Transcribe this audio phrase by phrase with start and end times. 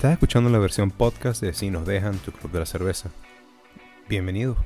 [0.00, 3.10] Estás escuchando la versión podcast de Si nos dejan tu club de la cerveza.
[4.08, 4.56] Bienvenido.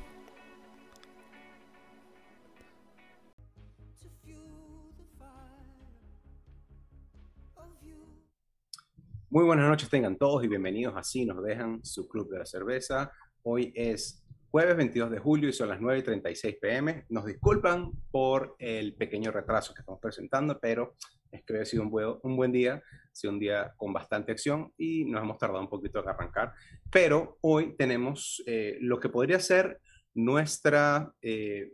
[9.29, 12.47] Muy buenas noches tengan todos y bienvenidos a Si nos dejan su club de la
[12.47, 13.11] cerveza.
[13.43, 17.07] Hoy es jueves 22 de julio y son las 9.36 pm.
[17.09, 20.95] Nos disculpan por el pequeño retraso que estamos presentando, pero
[21.35, 24.33] es que ha sido un buen, un buen día, ha sido un día con bastante
[24.33, 26.53] acción y nos hemos tardado un poquito en arrancar.
[26.91, 29.81] Pero hoy tenemos eh, lo que podría ser
[30.15, 31.73] nuestra, eh,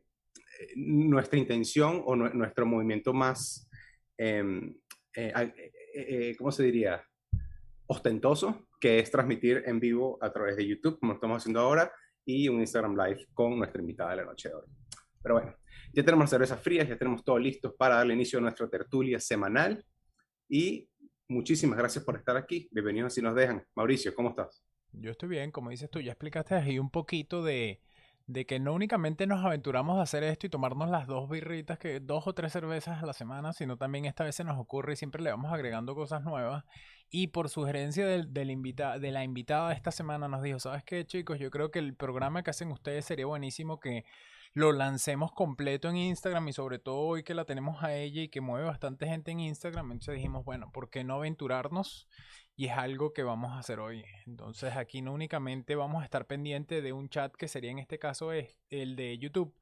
[0.76, 3.68] nuestra intención o nuestro movimiento más,
[4.16, 4.74] em,
[5.14, 7.04] eh, ¿cómo se diría?
[7.86, 11.92] Ostentoso, que es transmitir en vivo a través de YouTube, como estamos haciendo ahora,
[12.24, 14.66] y un Instagram Live con nuestra invitada de la noche de hoy.
[15.22, 15.54] Pero bueno,
[15.92, 19.18] ya tenemos las cervezas frías, ya tenemos todo listo para darle inicio a nuestra tertulia
[19.18, 19.84] semanal
[20.48, 20.88] y
[21.28, 22.68] muchísimas gracias por estar aquí.
[22.70, 23.64] Bienvenidos si nos dejan.
[23.74, 24.64] Mauricio, ¿cómo estás?
[24.92, 27.80] Yo estoy bien, como dices tú, ya explicaste ahí un poquito de,
[28.26, 32.00] de que no únicamente nos aventuramos a hacer esto y tomarnos las dos birritas, que
[32.00, 34.96] dos o tres cervezas a la semana, sino también esta vez se nos ocurre y
[34.96, 36.64] siempre le vamos agregando cosas nuevas.
[37.10, 38.48] Y por sugerencia del, del
[39.00, 41.40] de la invitada de esta semana nos dijo, ¿sabes qué chicos?
[41.40, 44.04] Yo creo que el programa que hacen ustedes sería buenísimo que
[44.52, 48.28] lo lancemos completo en Instagram y sobre todo hoy que la tenemos a ella y
[48.28, 52.08] que mueve bastante gente en Instagram, entonces dijimos, bueno, ¿por qué no aventurarnos?
[52.56, 54.04] Y es algo que vamos a hacer hoy.
[54.26, 57.98] Entonces aquí no únicamente vamos a estar pendiente de un chat que sería en este
[57.98, 59.54] caso el de YouTube,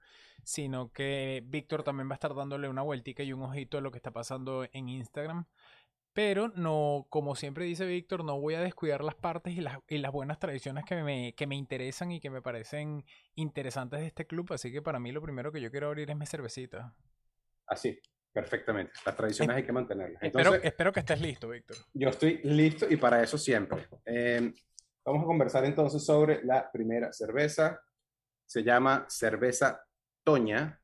[0.43, 3.91] sino que Víctor también va a estar dándole una vueltica y un ojito a lo
[3.91, 5.47] que está pasando en Instagram.
[6.19, 9.99] Pero no, como siempre dice Víctor, no voy a descuidar las partes y las, y
[9.99, 13.05] las buenas tradiciones que me, que me interesan y que me parecen
[13.37, 14.53] interesantes de este club.
[14.53, 16.93] Así que para mí lo primero que yo quiero abrir es mi cervecita.
[17.69, 18.01] Así,
[18.33, 18.95] perfectamente.
[19.07, 20.21] Las tradiciones hay que mantenerlas.
[20.21, 21.77] espero, espero, que estés listo, Víctor.
[21.95, 23.87] Yo estoy listo y para eso siempre.
[24.05, 24.53] Em,
[25.05, 27.81] vamos a conversar entonces sobre la primera cerveza.
[28.45, 29.87] Se llama cerveza
[30.25, 30.81] Toña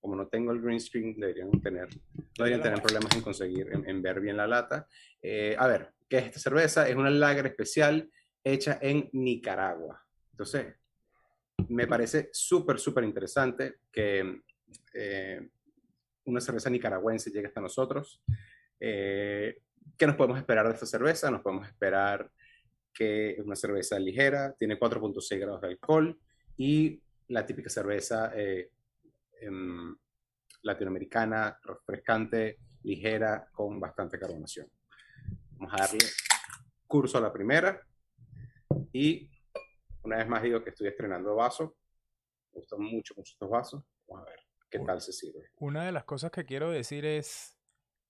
[0.00, 1.88] como no tengo el green screen, deberían tener,
[2.36, 4.86] deberían tener problemas en conseguir, en, ver bien la lata.
[5.20, 6.88] Eh, a ver, ¿qué es esta cerveza?
[6.88, 8.10] Es una lager especial
[8.42, 10.02] hecha en Nicaragua.
[10.32, 10.74] Entonces,
[11.68, 14.40] me parece súper, súper interesante que
[14.94, 15.50] eh,
[16.24, 18.22] una cerveza nicaragüense llegue hasta nosotros.
[18.78, 19.60] Eh,
[19.98, 21.30] ¿Qué nos podemos esperar de esta cerveza?
[21.30, 22.30] Nos podemos esperar
[22.92, 26.18] que es una cerveza ligera, tiene 4.6 grados de alcohol
[26.56, 28.32] y la típica cerveza
[29.40, 29.96] Em,
[30.62, 34.70] latinoamericana, refrescante, ligera, con bastante carbonación.
[35.52, 36.06] Vamos a darle
[36.86, 37.80] curso a la primera.
[38.92, 39.30] Y
[40.02, 41.76] una vez más digo que estoy estrenando vaso.
[42.52, 43.82] Me gustan mucho, mucho estos vasos.
[44.06, 45.50] Vamos a ver qué tal se sirve.
[45.56, 47.56] Una de las cosas que quiero decir es,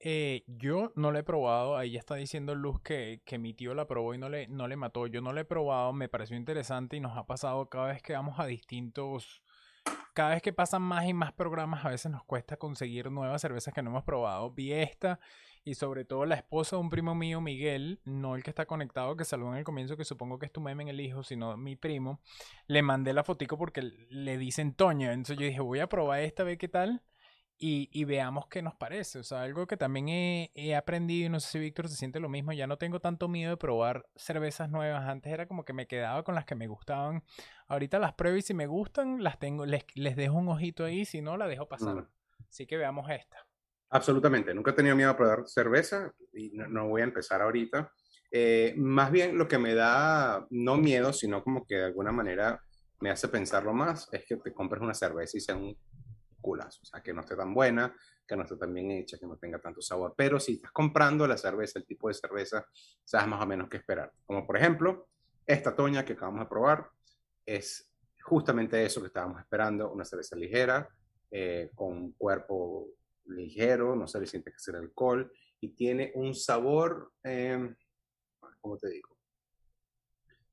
[0.00, 3.74] eh, yo no la he probado, ahí ya está diciendo Luz que, que, mi tío
[3.74, 5.06] la probó y no le, no le mató.
[5.06, 8.14] Yo no la he probado, me pareció interesante y nos ha pasado cada vez que
[8.14, 9.42] vamos a distintos
[10.14, 13.72] cada vez que pasan más y más programas, a veces nos cuesta conseguir nuevas cervezas
[13.72, 14.50] que no hemos probado.
[14.50, 15.20] Vi esta
[15.64, 19.16] y sobre todo la esposa de un primo mío, Miguel, no el que está conectado,
[19.16, 21.56] que saludó en el comienzo, que supongo que es tu meme en el hijo, sino
[21.56, 22.20] mi primo.
[22.66, 25.10] Le mandé la fotico porque le dicen Toño.
[25.10, 27.02] Entonces yo dije, voy a probar esta, ve qué tal
[27.62, 29.18] y, veamos qué nos parece.
[29.18, 30.08] O sea, algo que también
[30.54, 33.28] he, aprendido, y no sé si Víctor se siente lo mismo, ya no tengo tanto
[33.28, 35.06] miedo de probar cervezas nuevas.
[35.06, 37.22] Antes era como que me quedaba con las que me gustaban.
[37.70, 41.22] Ahorita las pruebo y si me gustan, las tengo, les, dejo un ojito ahí, si
[41.22, 41.94] no, la dejo pasar.
[41.94, 42.08] Mm.
[42.48, 43.47] Así que veamos esta.
[43.91, 47.92] Absolutamente, nunca he tenido miedo a probar cerveza y no, voy a empezar ahorita.
[48.32, 52.60] Eh, más bien lo que me da, no miedo, sino como que de alguna manera
[52.98, 55.78] me hace pensarlo más, es que te compres una cerveza y sea un
[56.41, 56.80] culazo.
[56.82, 57.94] O sea, que no esté tan buena,
[58.26, 60.14] que no esté tan bien hecha, que no tenga tanto sabor.
[60.16, 62.66] Pero si estás comprando la cerveza, el tipo de cerveza,
[63.04, 64.12] sabes más o menos qué esperar.
[64.26, 65.06] Como por ejemplo,
[65.47, 66.91] esta toña que acabamos de probar
[67.45, 67.91] es
[68.23, 70.89] justamente eso que estábamos esperando, una cerveza ligera,
[71.31, 72.89] eh, con un cuerpo
[73.27, 77.75] ligero, no se le siente que es el alcohol, y tiene un sabor, eh,
[78.60, 79.21] ¿cómo te digo?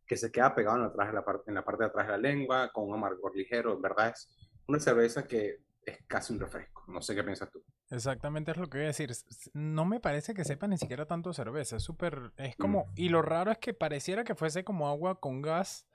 [0.07, 2.71] que se queda pegado en la, parte, en la parte de atrás de la lengua,
[2.71, 4.29] con un amargor ligero, en verdad es
[4.65, 6.83] una cerveza que es casi un refresco.
[6.87, 7.63] No sé qué piensas tú.
[7.89, 9.11] Exactamente es lo que voy a decir.
[9.53, 11.77] No me parece que sepa ni siquiera tanto cerveza.
[11.77, 12.33] Es súper.
[12.37, 12.85] Es como.
[12.85, 12.91] Mm.
[12.95, 15.87] Y lo raro es que pareciera que fuese como agua con gas.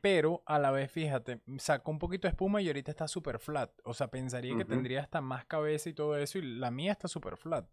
[0.00, 3.70] Pero a la vez, fíjate, sacó un poquito de espuma y ahorita está súper flat.
[3.84, 6.38] O sea, pensaría que tendría hasta más cabeza y todo eso.
[6.38, 7.66] Y la mía está súper flat.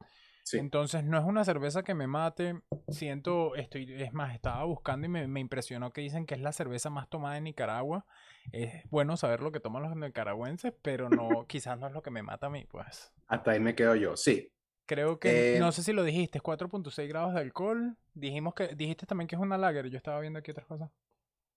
[0.54, 2.62] Entonces no es una cerveza que me mate.
[2.90, 6.90] Siento, estoy, es más, estaba buscando y me, impresionó que dicen que es la cerveza
[6.90, 8.06] más tomada en Nicaragua.
[8.52, 12.12] Es bueno saber lo que toman los nicaragüenses, pero no, quizás no es lo que
[12.12, 13.12] me mata a mí, pues.
[13.28, 14.52] Hasta ahí me quedo yo, sí.
[14.86, 17.96] Creo que, Eh, no sé si lo dijiste, es 4.6 grados de alcohol.
[18.14, 19.88] Dijimos que, dijiste también que es una lager.
[19.90, 20.90] Yo estaba viendo aquí otras cosas.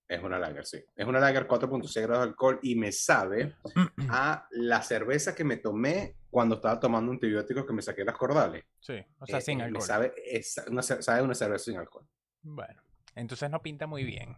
[0.06, 0.84] Es una lager, sí.
[0.94, 3.54] Es una lager 4.6 grados de alcohol y me sabe
[4.10, 8.64] a la cerveza que me tomé cuando estaba tomando antibióticos que me saqué las cordales.
[8.80, 9.80] Sí, o sea, Eh, sin eh, alcohol.
[9.82, 12.06] Me sabe, es una, sabe una cerveza sin alcohol.
[12.42, 12.82] Bueno,
[13.14, 14.36] entonces no pinta muy bien.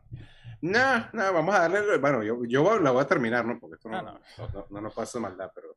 [0.62, 1.98] No, no, vamos a darle.
[1.98, 3.58] Bueno, yo, yo la voy a terminar, ¿no?
[3.58, 4.20] Porque esto no, Ah, no.
[4.38, 5.76] no, no- no nos pasa maldad, pero.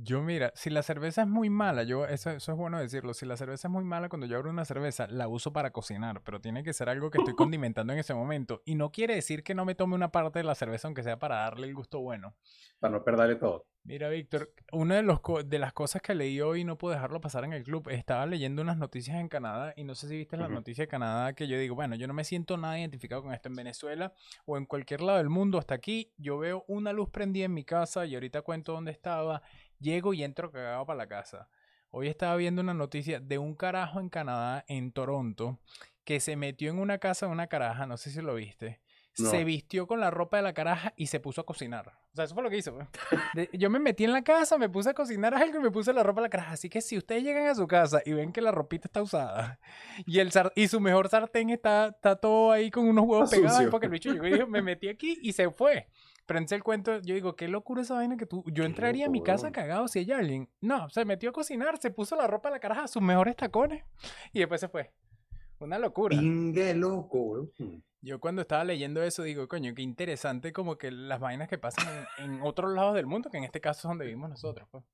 [0.00, 3.26] Yo mira, si la cerveza es muy mala, yo eso, eso es bueno decirlo, si
[3.26, 6.40] la cerveza es muy mala, cuando yo abro una cerveza, la uso para cocinar, pero
[6.40, 8.62] tiene que ser algo que estoy condimentando en ese momento.
[8.64, 11.18] Y no quiere decir que no me tome una parte de la cerveza, aunque sea
[11.18, 12.36] para darle el gusto bueno.
[12.78, 13.66] Para no perderle todo.
[13.84, 17.22] Mira, Víctor, una de, los co- de las cosas que leí hoy, no puedo dejarlo
[17.22, 20.36] pasar en el club, estaba leyendo unas noticias en Canadá y no sé si viste
[20.36, 20.56] las Ujú.
[20.56, 23.48] noticias de Canadá que yo digo, bueno, yo no me siento nada identificado con esto
[23.48, 24.12] en Venezuela
[24.44, 27.64] o en cualquier lado del mundo hasta aquí, yo veo una luz prendida en mi
[27.64, 29.40] casa y ahorita cuento dónde estaba,
[29.80, 31.48] llego y entro cagado para la casa.
[31.90, 35.58] Hoy estaba viendo una noticia de un carajo en Canadá, en Toronto,
[36.04, 38.80] que se metió en una casa de una caraja, no sé si lo viste.
[39.18, 39.30] No.
[39.30, 41.88] Se vistió con la ropa de la caraja y se puso a cocinar.
[42.12, 42.72] O sea, eso fue lo que hizo.
[42.72, 42.86] pues.
[43.34, 45.92] De- yo me metí en la casa, me puse a cocinar algo y me puse
[45.92, 46.52] la ropa de la caraja.
[46.52, 49.58] Así que si ustedes llegan a su casa y ven que la ropita está usada
[50.06, 53.86] y, el y su mejor sartén está, está todo ahí con unos huevos pegados, porque
[53.86, 55.88] el bicho llegó y dijo, me metí aquí y se fue.
[56.28, 58.44] Prense el cuento, yo digo, qué locura esa vaina que tú.
[58.52, 60.46] Yo entraría a mi casa cagado si hay alguien.
[60.60, 63.82] No, se metió a cocinar, se puso la ropa de la caraja, sus mejores tacones
[64.34, 64.90] y después se fue.
[65.58, 66.16] Una locura.
[66.18, 67.50] Pingue loco, weón.
[68.02, 71.86] Yo cuando estaba leyendo eso digo, coño, qué interesante como que las vainas que pasan
[72.18, 74.68] en, en otros lados del mundo, que en este caso es donde vivimos nosotros.
[74.70, 74.84] pues.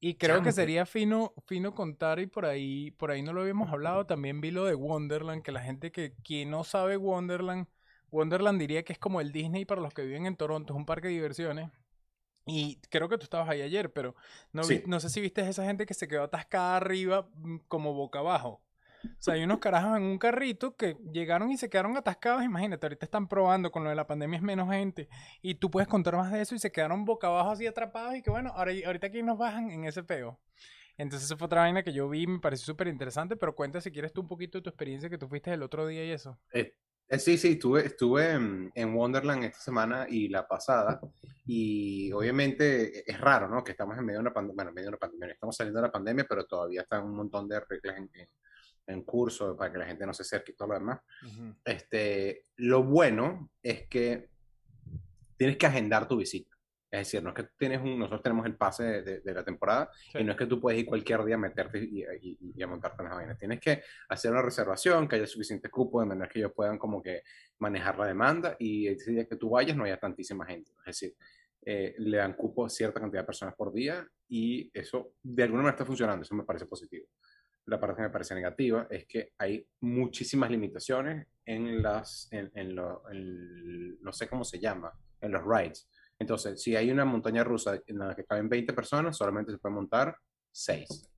[0.00, 3.32] Y creo Chamo, que que- sería fino, fino contar y por ahí, por ahí no
[3.32, 4.06] lo habíamos hablado.
[4.06, 7.68] También vi lo de Wonderland, que la gente que quien no sabe Wonderland,
[8.10, 10.86] Wonderland diría que es como el Disney para los que viven en Toronto, es un
[10.86, 11.70] parque de diversiones.
[12.46, 14.14] Y creo que tú estabas ahí ayer, pero
[14.52, 14.82] no, vi- Sí.
[14.86, 18.62] no sé si viste esa gente que se quedó atascada arriba mm, como boca abajo.
[19.04, 22.42] O sea, hay unos carajos en un carrito que llegaron y se quedaron atascados.
[22.44, 25.08] Imagínate, ahorita están probando con lo de la pandemia es menos gente.
[25.40, 28.14] Y tú puedes contar más de eso y se quedaron boca abajo así atrapados.
[28.16, 30.38] Y que bueno, ahora, ahorita aquí nos bajan en ese peo.
[30.98, 33.36] Entonces, esa fue otra vaina que yo vi y me pareció súper interesante.
[33.36, 35.86] Pero cuenta si quieres tú un poquito de tu experiencia que tú fuiste el otro
[35.86, 36.38] día y eso.
[36.52, 36.74] Eh,
[37.18, 41.00] sí, sí, estuve, estuve en, en Wonderland esta semana y la pasada.
[41.46, 43.64] Y obviamente es raro, ¿no?
[43.64, 44.54] Que estamos en medio de una pandemia.
[44.54, 45.34] Bueno, en medio de una pandemia.
[45.34, 48.28] Estamos saliendo de la pandemia, pero todavía están un montón de reglas en, en-
[48.86, 51.00] en curso para que la gente no se acerque y todo lo demás.
[51.64, 54.30] Este, lo bueno es que
[55.36, 56.49] tienes que agendar tu visita.
[56.90, 59.44] Es decir, no es que tienes un, nosotros tenemos el pase de, de- de la
[59.44, 60.18] temporada Sí.
[60.18, 62.66] y no es que tú puedes ir cualquier día a meterte y, y- y a
[62.66, 63.38] montarte en las vainas.
[63.38, 67.00] Tienes que hacer una reservación, que haya suficiente cupo de manera que ellos puedan como
[67.00, 67.22] que
[67.60, 70.72] manejar la demanda y ese día que tú vayas no haya tantísima gente.
[70.80, 71.14] Es decir,
[71.64, 75.62] eh, le dan cupo a cierta cantidad de personas por día y eso de alguna
[75.62, 76.22] manera está funcionando.
[76.22, 77.06] Eso me parece positivo.
[77.66, 82.74] La parte que me parece negativa es que hay muchísimas limitaciones en las, en, en
[82.74, 85.88] lo- en- no sé cómo se llama, en los rides.
[86.20, 89.74] Entonces, si hay una montaña rusa en la que caben 20 personas, solamente se puede
[89.74, 90.14] montar
[90.52, 91.10] 6.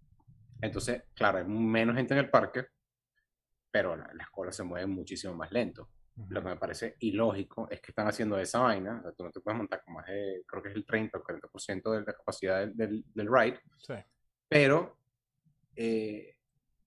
[0.60, 2.66] Entonces, claro, hay menos gente en el parque,
[3.70, 5.90] pero la- las colas se mueven muchísimo más lento.
[6.28, 8.98] Lo que me parece ilógico es que están haciendo esa vaina.
[9.00, 11.18] O sea, tú no te puedes montar con más de, creo que es el 30
[11.18, 13.94] o 40% de la capacidad del, del, del ride, Sí.
[14.48, 14.98] pero
[15.74, 16.36] eh,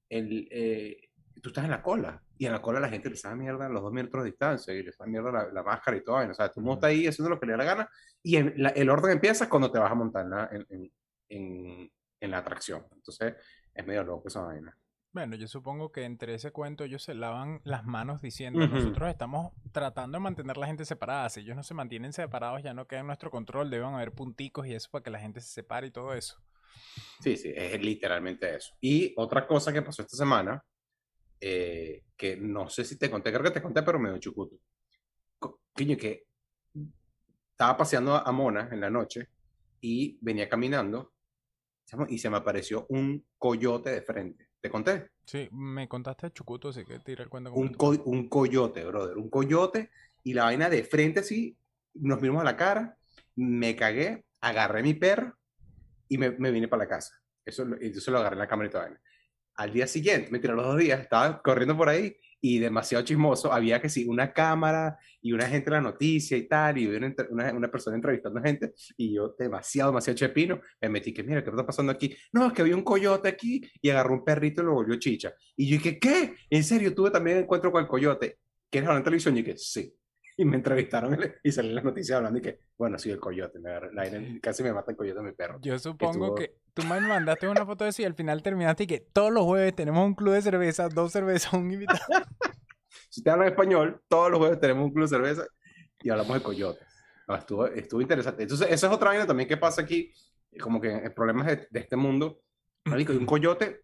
[0.10, 1.10] el, eh,
[1.42, 3.70] tú estás en la cola y en la cola la gente le sabe mierda a
[3.70, 6.18] los dos metros de distancia y le sabe mierda la, la máscara y todo.
[6.18, 6.68] O sea, tú Ujú.
[6.68, 7.90] montas ahí haciendo lo que le da la gana
[8.24, 10.92] y en la- el orden empieza cuando te vas a montar en la, en, en-
[11.30, 12.86] en- en la atracción.
[12.94, 13.36] Entonces,
[13.74, 14.78] es medio loco esa vaina.
[15.12, 18.76] Bueno, yo supongo que entre ese cuento ellos se lavan las manos diciendo, Ujú.
[18.76, 21.30] nosotros estamos tratando de mantener la gente separada.
[21.30, 23.70] Si ellos no se mantienen separados, ya no queda en nuestro control.
[23.70, 26.38] Deben haber punticos y eso para que la gente se separe y todo eso.
[27.22, 28.74] Sí, sí, es literalmente eso.
[28.82, 30.62] Y otra cosa que pasó esta semana,
[31.42, 34.56] eh, que no sé si te conté, creo que te conté, pero me dio chucuto.
[35.40, 36.26] Co- Coño, que
[37.52, 39.30] estaba paseando a Mona en la noche
[39.82, 41.14] y venía caminando
[42.10, 44.50] y se me apareció un coyote de frente.
[44.60, 45.10] ¿Te conté?
[45.26, 49.18] Sí, me contaste Chucuto, así que tira el cuento Un, co- un coyote, brother.
[49.18, 49.92] Un coyote
[50.24, 51.56] y la vaina de frente así,
[51.94, 52.98] nos miramos a la cara,
[53.36, 55.38] me cagué, agarré mi perro
[56.08, 57.16] y me, me vine para la casa.
[57.46, 59.02] Eso, entonces lo agarré en la cámara y toda vaina.
[59.56, 63.52] Al día siguiente, me tiró los dos días, estaba corriendo por ahí y demasiado chismoso.
[63.52, 67.16] Había que sí, una cámara y una gente en la noticia y tal, y una,
[67.30, 71.50] una, una persona entrevistando gente, y yo demasiado, demasiado chepino, me metí que, mira, ¿qué
[71.50, 72.16] está pasando aquí?
[72.32, 75.34] No, es que había un coyote aquí y agarró un perrito y lo volvió chicha.
[75.56, 76.36] Y yo dije, ¿qué?
[76.50, 76.94] ¿En serio?
[76.94, 78.38] Tuve también encuentro con el coyote.
[78.70, 79.36] ¿Quieres hablar en televisión?
[79.36, 79.94] Y yo dije, sí.
[80.38, 83.58] Y me entrevistaron y salí en las noticias hablando y que, bueno, sí, el coyote.
[83.60, 84.04] Me agarró- la
[84.42, 85.60] casi me mata el coyote mi perro.
[85.62, 88.84] Yo supongo estuvo- que tú me mandaste una foto de eso y al final terminaste
[88.84, 92.00] y que todos los jueves tenemos un club de cerveza, dos cervezas, un invitado.
[93.10, 95.46] si te hablan español, todos los jueves tenemos un club de cerveza
[96.02, 96.86] y hablamos de coyotes.
[97.40, 98.44] estuvo, estuvo interesante.
[98.44, 100.12] Entonces, esa es otra vaina también que pasa aquí,
[100.60, 102.42] como que el problema de, de este mundo.
[102.86, 103.84] un coyote,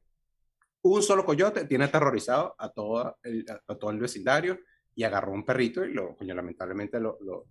[0.84, 4.60] un solo coyote tiene aterrorizado a, toda el, a todo el vecindario
[4.96, 7.48] y agarró un perrito y lo, coño, lamentablemente lo, lo,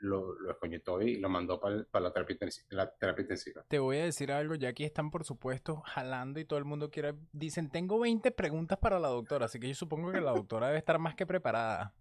[0.00, 2.36] lo, lo y lo mandó para, la, terapia,
[2.70, 3.64] la terapia intensiva.
[3.68, 6.90] Te voy a decir algo, ya aquí están por supuesto jalando y todo el mundo
[6.90, 10.66] quiere, dicen, tengo 20 preguntas para la doctora, así que yo supongo que la doctora
[10.66, 11.94] debe estar más que preparada.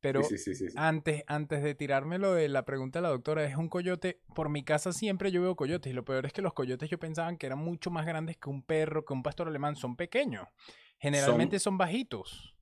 [0.00, 0.22] Pero
[0.76, 4.20] antes, antes de tirarme lo de la pregunta de la doctora, es un coyote.
[4.32, 5.90] Por mi casa siempre yo veo coyotes.
[5.90, 8.48] Y lo peor es que los coyotes yo pensaban que eran mucho más grandes que
[8.48, 9.74] un perro, que un pastor alemán.
[9.74, 10.46] Son pequeños.
[10.98, 12.54] Generalmente son, bajitos.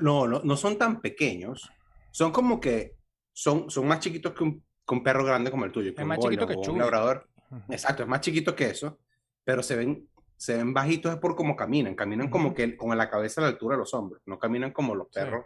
[0.00, 1.70] No, no, no son tan pequeños.
[2.10, 2.96] Son como que
[3.32, 5.94] son, son más chiquitos que un, perro grande como el tuyo.
[5.94, 7.28] Que es más chiquito que un labrador.
[7.68, 8.98] Exacto, es más chiquito que eso.
[9.44, 11.94] Pero se ven, se ven bajitos es por cómo caminan.
[11.94, 14.22] Caminan como que con la cabeza a la altura de los hombros.
[14.26, 15.44] No caminan como los perros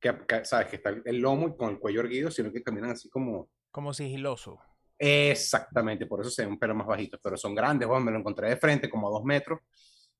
[0.00, 0.68] que, ¿sabes?
[0.68, 3.50] Que está el lomo y con el cuello erguido, sino que caminan así como...
[3.70, 4.58] Como sigiloso.
[4.98, 8.18] Exactamente, por eso se ven un pelo más bajitos, pero son grandes, bueno, me lo
[8.18, 9.60] encontré de frente, como a dos metros,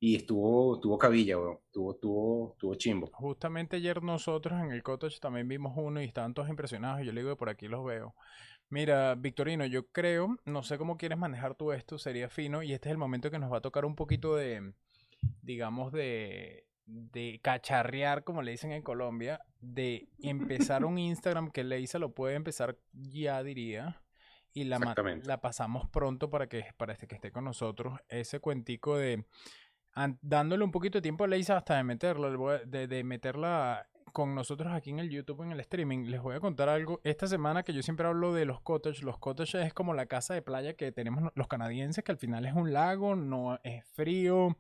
[0.01, 3.11] y estuvo, estuvo cabilla, bueno, estuvo, estuvo, estuvo chimbo.
[3.13, 7.13] Justamente ayer nosotros en el cottage también vimos uno y estaban todos impresionados, y yo
[7.13, 8.15] le digo, por aquí los veo.
[8.71, 12.89] Mira, Victorino, yo creo, no sé cómo quieres manejar tú esto, sería fino, y este
[12.89, 14.73] es el momento que nos va a tocar un poquito de,
[15.43, 21.99] digamos, de de cacharrear, como le dicen en Colombia, de empezar un Instagram que Leisa
[21.99, 24.03] lo puede empezar ya, diría.
[24.53, 24.81] Y la,
[25.23, 28.01] la pasamos pronto para que, para este que esté con nosotros.
[28.09, 29.25] Ese cuentico de
[30.21, 34.73] dándole un poquito de tiempo a Leisa hasta de meterlo, de, de meterla con nosotros
[34.73, 36.07] aquí en el YouTube, en el streaming.
[36.07, 37.01] Les voy a contar algo.
[37.05, 40.35] Esta semana que yo siempre hablo de los cottages, los cottages es como la casa
[40.35, 44.57] de playa que tenemos los canadienses, que al final es un lago, no es frío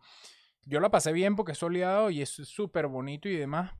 [0.67, 3.73] yo la pasé bien porque es soleado y es súper bonito y demás.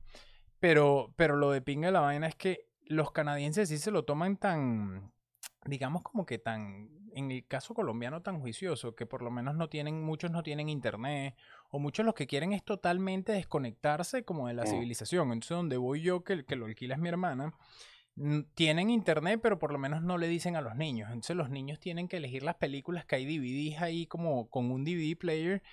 [0.59, 4.03] Pero, pero lo de pinga de la vaina es que los canadienses sí se lo
[4.03, 5.11] toman tan,
[5.65, 9.69] digamos como que tan, en el caso colombiano tan juicioso, que por lo menos no
[9.69, 11.35] tienen, muchos no tienen internet,
[11.69, 14.67] o muchos los que quieren es totalmente desconectarse como de la mm.
[14.67, 15.31] civilización.
[15.31, 17.53] Entonces donde voy yo, que, que lo alquila es mi hermana,
[18.55, 21.09] tienen internet, pero por lo menos no le dicen a los niños.
[21.09, 24.83] Entonces los niños tienen que elegir las películas que hay DVDs ahí como con un
[24.83, 25.63] DVD player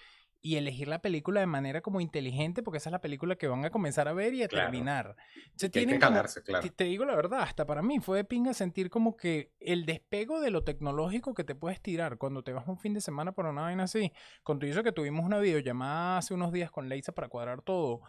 [0.49, 3.67] y elegir la película de manera como inteligente, porque esa es la película que van
[3.67, 5.14] a comenzar a ver y a terminar.
[5.57, 6.26] Se tienen claro.
[6.75, 10.40] Te, digo la verdad, hasta para mí fue de pinga sentir como que el despego
[10.40, 13.45] de lo tecnológico que te puedes tirar cuando te vas un fin de semana por
[13.45, 14.11] una vaina así.
[14.43, 18.00] Con tu hizo que tuvimos una videollamada hace unos días con Leisa para cuadrar todo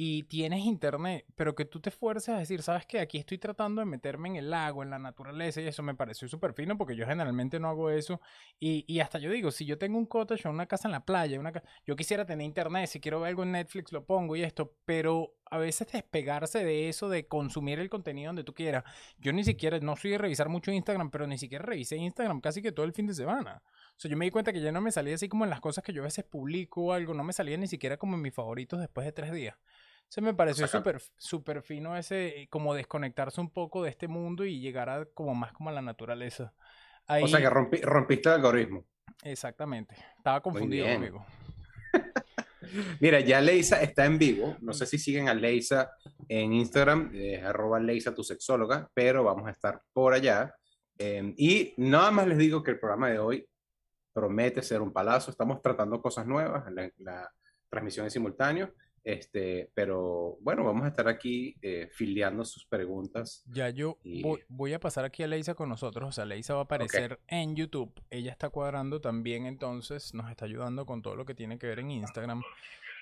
[0.00, 3.80] y tienes internet, pero que tú te esfuerces a decir, sabes que aquí estoy tratando
[3.80, 6.94] de meterme en el lago, en la naturaleza, y eso me pareció súper fino porque
[6.94, 8.20] yo generalmente no hago eso.
[8.60, 11.04] Y, y, hasta yo digo, si yo tengo un cottage o una casa en la
[11.04, 11.52] playa, una
[11.84, 15.34] yo quisiera tener internet, si quiero ver algo en Netflix lo pongo y esto, pero
[15.50, 18.84] a veces despegarse de eso, de consumir el contenido donde tú quieras.
[19.18, 22.62] Yo ni siquiera, no soy de revisar mucho Instagram, pero ni siquiera revisé Instagram casi
[22.62, 23.62] que todo el fin de semana.
[23.64, 25.60] O sea, yo me di cuenta que ya no me salía así como en las
[25.60, 28.22] cosas que yo a veces publico o algo, no me salía ni siquiera como en
[28.22, 29.56] mis favoritos después de tres días.
[30.08, 34.44] Se me pareció súper super fino ese, eh, como desconectarse un poco de este mundo
[34.44, 36.54] y llegar a como más como a la naturaleza.
[37.06, 38.84] O sea que rompiste el algoritmo.
[39.22, 39.96] Exactamente.
[40.16, 41.26] Estaba confundido conmigo.
[43.00, 44.56] Mira, ya Leisa está en vivo.
[44.60, 45.90] No sé si siguen a Leisa
[46.28, 47.12] en Instagram,
[47.44, 50.54] arroba Leisa tu sexóloga, pero vamos a estar por allá.
[50.98, 53.48] Em, y nada más les digo que el programa de hoy
[54.12, 55.30] promete ser un palazo.
[55.30, 57.30] Estamos tratando cosas nuevas, la, la
[57.70, 58.74] transmisión es simultáneo.
[59.08, 63.42] Este, pero bueno, vamos a estar aquí eh, filiando sus preguntas.
[63.46, 63.96] Ya yo
[64.50, 66.10] voy, a pasar aquí a Leisa con nosotros.
[66.10, 67.90] O sea, Leisa va a aparecer en YouTube.
[68.10, 71.78] Ella está cuadrando también, entonces nos está ayudando con todo lo que tiene que ver
[71.78, 72.42] en Instagram.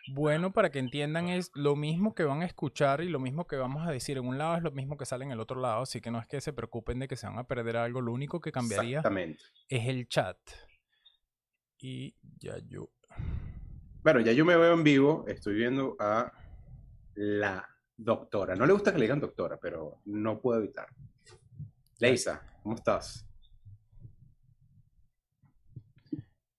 [0.07, 3.57] Bueno, para que entiendan, es lo mismo que van a escuchar y lo mismo que
[3.57, 5.83] vamos a decir en un lado es lo mismo que sale en el otro lado.
[5.83, 8.01] Así que no es que se preocupen de que se van a perder algo.
[8.01, 9.03] Lo único que cambiaría
[9.69, 10.39] es el chat.
[11.81, 12.91] Y ya yo
[14.07, 16.33] bueno, ya yo me veo en vivo, estoy viendo a
[17.17, 18.55] la doctora.
[18.55, 20.87] No le gusta que le digan doctora, pero no puedo evitar.
[21.99, 23.27] Leisa, ¿cómo estás?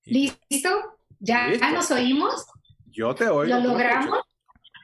[0.04, 1.00] ¿Listo?
[1.20, 2.48] ¿Ya, nos oímos?
[2.88, 3.58] Yo te oigo.
[3.58, 4.20] ¿Lo logramos?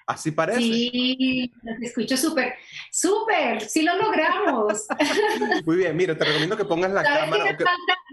[0.08, 0.62] Así parece.
[0.62, 2.54] Sí, te escucho súper,
[2.90, 4.86] súper, sí lo logramos.
[5.66, 7.58] Muy bien, mira, te recomiendo que pongas la cámara.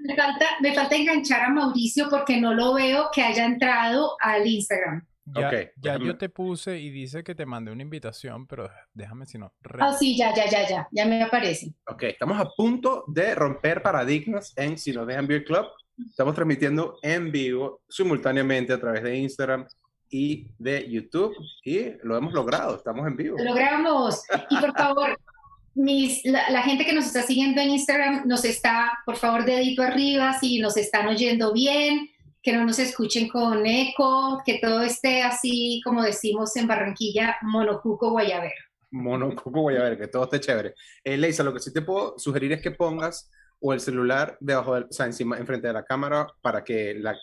[0.02, 4.46] Me, falta, me, falta, enganchar a Mauricio porque no lo veo que haya entrado al
[4.46, 5.06] Instagram.
[5.26, 9.38] Ya, ya yo te puse y dice que te mandé una invitación, pero déjame si
[9.38, 9.52] no.
[9.78, 11.72] Ah, sí, ya, ya, ya, ya, ya me aparece.
[11.86, 15.66] Ok, estamos a punto de romper paradigmas en Si nos dejan Beer Club
[16.08, 19.66] Estamos transmitiendo en vivo, simultáneamente a través de Instagram
[20.08, 21.34] y de YouTube.
[21.64, 23.36] Y lo hemos logrado, estamos en vivo.
[23.38, 24.22] Lo logramos.
[24.48, 25.18] Y por favor,
[25.74, 30.38] mis, la, gente que nos está siguiendo en Instagram nos está, por favor, dedito arriba,
[30.38, 32.10] si nos están oyendo bien,
[32.42, 38.10] que no nos escuchen con eco, que todo esté así, como decimos en Barranquilla, monocuco
[38.10, 38.54] guayabero.
[38.90, 40.74] Monocuco guayabero, que todo esté chévere.
[41.04, 44.74] Eh, Leisa, lo que sí te puedo sugerir es que pongas o el celular debajo
[44.74, 47.16] del, o sea, encima, enfrente de la cámara para que la,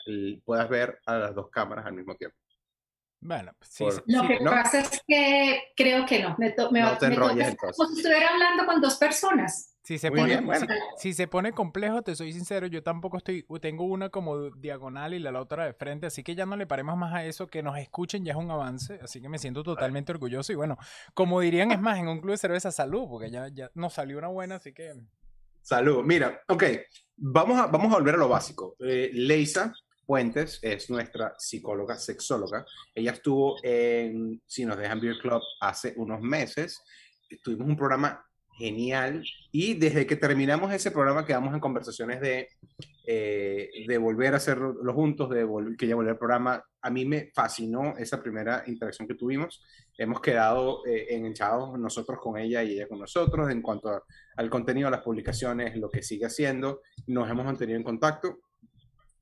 [0.46, 2.38] puedas ver a las dos cámaras al mismo tiempo.
[3.20, 6.36] Bueno, pues sí, Lo que pasa es que creo que no.
[6.38, 9.74] Me, me, no te como si estuviera hablando con dos personas.
[9.84, 10.46] Si se, pone,
[10.98, 15.20] si, se pone complejo, te soy sincero, yo tampoco estoy, tengo una como diagonal y
[15.20, 17.78] la otra de frente, así que ya no le paremos más a eso, que nos
[17.78, 20.78] escuchen ya es un avance, así que me siento totalmente orgulloso y bueno,
[21.14, 24.18] como dirían, es más, en un club de cerveza, salud, porque ya, ya nos salió
[24.18, 24.92] una buena, así que...
[25.62, 26.64] Salud, mira, ok,
[27.16, 28.76] vamos a, vamos a volver a lo básico.
[28.80, 29.74] Eh, Leisa
[30.08, 32.66] Puentes es nuestra psicóloga sexóloga.
[32.96, 36.82] Ella estuvo en Si nos dejan Beer Club hace unos meses.
[37.44, 38.26] Tuvimos un programa
[38.58, 39.22] genial
[39.52, 42.48] y desde que terminamos ese programa quedamos en conversaciones de,
[43.06, 45.46] eh, de volver a hacerlo juntos, de
[45.78, 46.64] que ya volver al programa.
[46.82, 49.62] A mí me fascinó esa primera interacción que tuvimos.
[49.98, 54.04] Hemos quedado eh, enganchados nosotros con ella y ella con nosotros en cuanto
[54.38, 56.82] al contenido, a las publicaciones, lo que sigue haciendo.
[57.08, 58.40] Nos hemos mantenido en contacto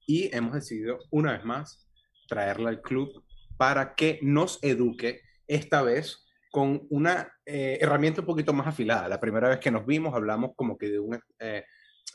[0.06, 1.88] y hemos decidido una vez más
[2.28, 3.24] traerla al club
[3.58, 9.10] para que nos eduque esta vez con una eh, herramienta un poquito más afilada.
[9.10, 11.64] La primera vez que nos vimos hablamos como que de un, eh,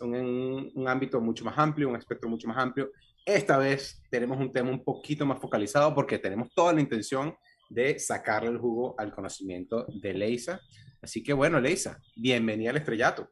[0.00, 2.90] un, ámbito mucho más amplio, un espectro mucho más amplio.
[3.25, 7.35] Esta vez tenemos un tema un poquito más focalizado porque tenemos toda la intención
[7.68, 10.61] de sacarle el jugo al conocimiento de Leisa.
[11.02, 13.30] Así que bueno, Leisa, bienvenida al estrellato.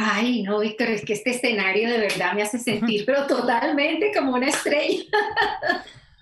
[0.00, 4.34] Ay, no, Víctor, es que este escenario de verdad me hace sentir, pero totalmente como
[4.34, 5.02] una estrella.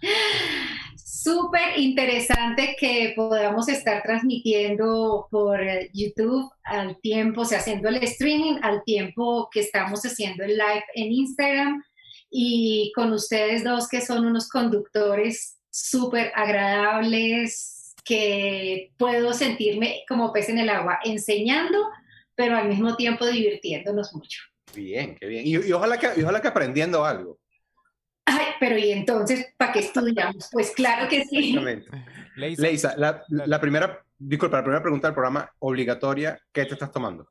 [0.96, 5.60] Súper interesante que podamos estar transmitiendo por
[5.92, 10.84] YouTube al tiempo, o sea, haciendo el streaming al tiempo que estamos haciendo el live
[10.94, 11.84] en Instagram
[12.30, 20.48] y con ustedes dos que son unos conductores súper agradables, que puedo sentirme como pez
[20.48, 21.78] en el agua, enseñando
[22.36, 24.40] pero al mismo tiempo divirtiéndonos mucho.
[24.74, 25.46] Bien, qué bien.
[25.46, 27.38] Y, ojalá, que, ojalá que aprendiendo algo.
[28.26, 30.48] Ay, pero ¿y entonces para qué estudiamos?
[30.52, 31.56] Pues claro que sí.
[32.36, 37.28] Leisa, la, la, primera, disculpa, la primera pregunta del programa obligatoria, ¿qué te estás tomando?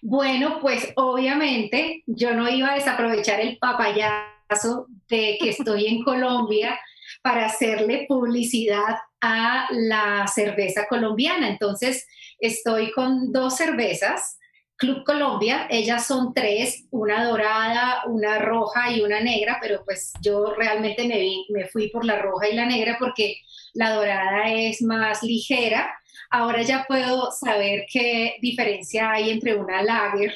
[0.00, 6.78] Bueno, pues obviamente yo no iba a desaprovechar el papayazo de que estoy en Colombia
[7.22, 11.48] para hacerle publicidad a la cerveza colombiana.
[11.48, 12.06] Entonces,
[12.38, 14.38] estoy con dos cervezas.
[14.76, 20.54] Club Colombia, ellas son tres, una dorada, una roja y una negra, pero pues yo
[20.54, 23.36] realmente me, me fui por la roja y la negra porque
[23.74, 25.94] la dorada es más ligera.
[26.30, 30.34] Ahora ya puedo saber qué diferencia hay entre una lager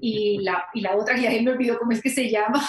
[0.00, 2.66] y la, y la otra, ya me olvidó cómo es que se llama.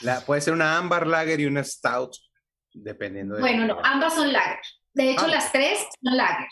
[0.00, 2.16] La, puede ser una amber lager y una stout,
[2.74, 3.40] dependiendo de...
[3.40, 4.60] Bueno, no, ambas son lager.
[4.92, 5.28] De hecho, ah.
[5.28, 6.48] las tres son lager.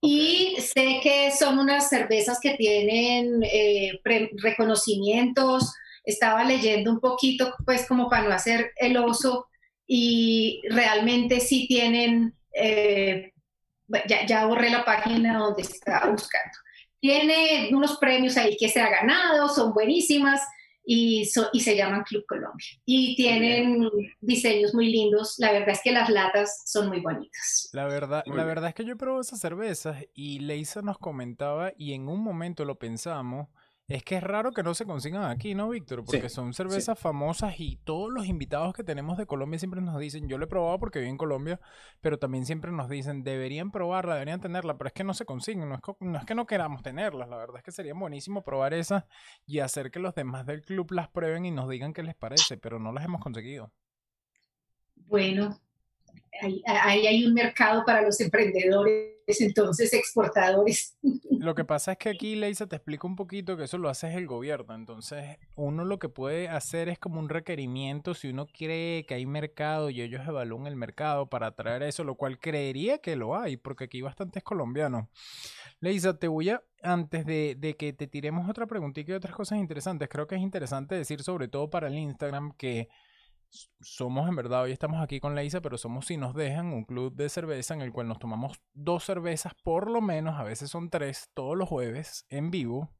[0.00, 4.00] Y sé que son unas cervezas que tienen eh,
[4.42, 5.72] reconocimientos.
[6.04, 9.46] Estaba leyendo un poquito, pues como para no hacer el oso,
[9.86, 13.32] y realmente sí tienen, eh,
[14.08, 16.58] ya, ya borré la página donde estaba buscando.
[16.98, 20.40] Tiene unos premios ahí que se ha ganado, son buenísimas
[20.84, 22.66] y, y se llaman Club Colombia.
[22.84, 23.88] Y tienen
[24.20, 25.36] diseños muy lindos.
[25.38, 27.68] La verdad es que las latas son muy bonitas.
[27.72, 31.92] La verdad, la verdad es que yo probé esas cervezas y Leisa nos comentaba y
[31.92, 33.48] en un momento lo pensamos
[33.88, 36.04] es que es raro que no se consigan aquí, ¿no, Víctor?
[36.04, 40.28] Porque son cervezas famosas y todos los invitados que tenemos de Colombia siempre nos dicen,
[40.28, 41.60] yo lo he probado porque vivo en Colombia,
[42.00, 45.68] pero también siempre nos dicen, deberían probarla, deberían tenerla, pero es que no se consiguen,
[45.68, 49.04] no es, que no queramos tenerlas, la verdad es que sería buenísimo probar esas
[49.46, 52.56] y hacer que los demás del club las prueben y nos digan qué les parece,
[52.56, 53.72] pero no las hemos conseguido.
[54.94, 55.60] Bueno,
[56.40, 60.96] ahí, hay un mercado para los emprendedores entonces exportadores.
[61.30, 64.14] Lo que pasa es que aquí, Leisa, te explico un poquito que eso lo hace
[64.14, 64.74] el gobierno.
[64.74, 69.26] Entonces, uno lo que puede hacer es como un requerimiento si uno cree que hay
[69.26, 73.56] mercado y ellos evalúan el mercado para traer eso, lo cual creería que lo hay,
[73.56, 75.08] porque aquí hay bastantes colombianos.
[75.80, 80.08] Leisa, te voy a, antes de, que te tiremos otra preguntita y otras cosas interesantes,
[80.08, 82.88] creo que es interesante decir, sobre todo para el Instagram, que
[83.80, 87.14] somos en verdad, hoy estamos aquí con Leisa, pero somos si nos dejan un club
[87.14, 90.90] de cerveza en el cual nos tomamos dos cervezas por lo menos, a veces son
[90.90, 92.90] tres, todos los jueves en vivo.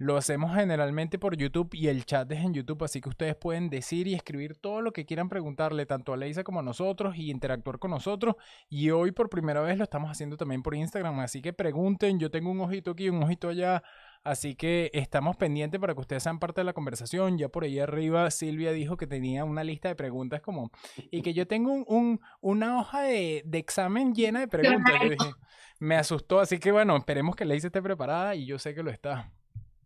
[0.00, 3.68] Lo hacemos generalmente por YouTube y el chat es en YouTube, así que ustedes pueden
[3.68, 7.32] decir y escribir todo lo que quieran preguntarle, tanto a Leisa como a nosotros, y
[7.32, 8.36] interactuar con nosotros.
[8.68, 12.30] Y hoy por primera vez lo estamos haciendo también por Instagram, así que pregunten, yo
[12.30, 13.82] tengo un ojito aquí, un ojito allá.
[14.28, 17.38] Así que estamos pendientes para que ustedes sean parte de la conversación.
[17.38, 20.70] Ya por ahí arriba Silvia dijo que tenía una lista de preguntas como...
[21.10, 24.94] Y que yo tengo un, una hoja de, de, examen llena de preguntas.
[25.02, 25.30] Yo dije,
[25.78, 28.90] me asustó, así que bueno, esperemos que Leisa esté preparada y yo sé que lo
[28.90, 29.32] está.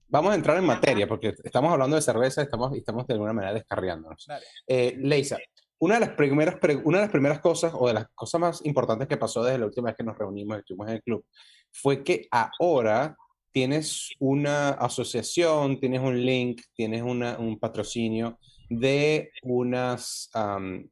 [0.08, 3.32] Vamos a entrar en materia porque estamos hablando de cerveza estamos, y estamos de alguna
[3.32, 4.26] manera descarriándonos.
[4.66, 5.38] Eh, Leisa,
[5.78, 9.06] una de, las primeras, una de las primeras cosas o de las cosas más importantes
[9.06, 11.24] que pasó desde la última vez que nos reunimos, estuvimos en el club,
[11.70, 13.16] fue que ahora
[13.52, 18.38] tienes una asociación, tienes un link, tienes una, un patrocinio
[18.68, 20.30] de, unas,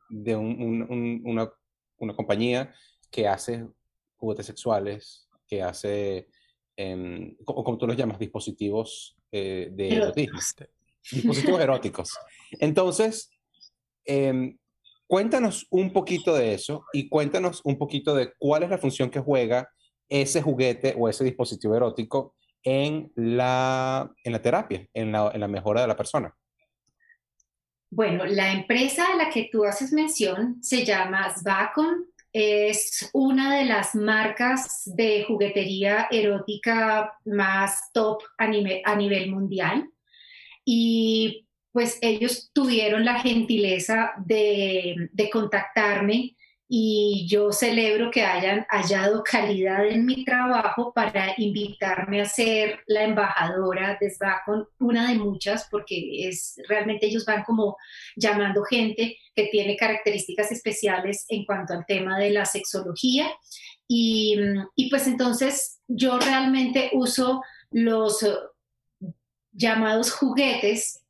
[0.09, 1.51] de una,
[1.99, 2.73] una, compañía
[3.11, 3.67] que hace
[4.17, 6.29] juguetes sexuales, que hace,
[6.77, 10.39] eh, como tú los llamas, dispositivos eh, de erotismo.
[11.11, 12.19] Dispositivos eróticos.
[12.61, 13.31] Entonces,
[14.05, 14.59] em,
[15.07, 19.21] cuéntanos un poquito de eso y cuéntanos un poquito de cuál es la función que
[19.21, 19.71] juega
[20.11, 25.49] ese juguete o ese dispositivo erótico en la, en la terapia, en la, en la
[25.49, 26.35] mejora de la persona.
[27.91, 33.65] Bueno, la empresa a la que tú haces mención se llama Svacon es una de
[33.65, 39.91] las marcas de juguetería erótica más top a nivel, a nivel mundial.
[40.65, 46.37] Y pues ellos tuvieron la gentileza de, de contactarme
[46.73, 53.03] y yo celebro que hayan hallado calidad en mi trabajo para invitarme a ser la
[53.03, 57.77] embajadora de SBACON, una de muchas, porque es realmente ellos van como
[58.15, 63.29] llamando gente que tiene características especiales en cuanto al tema de la sexología.
[63.89, 64.39] Y,
[64.91, 68.25] pues entonces yo realmente uso los
[69.51, 71.05] llamados juguetes,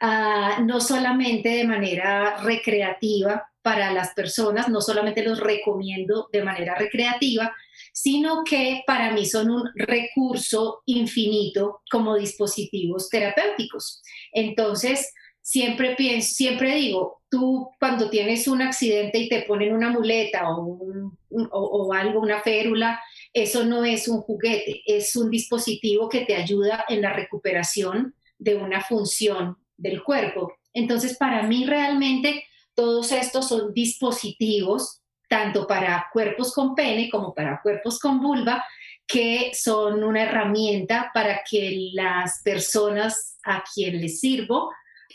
[0.00, 6.76] uh, no solamente de manera recreativa, para las personas, no solamente los recomiendo de manera
[6.76, 7.52] recreativa,
[7.92, 14.04] sino que para mí son un recurso infinito como dispositivos terapéuticos.
[14.30, 20.48] Entonces, siempre pienso, siempre digo, tú cuando tienes un accidente y te ponen una muleta
[20.48, 23.00] o, o algo, una férula,
[23.32, 28.54] eso no es un juguete, es un dispositivo que te ayuda en la recuperación de
[28.54, 30.52] una función del cuerpo.
[30.72, 32.44] Entonces, para mí realmente
[32.76, 38.64] todos estos son dispositivos, tanto para cuerpos con pene como para cuerpos con vulva,
[39.06, 44.70] que son una herramienta para que las personas a quien les sirvo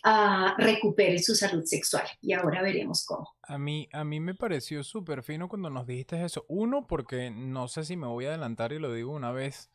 [0.06, 2.08] uh, recuperen su salud sexual.
[2.22, 3.30] Y ahora veremos cómo.
[3.44, 6.46] A mí, a mí me pareció súper fino cuando nos dijiste eso.
[6.48, 9.70] Uno, porque no sé si me voy a adelantar y lo digo una vez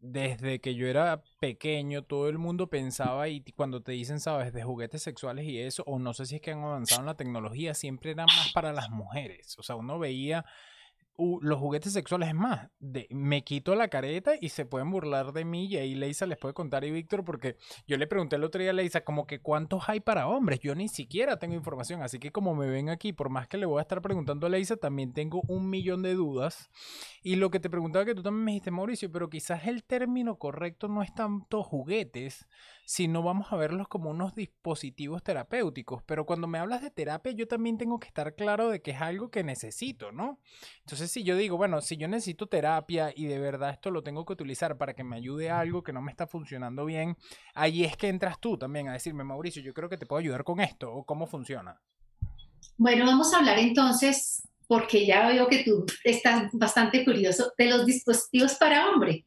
[0.00, 4.62] desde que yo era pequeño, todo el mundo pensaba, y cuando te dicen, sabes, de
[4.62, 7.74] juguetes sexuales y eso, o no sé si es que han avanzado en la tecnología,
[7.74, 9.58] siempre eran más para las mujeres.
[9.58, 10.44] O sea, uno veía
[11.18, 15.44] los juguetes sexuales, es más, de, me quito la careta y se pueden burlar de
[15.44, 18.60] mí y ahí Leisa les puede contar y Víctor porque yo le pregunté el otro
[18.60, 22.18] día a Leisa como que cuántos hay para hombres, yo ni siquiera tengo información, así
[22.18, 24.76] que como me ven aquí, por más que le voy a estar preguntando a Leisa,
[24.76, 26.70] también tengo un millón de dudas.
[27.22, 30.38] Y lo que te preguntaba que tú también me dijiste Mauricio, pero quizás el término
[30.38, 32.46] correcto no es tanto juguetes,
[32.84, 37.46] sino vamos a verlos como unos dispositivos terapéuticos, pero cuando me hablas de terapia yo
[37.46, 40.40] también tengo que estar claro de que es algo que necesito, ¿no?
[40.80, 44.24] Entonces si yo digo, bueno, si yo necesito terapia y de verdad esto lo tengo
[44.24, 47.16] que utilizar para que me ayude a algo que no me está funcionando bien,
[47.54, 50.44] ahí es que entras tú también a decirme, Mauricio, yo creo que te puedo ayudar
[50.44, 51.80] con esto o cómo funciona.
[52.76, 57.86] Bueno, vamos a hablar entonces, porque ya veo que tú estás bastante curioso, de los
[57.86, 59.26] dispositivos para hombre.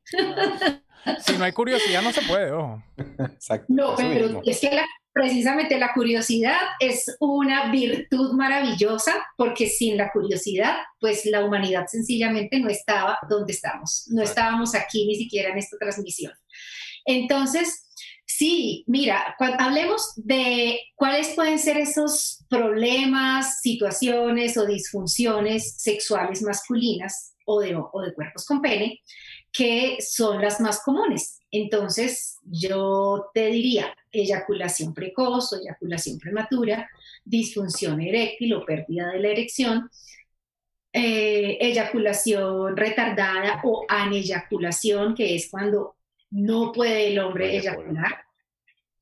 [1.19, 2.81] Si no hay curiosidad, no se puede, ojo.
[2.97, 3.65] Exacto.
[3.69, 10.11] No, pero es que la, precisamente la curiosidad es una virtud maravillosa porque sin la
[10.11, 15.57] curiosidad, pues la humanidad sencillamente no estaba donde estamos, no estábamos aquí ni siquiera en
[15.57, 16.33] esta transmisión.
[17.05, 17.89] Entonces,
[18.25, 27.59] sí, mira, hablemos de cuáles pueden ser esos problemas, situaciones o disfunciones sexuales masculinas o
[27.59, 29.01] de, o de cuerpos con pene,
[29.51, 31.39] que son las más comunes.
[31.51, 36.89] Entonces, yo te diría eyaculación precoz o eyaculación prematura,
[37.25, 39.89] disfunción eréctil o pérdida de la erección,
[40.93, 45.95] eh, eyaculación retardada o aneyaculación, que es cuando
[46.29, 48.23] no puede el hombre eyacular.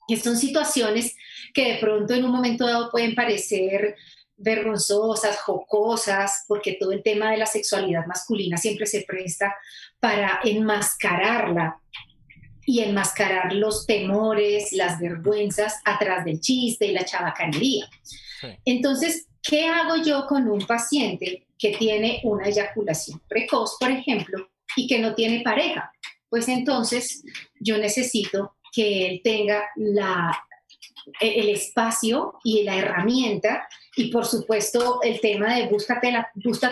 [0.08, 1.16] Que son situaciones
[1.54, 3.96] que de pronto en un momento dado pueden parecer
[4.40, 9.56] vergonzosas, jocosas, porque todo el tema de la sexualidad masculina siempre se presta
[10.00, 11.80] para enmascararla
[12.66, 17.90] y enmascarar los temores, las vergüenzas atrás del chiste y la chabacanería.
[18.64, 24.88] Entonces, ¿qué hago yo con un paciente que tiene una eyaculación precoz, por ejemplo, y
[24.88, 25.92] que no tiene pareja?
[26.30, 27.24] Pues entonces
[27.60, 30.40] yo necesito que él tenga la,
[31.20, 33.68] el espacio y la herramienta
[34.00, 36.30] y por supuesto el tema de búscate, la,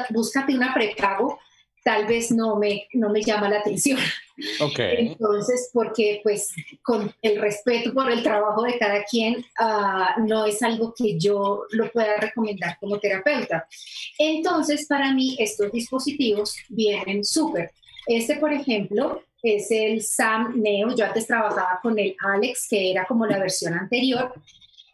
[0.09, 1.37] búscate una prepago
[1.83, 3.97] tal vez no me, no me llama la atención.
[4.59, 5.07] Okay.
[5.07, 10.61] Entonces, porque pues con el respeto por el trabajo de cada quien, ah, no es
[10.61, 13.65] algo que yo lo pueda recomendar como terapeuta.
[14.19, 17.71] Entonces, para mí estos dispositivos vienen súper.
[18.05, 20.93] Este, por ejemplo, es el Sam Neo.
[20.93, 24.33] Yo antes trabajaba con el Alex, que era como la versión anterior.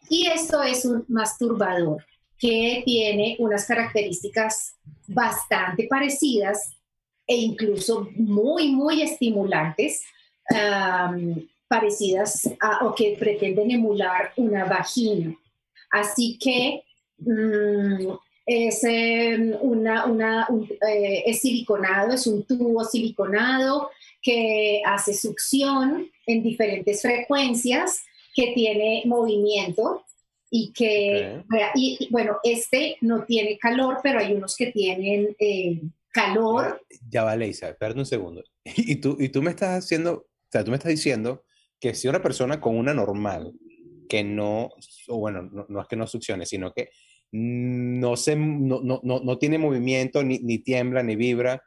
[0.08, 2.04] Y esto es un masturbador
[2.44, 4.74] que tiene unas características
[5.06, 6.76] bastante parecidas
[7.26, 10.02] e incluso muy, muy estimulantes,
[11.66, 15.34] parecidas a, o que pretenden emular una vagina.
[15.90, 16.82] Así que
[17.16, 18.12] mm,
[18.44, 20.46] es, em, una, una,
[20.86, 23.88] eh, es siliconado, es un tubo siliconado
[24.20, 28.02] que hace succión en diferentes frecuencias,
[28.34, 30.03] que tiene movimiento
[30.56, 31.42] y que,
[31.74, 36.80] y, bueno, este no tiene calor, pero hay unos que tienen eh, calor.
[37.10, 38.44] Ya vale, Isa, espérate un segundo.
[38.64, 41.42] Y tú, y tú me estás haciendo, o sea, tú me estás diciendo
[41.80, 43.52] que si una persona con una normal,
[44.08, 44.70] que no,
[45.08, 46.90] o bueno, no, es que no succione, sino que
[47.32, 51.64] no, se, no, no, no tiene movimiento, ni, ni, tiembla, ni vibra,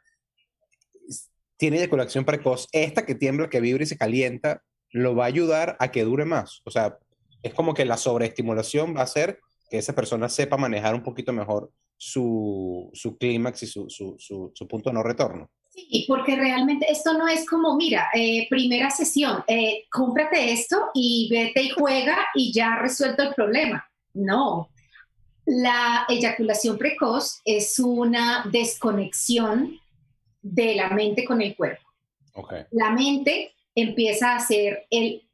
[1.58, 5.76] tiene eyaculación precoz, esta que tiembla, que vibra y se calienta, lo va a ayudar
[5.78, 6.62] a que dure más.
[6.64, 6.96] O sea,
[7.42, 11.32] es como que la sobreestimulación va a hacer que esa persona sepa manejar un poquito
[11.32, 15.50] mejor su, su clímax y su, su, su, punto de no retorno.
[15.68, 21.28] Sí, porque realmente esto no es como, mira, eh, primera sesión, eh, cómprate esto y
[21.30, 23.84] vete y juega y ya resuelto el problema.
[24.14, 24.70] No,
[25.44, 29.78] la eyaculación precoz es una desconexión
[30.40, 31.84] de la mente con el cuerpo.
[32.34, 32.64] Okay.
[32.70, 35.27] La mente empieza a ser el,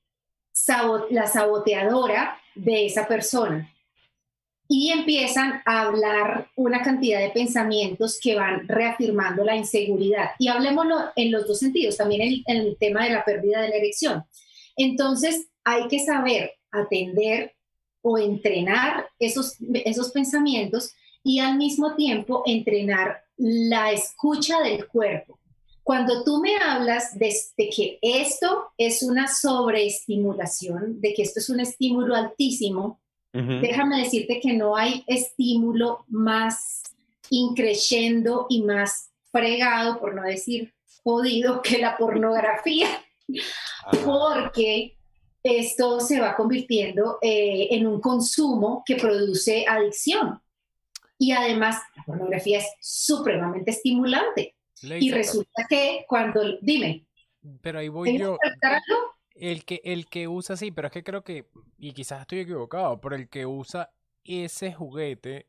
[1.11, 3.71] la saboteadora de esa persona
[4.69, 10.31] y empiezan a hablar una cantidad de pensamientos que van reafirmando la inseguridad.
[10.39, 13.77] Y hablemoslo en los dos sentidos, también en, el tema de la pérdida de la
[13.77, 14.25] erección.
[14.77, 17.55] Entonces, hay que saber atender
[18.03, 25.39] o entrenar esos, esos pensamientos y al mismo tiempo entrenar la escucha del cuerpo.
[25.85, 31.49] Cuando tú me hablas de, de, que esto es una sobreestimulación, de que esto es
[31.51, 32.99] un estímulo altísimo,
[33.35, 36.85] Déjame decirte que no hay estímulo más
[37.31, 42.87] increyendo y más fregado, por no decir jodido, que la pornografía,
[44.05, 44.97] porque
[45.43, 50.41] esto se va convirtiendo eh, en un consumo que produce adicción.
[51.19, 54.55] Y además, la pornografía es supremamente estimulante.
[55.01, 57.07] Y resulta que cuando, dime.
[57.61, 58.39] Pero ahí voy yo.
[59.35, 63.01] El que, el que usa, sí, pero es que creo que, y quizás estoy equivocado,
[63.01, 63.91] pero el que usa
[64.23, 65.49] ese juguete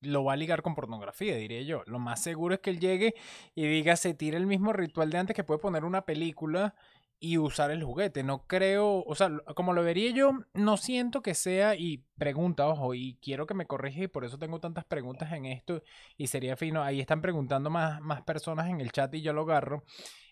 [0.00, 1.82] lo va a ligar con pornografía, diría yo.
[1.86, 3.14] Lo más seguro es que él llegue
[3.54, 6.74] y diga, se tire el mismo ritual de antes que puede poner una película
[7.18, 8.22] y usar el juguete.
[8.22, 12.94] No creo, o sea, como lo vería yo, no siento que sea, y pregunta, ojo,
[12.94, 15.82] y quiero que me corrija y por eso tengo tantas preguntas en esto,
[16.16, 19.42] y sería fino, ahí están preguntando más, más personas en el chat y yo lo
[19.42, 19.84] agarro,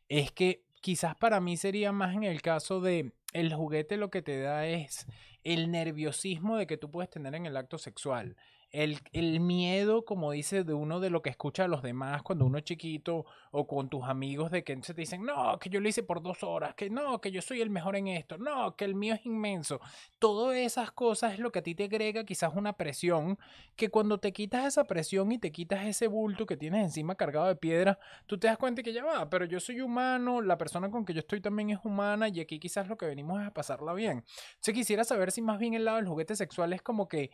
[0.09, 4.23] es que quizás para mí sería más en el caso de el juguete lo que
[4.23, 5.07] te da es
[5.43, 8.37] el nerviosismo de que tú puedes tener en el acto sexual
[8.75, 12.59] el, miedo, como dice, de uno de lo que escucha a los demás cuando uno
[12.59, 15.89] es chiquito o con tus amigos de que se te dicen, no, que yo lo
[15.89, 18.85] hice por dos horas, que no, que yo soy el mejor en esto, no, que
[18.85, 19.81] el mío es inmenso.
[20.19, 23.39] Todas esas cosas es lo que a ti te agrega quizás una presión,
[23.77, 27.47] que cuando te quitas esa presión y te quitas ese bulto que tienes encima cargado
[27.47, 30.91] de piedra, tú te das cuenta que ya va, pero yo soy humano, la persona
[30.91, 33.53] con que yo estoy también es humana y aquí quizás lo que venimos es a
[33.53, 34.25] pasarla bien.
[34.59, 37.31] Se quisiera saber si más bien el lado del juguete sexual es como que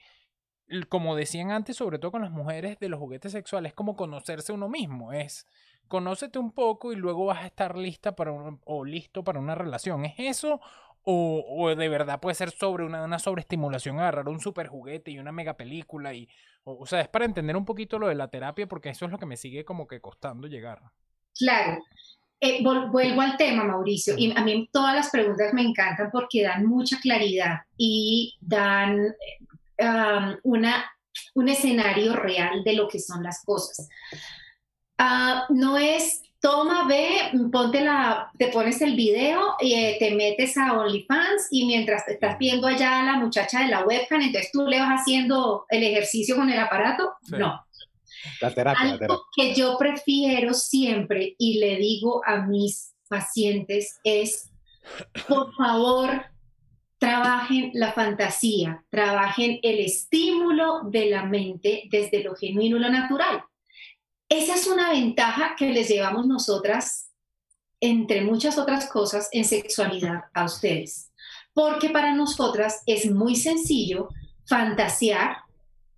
[0.89, 4.69] como decían antes, sobre todo con las mujeres, de los juguetes sexuales, como conocerse uno
[4.69, 5.13] mismo.
[5.13, 5.47] Es
[5.89, 10.05] conócete un poco y luego vas a estar lista para o listo para una relación.
[10.05, 10.61] ¿Es eso?
[11.03, 15.33] O, de verdad puede ser sobre una, una sobreestimulación, agarrar un super juguete y una
[15.33, 16.15] mega película.
[16.15, 16.29] Y,
[16.65, 19.19] o, sea, es para entender un poquito lo de la terapia, porque eso es lo
[19.19, 20.81] que me sigue como que costando llegar.
[21.37, 21.83] Claro.
[22.43, 26.65] Eh, vuelvo al tema, Mauricio, y a mí todas las preguntas me encantan porque dan
[26.65, 29.15] mucha claridad y dan
[30.43, 30.91] una,
[31.35, 33.89] un escenario real de lo que son las cosas.
[34.99, 40.57] Ah, no es toma, ve, ponte la, te pones el video y eh, te metes
[40.57, 44.51] a OnlyFans y mientras te estás viendo allá a la muchacha de la webcam, entonces
[44.51, 47.13] tú le vas haciendo el ejercicio con el aparato.
[47.29, 47.65] No.
[48.41, 49.25] La terapia, Algo la terapia.
[49.37, 54.51] que yo prefiero siempre y le digo a mis pacientes es,
[55.29, 56.25] por favor,
[57.01, 63.43] trabajen la fantasía, trabajen el estímulo de la mente desde lo genuino y lo natural.
[64.29, 67.11] Esa es una ventaja que les llevamos nosotras,
[67.81, 71.11] entre muchas otras cosas, en sexualidad a ustedes.
[71.55, 74.11] Porque para nosotras es muy sencillo
[74.47, 75.39] fantasear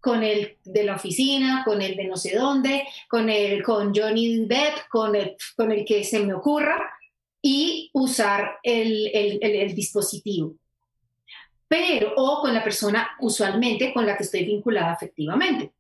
[0.01, 4.47] con el de la oficina, con el de no sé dónde, con el con Johnny
[4.47, 6.93] Depp, con el, con el que se me ocurra
[7.43, 10.55] y usar el, el, el, el dispositivo.
[11.73, 15.73] Pero, o con la persona usualmente con la que estoy vinculada afectivamente.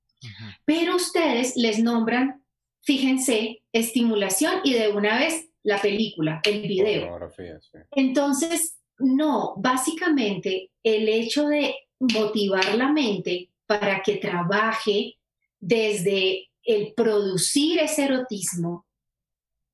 [0.64, 2.42] Pero ustedes les nombran,
[2.80, 7.30] fíjense, estimulación y de una vez la película, el video.
[7.36, 7.78] Sí.
[7.90, 15.18] Entonces, no, básicamente el hecho de motivar la mente para que trabaje
[15.60, 18.86] desde el producir ese erotismo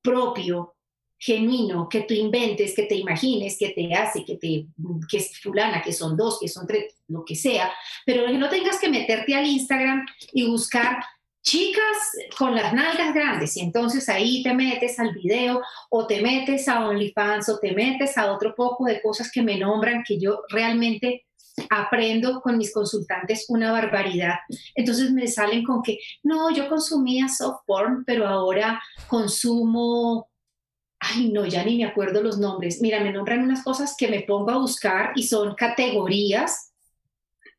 [0.01, 0.75] propio,
[1.19, 4.67] genuino, que tú inventes, que te imagines, que te hace, que te
[5.09, 7.71] que es fulana, que son dos, que son tres, lo que sea,
[8.05, 11.03] pero que no tengas que meterte al Instagram y buscar
[11.41, 11.97] chicas
[12.37, 16.87] con las nalgas grandes y entonces ahí te metes al video o te metes a
[16.87, 21.25] OnlyFans o te metes a otro poco de cosas que me nombran que yo realmente
[21.69, 24.35] aprendo con mis consultantes una barbaridad.
[24.75, 30.28] Entonces me salen con que, no, yo consumía soft porn, pero ahora consumo,
[30.99, 32.81] ay, no, ya ni me acuerdo los nombres.
[32.81, 36.73] Mira, me nombran unas cosas que me pongo a buscar y son categorías.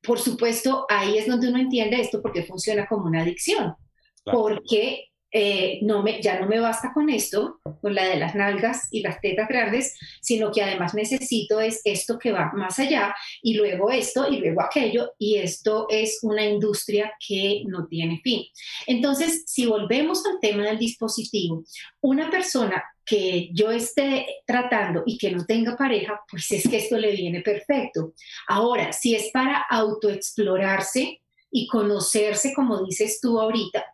[0.03, 3.75] Por supuesto, ahí es donde uno entiende esto porque funciona como una adicción.
[4.23, 4.39] Claro.
[4.39, 8.89] Porque eh, no me, ya no me basta con esto, con la de las nalgas
[8.91, 13.55] y las tetas grandes, sino que además necesito es esto que va más allá y
[13.55, 18.43] luego esto y luego aquello y esto es una industria que no tiene fin.
[18.89, 21.63] Entonces, si volvemos al tema del dispositivo,
[22.01, 26.97] una persona que yo esté tratando y que no tenga pareja, pues es que esto
[26.97, 28.15] le viene perfecto.
[28.49, 33.85] Ahora, si es para autoexplorarse y conocerse, como dices tú ahorita,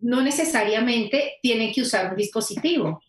[0.00, 3.00] no necesariamente tienen que usar un dispositivo.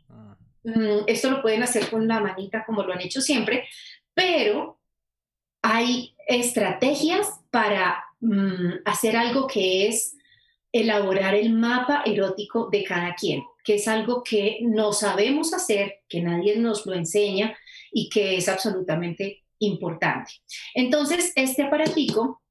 [0.64, 3.68] Mm, Esto lo pueden hacer con la manita como lo han hecho siempre,
[4.14, 4.80] pero
[5.62, 10.16] hay estrategias para mm, hacer algo que es
[10.74, 16.22] elaborar el mapa erótico de cada quien, que es algo que no sabemos hacer, que
[16.22, 17.56] nadie nos lo enseña
[17.92, 20.32] y que es absolutamente importante.
[20.74, 22.42] Entonces, este aparatico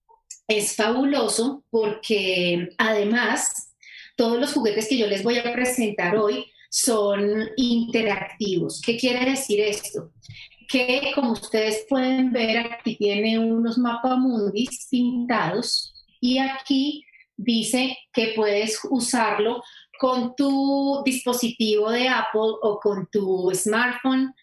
[0.46, 3.74] es fabuloso porque además
[4.16, 8.80] todos los juguetes que yo les voy a presentar hoy son interactivos.
[8.80, 10.12] ¿Qué quiere decir esto?
[10.68, 17.04] Que como ustedes pueden ver, aquí tiene unos mapamundis pintados y aquí
[17.36, 19.62] dice que puedes usarlo
[19.98, 24.34] con tu dispositivo de Apple o con tu smartphone.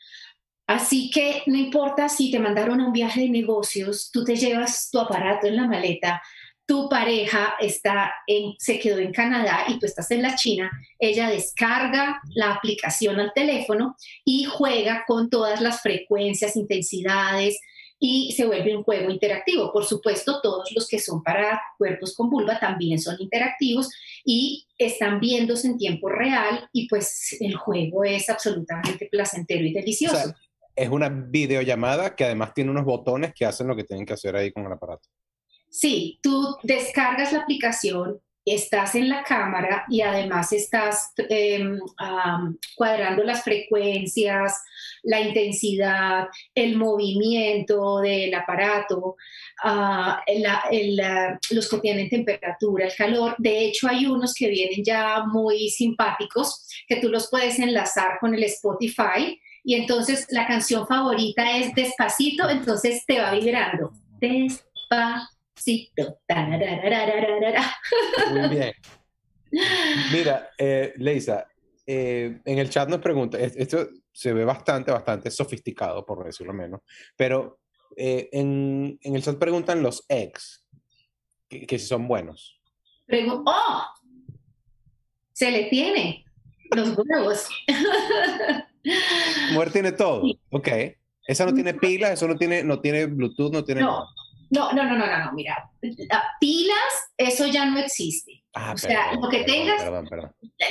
[0.68, 4.90] Así que no importa si te mandaron a un viaje de negocios, tú te llevas
[4.92, 6.22] tu aparato en la maleta,
[6.70, 11.28] tu pareja está en, se quedó en Canadá y tú estás en la China, ella
[11.28, 17.60] descarga la aplicación al teléfono y juega con todas las frecuencias, intensidades
[18.00, 19.72] y se vuelve un juego interactivo.
[19.74, 23.90] Por supuesto, todos los que son para cuerpos con vulva también son interactivos
[24.24, 30.16] y están viéndose en tiempo real y pues el juego es absolutamente placentero y delicioso.
[30.16, 30.36] O sea,
[30.76, 34.36] es una videollamada que además tiene unos botones que hacen lo que tienen que hacer
[34.36, 35.10] ahí con el aparato.
[35.70, 43.44] Sí, tú descargas la aplicación, estás en la cámara y además estás um, cuadrando las
[43.44, 44.62] frecuencias,
[45.04, 49.16] la intensidad, el movimiento del aparato,
[49.64, 50.14] uh,
[51.52, 53.36] los que tienen temperatura, el calor.
[53.38, 58.34] De hecho, hay unos que vienen ya muy simpáticos que tú los puedes enlazar con
[58.34, 63.92] el Spotify y entonces la canción favorita es Despacito, entonces te va vibrando.
[64.20, 65.39] Despacito.
[68.32, 68.74] Muy bien.
[70.12, 71.48] Mira, eh, Leisa,
[71.86, 76.82] eh, en el chat nos pregunta, esto se ve bastante, bastante sofisticado, por decirlo menos,
[77.16, 77.60] pero
[77.96, 80.68] eh, en, en, el chat preguntan los ex,
[81.48, 82.62] que, que si son buenos.
[83.08, 83.84] Pregu ¡Oh!
[85.34, 86.26] Se le tiene
[86.76, 87.50] los huevos.
[89.54, 90.68] Mujer tiene todo, ok.
[91.28, 93.88] Esa no tiene pilas, eso no tiene, no tiene Bluetooth, no tiene no.
[93.88, 94.06] nada.
[94.50, 95.70] No, no, no, no, no, mira,
[96.40, 98.44] pilas, eso ya no existe.
[98.54, 99.84] Ah, o sea, lo que tengas,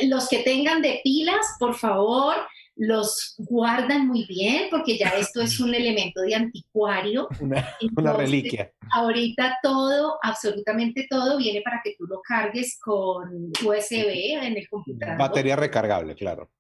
[0.03, 2.35] los que tengan de pilas, por favor,
[2.79, 7.29] los guardan muy bien porque ya esto es un elemento de anticuario.
[7.97, 8.73] Una, reliquia.
[8.93, 15.19] Ahorita todo, absolutamente todo, viene para que tú lo cargues con USB en el computador.
[15.19, 16.51] Batería recargable, claro.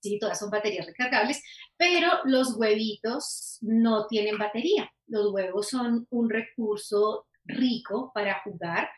[0.00, 1.42] Sí, todas son baterías recargables,
[1.76, 4.90] pero los huevitos no tienen batería.
[5.06, 8.88] Los huevos son un recurso rico para jugar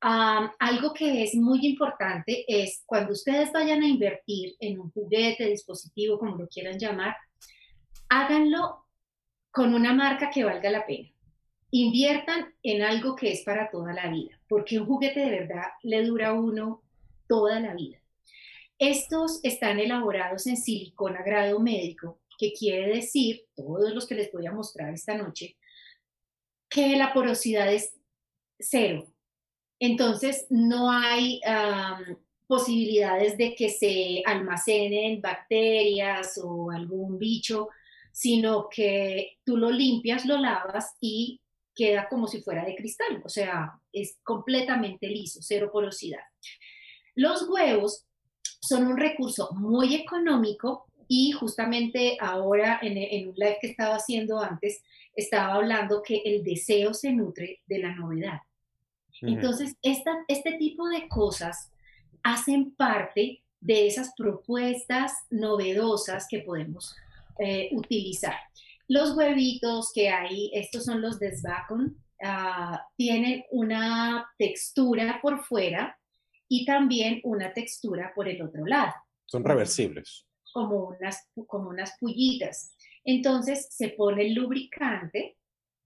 [0.00, 6.18] algo que es muy importante es cuando ustedes vayan a invertir en un juguete, dispositivo,
[6.18, 7.16] como lo quieran llamar,
[8.08, 8.86] háganlo
[9.50, 11.08] con una marca que valga la pena.
[11.70, 16.04] Inviertan en algo que es para toda la vida, porque un juguete de verdad le
[16.04, 16.82] dura a uno
[17.26, 17.98] toda la vida.
[18.78, 24.46] Estos están elaborados en silicona grado médico, que quiere decir, todos los que les voy
[24.46, 25.56] a mostrar esta noche,
[26.70, 27.94] que la porosidad es
[28.58, 29.08] cero,
[29.80, 31.40] entonces, no hay
[32.46, 37.68] posibilidades de que se almacenen bacterias o algún bicho,
[38.12, 41.40] sino que tú lo limpias, lo lavas y
[41.74, 46.22] queda como si fuera de cristal, o sea, es completamente liso, cero porosidad.
[47.14, 48.07] Los huevos
[48.60, 54.40] son un recurso muy económico y justamente ahora en, en un live que estaba haciendo
[54.40, 54.82] antes,
[55.14, 58.40] estaba hablando que el deseo se nutre de la novedad.
[59.20, 61.72] Entonces, este tipo de cosas
[62.22, 66.94] hacen parte de esas propuestas novedosas que podemos
[67.38, 68.34] eh, utilizar.
[68.86, 75.97] Los huevitos que hay, estos son los desbacon, ah, tienen una textura por fuera
[76.48, 78.92] y también una textura por el otro lado.
[79.26, 80.26] Son reversibles.
[80.52, 82.74] Como unas, como unas pullitas.
[83.04, 85.36] Entonces se pone el lubricante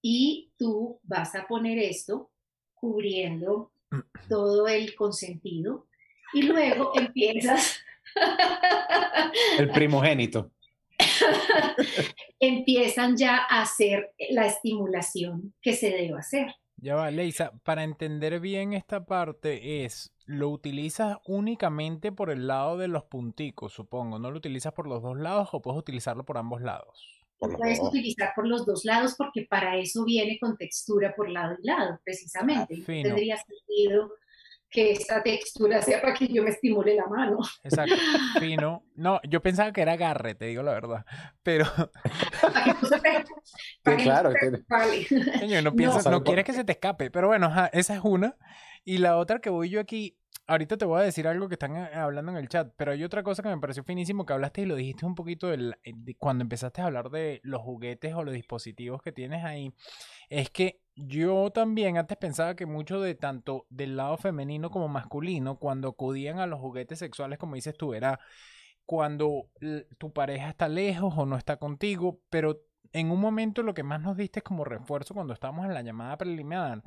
[0.00, 2.30] y tú vas a poner esto
[2.74, 3.72] cubriendo
[4.28, 5.88] todo el consentido
[6.32, 7.78] y luego empiezas...
[9.58, 10.52] el primogénito.
[12.40, 16.54] empiezan ya a hacer la estimulación que se debe hacer.
[16.76, 22.76] Ya va, Leisa, para entender bien esta parte es, lo utilizas únicamente por el lado
[22.78, 26.38] de los punticos, supongo, ¿no lo utilizas por los dos lados o puedes utilizarlo por
[26.38, 27.22] ambos lados?
[27.48, 31.66] puedes utilizar por los dos lados porque para eso viene con textura por lado y
[31.66, 32.76] lado, precisamente.
[32.80, 34.12] Ah, tendría sentido
[34.72, 37.38] que esa textura sea para que yo me estimule la mano.
[37.62, 37.94] Exacto,
[38.40, 38.84] fino.
[38.94, 41.04] No, yo pensaba que era agarre, te digo la verdad,
[41.42, 41.66] pero...
[43.82, 44.32] claro.
[45.62, 48.34] no, piensas, no, quieres que se te escape, pero bueno, esa es una.
[48.84, 51.76] Y la otra que voy yo aquí, ahorita te voy a decir algo que están
[51.76, 54.62] eh, hablando en el chat, pero hay otra cosa que me pareció finísimo que hablaste
[54.62, 55.74] y lo dijiste un poquito eh,
[56.18, 59.72] cuando empezaste a hablar de los juguetes o los dispositivos que tienes ahí.
[60.28, 65.58] Es que yo también antes pensaba que mucho de tanto del lado femenino como masculino,
[65.58, 68.18] cuando acudían a los juguetes sexuales, como dices tú, era
[68.84, 69.48] cuando
[69.98, 72.60] tu pareja está lejos o no está contigo, pero
[72.92, 76.16] en un momento lo que más nos diste como refuerzo cuando estábamos en la llamada
[76.18, 76.82] preliminar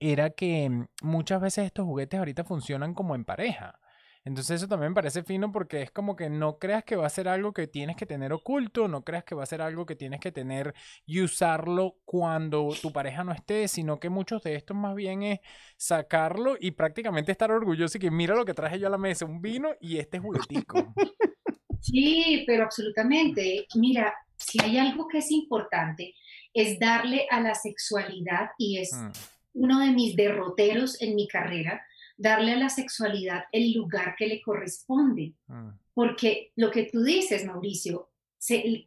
[0.00, 3.78] era que mm, muchas veces estos juguetes ahorita funcionan como en pareja.
[4.24, 7.28] Entonces eso también parece fino porque es como que no creas que va a ser
[7.28, 10.20] algo que tienes que tener oculto, no creas que va a ser algo que tienes
[10.20, 10.74] que tener
[11.06, 15.40] y usarlo cuando tu pareja no esté, sino que muchos de estos más bien es
[15.78, 19.24] sacarlo y prácticamente estar orgulloso y que mira lo que traje yo a la mesa,
[19.24, 20.92] un vino y este juguetico.
[21.80, 23.66] Sí, pero absolutamente.
[23.76, 26.14] Mira, si hay algo que es importante,
[26.54, 29.10] es darle a la sexualidad, y es mm.
[29.54, 31.82] uno de mis derroteros en mi carrera,
[32.16, 35.34] darle a la sexualidad el lugar que le corresponde.
[35.46, 35.68] Mm.
[35.94, 38.10] Porque lo que tú dices, Mauricio,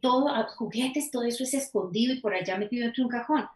[0.00, 3.46] todo, juguetes, todo eso es escondido y por allá metido dentro de un cajón.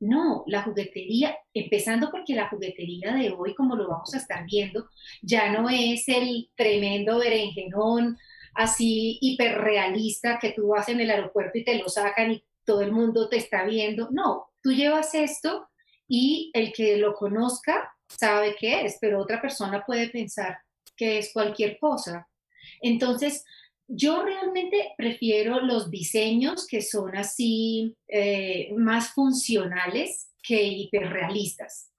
[0.00, 4.88] No, la juguetería, empezando porque la juguetería de hoy, como lo vamos a estar viendo,
[5.20, 8.18] ya no es el tremendo berenjenón
[8.54, 12.92] así hiperrealista que tú vas en el aeropuerto y te lo sacan y todo el
[12.92, 14.08] mundo te está viendo.
[14.10, 15.68] No, tú llevas esto
[16.08, 20.58] y el que lo conozca sabe qué es, pero otra persona puede pensar
[20.96, 22.28] que es cualquier cosa.
[22.80, 23.44] Entonces,
[23.88, 31.90] yo realmente prefiero los diseños que son así eh, más funcionales que hiperrealistas.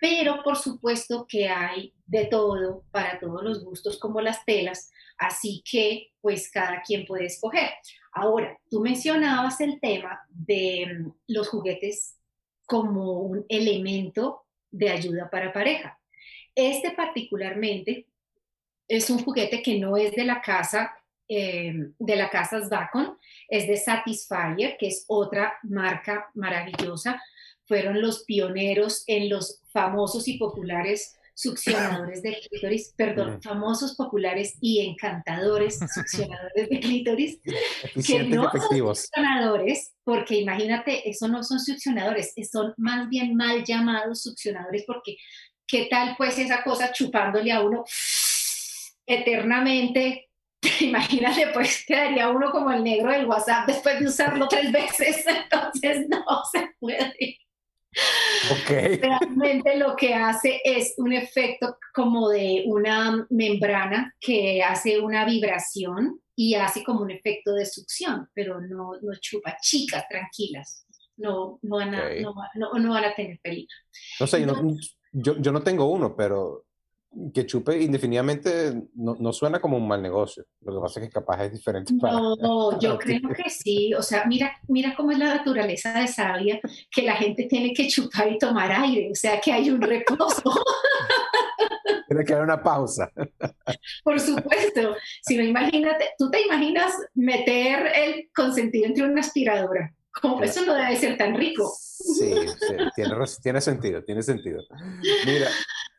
[0.00, 4.90] Pero por supuesto que hay de todo para todos los gustos, como las telas,
[5.20, 7.68] Así que, pues cada quien puede escoger.
[8.10, 12.16] Ahora, tú mencionabas el tema de mm, los juguetes
[12.64, 16.00] como un elemento de ayuda para pareja.
[16.54, 18.06] Este particularmente
[18.88, 20.90] es un juguete que no es de la casa,
[21.28, 27.22] em, de la casa Svacon, es de Satisfyer, que es otra marca maravillosa.
[27.70, 34.84] Fueron los pioneros en los famosos y populares succionadores de clítoris, perdón, famosos, populares y
[34.84, 37.40] encantadores succionadores de clítoris,
[38.04, 44.20] que no son succionadores, porque imagínate, eso no son succionadores, son más bien mal llamados
[44.22, 45.16] succionadores, porque
[45.64, 47.84] ¿qué tal pues esa cosa chupándole a uno
[49.06, 50.28] eternamente?
[50.80, 56.08] Imagínate, pues quedaría uno como el negro del WhatsApp después de usarlo tres veces, entonces
[56.08, 57.38] no se puede.
[58.62, 58.96] Okay.
[58.96, 66.20] Realmente lo que hace es un efecto como de una membrana que hace una vibración
[66.34, 69.56] y hace como un efecto de succión, pero no, no chupa.
[69.60, 70.86] Chicas, tranquilas,
[71.16, 72.14] no, no, van, a,
[72.54, 73.74] no, no, van a tener peligro.
[74.18, 74.46] No sé,
[75.12, 76.66] yo, yo no tengo uno, pero
[77.34, 80.44] que chupe indefinidamente no, no, suena como un mal negocio.
[80.60, 81.92] Lo que pasa es que capaz es diferente.
[81.92, 83.92] no, yo creo que sí.
[83.94, 87.88] O sea, mira, mira cómo es la naturaleza de sabia, que la gente tiene que
[87.88, 90.42] chupar y tomar aire, o sea, que hay un reposo.
[92.08, 93.08] Tiene que haber una pausa.
[94.02, 94.96] Por supuesto.
[95.22, 99.94] Si no, imagínate, tú te imaginas meter el consentido entre una aspiradora.
[100.20, 101.72] Como eso no debe ser tan rico.
[101.78, 104.60] Sí, sí tiene, tiene sentido, tiene sentido.
[105.24, 105.48] Mira,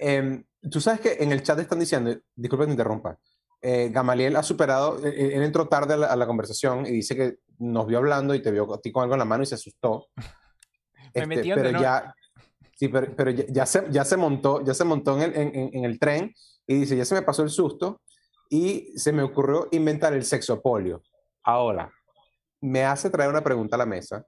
[0.01, 3.17] eh, Tú sabes que en el chat están diciendo, disculpe que interrumpa,
[3.61, 7.87] eh, Gamaliel ha superado, eh, él, entró tarde a la, conversación y dice que nos
[7.87, 10.07] vio hablando y te vio a ti con algo en la mano y se asustó.
[11.15, 12.13] me este, pero ya,
[12.75, 15.99] sí, pero, pero ya, se, ya se montó, ya se montó en el, en, el
[15.99, 16.31] tren
[16.67, 18.01] y dice, ya se me pasó el susto
[18.49, 21.01] y se me ocurrió inventar el sexopolio.
[21.43, 21.91] Ahora,
[22.61, 24.27] me hace traer una pregunta a la mesa.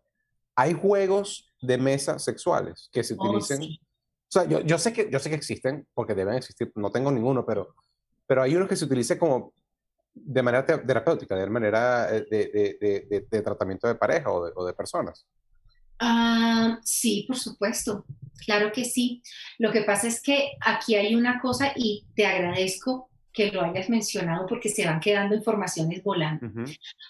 [0.56, 3.62] ¿Hay juegos de mesa sexuales que se oh, utilicen?
[4.34, 7.12] O sea, yo, yo, sé que, yo sé que existen, porque deben existir, no tengo
[7.12, 7.76] ninguno, pero,
[8.26, 9.54] pero hay unos que se utilicen como
[10.12, 14.66] de manera terapéutica, de manera eh, de, de, de, tratamiento de pareja o de, o
[14.66, 15.28] de personas.
[16.00, 18.06] Ah, sí, por supuesto,
[18.44, 19.22] claro que sí.
[19.60, 23.88] Lo que pasa es que aquí hay una cosa y te agradezco que lo hayas
[23.88, 26.48] mencionado porque se van quedando informaciones volando.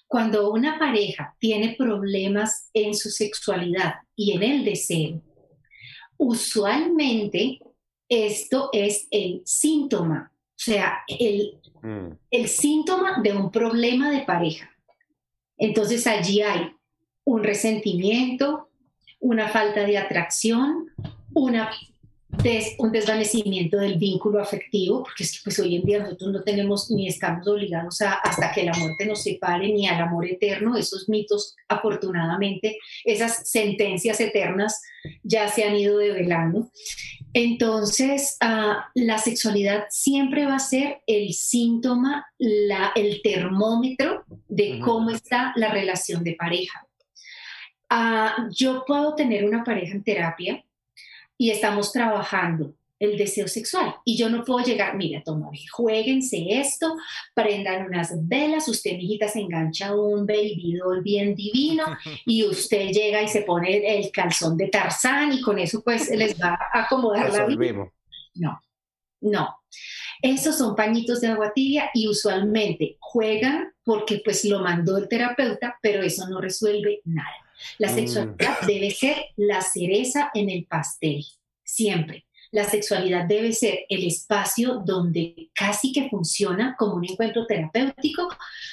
[0.08, 5.22] Cuando una pareja tiene problemas en su sexualidad y en el deseo,
[6.18, 7.60] usualmente
[8.08, 12.08] esto es el síntoma, o sea, el, mm.
[12.32, 14.70] el síntoma de un problema de pareja.
[15.58, 16.74] Entonces allí hay
[17.24, 18.70] un resentimiento,
[19.20, 20.92] una falta de atracción,
[21.34, 21.72] una
[22.78, 26.92] un desvanecimiento del vínculo afectivo, porque es que pues hoy en día nosotros no tenemos
[26.92, 31.08] ni estamos obligados a hasta que la muerte nos separe ni al amor eterno, esos
[31.08, 34.82] mitos afortunadamente, esas sentencias eternas
[35.24, 36.70] ya se han ido develando.
[37.34, 45.10] Entonces, ah, la sexualidad siempre va a ser el síntoma, la, el termómetro de cómo
[45.10, 46.86] está la relación de pareja.
[47.90, 50.64] Ah, yo puedo tener una pareja en terapia
[51.38, 53.96] y estamos trabajando el deseo sexual.
[54.06, 56.96] Y yo no puedo llegar, mira, toma, jueguense esto,
[57.34, 61.84] prendan unas velas, usted, mijita, se engancha un baby bien divino
[62.26, 66.40] y usted llega y se pone el calzón de Tarzán y con eso pues les
[66.40, 67.92] va a acomodar la vida.
[68.36, 68.62] No,
[69.22, 69.58] no.
[70.22, 75.78] Esos son pañitos de agua tibia y usualmente juegan porque pues lo mandó el terapeuta,
[75.82, 77.43] pero eso no resuelve nada.
[77.78, 77.96] La mm.
[77.96, 81.24] sexualidad debe ser la cereza en el pastel,
[81.64, 82.26] siempre.
[82.54, 88.30] La sexualidad debe ser el espacio donde casi que funciona como un encuentro terapéutico,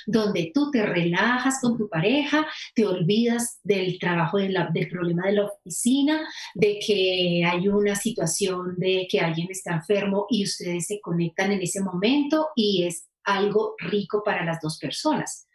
[0.06, 5.46] donde tú te relajas con tu pareja, te olvidas del trabajo del problema de la
[5.46, 6.20] oficina,
[6.54, 11.62] de que hay una situación de que alguien está enfermo y ustedes se conectan en
[11.62, 15.48] ese momento y es algo rico para las dos personas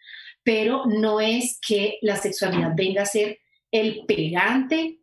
[0.45, 3.39] pero no es que la sexualidad venga a ser
[3.71, 4.99] el pegante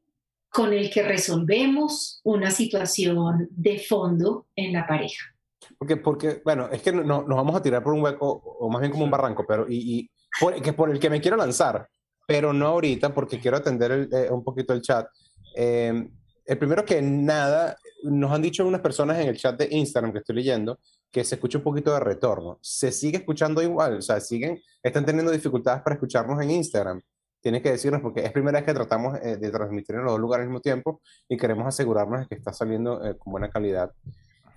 [0.49, 5.35] con el que resolvemos una situación de fondo en la pareja.
[5.79, 8.81] Porque, porque bueno, es que no, nos vamos a tirar por un hueco, o más
[8.81, 11.89] bien como un barranco, pero y, y por, que por el que me quiero lanzar,
[12.27, 15.09] pero no ahorita porque quiero atender eh, un poquito el chat.
[15.57, 16.09] Eh,
[16.45, 20.19] el primero que nada, nos han dicho unas personas en el chat de Instagram que
[20.19, 20.79] estoy leyendo
[21.13, 22.59] que se escucha un poquito de retorno.
[22.63, 27.03] Se sigue escuchando igual, o sea, siguen, están teniendo dificultades para escucharnos en Instagram.
[27.41, 30.21] Tienen que decirnos porque es primera vez que tratamos eh, de transmitir en los dos
[30.21, 33.93] lugares al mismo tiempo y queremos asegurarnos de que está saliendo eh, con buena calidad.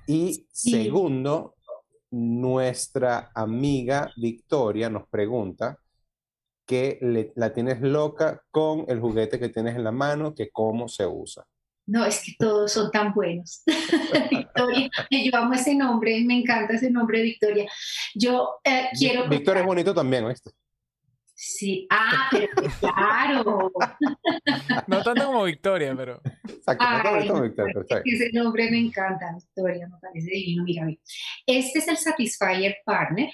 [0.07, 1.55] Y segundo,
[2.11, 5.77] nuestra amiga Victoria nos pregunta
[6.65, 11.05] que la tienes loca con el juguete que tienes en la mano, que cómo se
[11.05, 11.45] usa.
[11.87, 13.63] No, es que todos son tan buenos.
[14.31, 17.69] Victoria, yo amo ese nombre, me encanta ese nombre, Victoria.
[18.15, 19.29] Yo eh, quiero...
[19.29, 20.51] Victoria es bonito también, ¿oíste?
[21.37, 22.47] Sí, ah, pero
[22.79, 23.71] claro.
[24.87, 26.21] No tanto como Victoria, pero.
[26.47, 28.15] Exacto, no tanto como Victoria, pero está bien.
[28.15, 30.63] Ese nombre me encanta, Victoria, me parece divino.
[30.63, 30.87] Mira,
[31.45, 33.29] este es el Satisfyer Partner.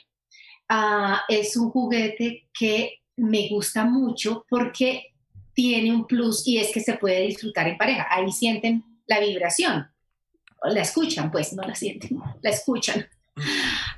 [0.67, 5.10] Ah, es un juguete que me gusta mucho porque
[5.53, 8.07] tiene un plus y es que se puede disfrutar en pareja.
[8.09, 9.87] Ahí sienten la vibración.
[10.63, 13.07] La escuchan, pues, no la sienten, la escuchan.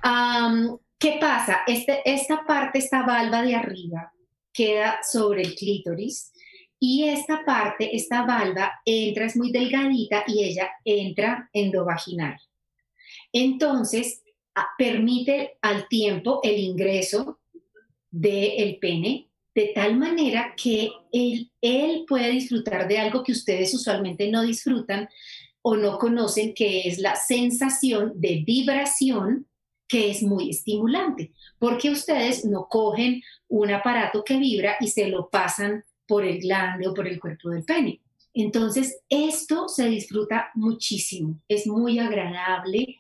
[0.02, 1.64] Am, ¿Qué pasa?
[1.68, 4.14] Este, esta parte, esta valva de arriba,
[4.54, 6.32] queda sobre el clítoris
[6.80, 12.40] y esta parte, esta valva, entra, es muy delgadita y ella entra endovaginal.
[13.34, 14.24] Entonces,
[14.78, 17.40] permite al tiempo el ingreso
[18.10, 24.30] del pene de tal manera que él, él puede disfrutar de algo que ustedes usualmente
[24.30, 25.08] no disfrutan
[25.62, 29.48] o no conocen, que es la sensación de vibración
[29.88, 35.30] que es muy estimulante, porque ustedes no cogen un aparato que vibra y se lo
[35.30, 38.02] pasan por el glande o por el cuerpo del pene.
[38.34, 42.98] Entonces, esto se disfruta muchísimo, es muy agradable,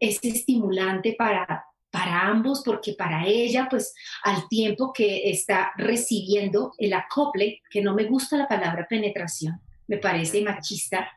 [0.00, 6.92] es estimulante para, para ambos, porque para ella, pues al tiempo que está recibiendo el
[6.92, 11.08] acople, que no me gusta la palabra penetración, me parece machista,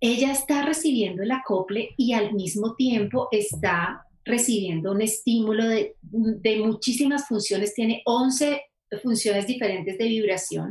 [0.00, 6.56] ella está recibiendo el acople y al mismo tiempo está recibiendo un estímulo de, de
[6.58, 8.62] muchísimas funciones, tiene 11
[9.02, 10.70] funciones diferentes de vibración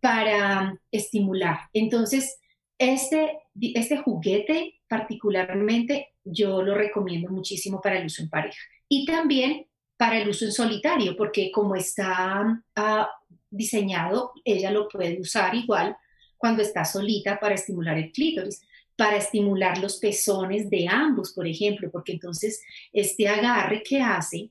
[0.00, 1.60] para estimular.
[1.72, 2.38] Entonces,
[2.78, 8.58] este, este juguete particularmente yo lo recomiendo muchísimo para el uso en pareja
[8.88, 9.66] y también
[9.96, 13.10] para el uso en solitario, porque como está ah,
[13.50, 15.96] diseñado, ella lo puede usar igual
[16.36, 18.60] cuando está solita para estimular el clítoris,
[18.96, 22.62] para estimular los pezones de ambos, por ejemplo, porque entonces
[22.92, 24.50] este agarre que hace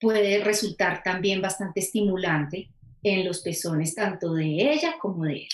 [0.00, 2.70] puede resultar también bastante estimulante
[3.02, 5.48] en los pezones tanto de ella como de él.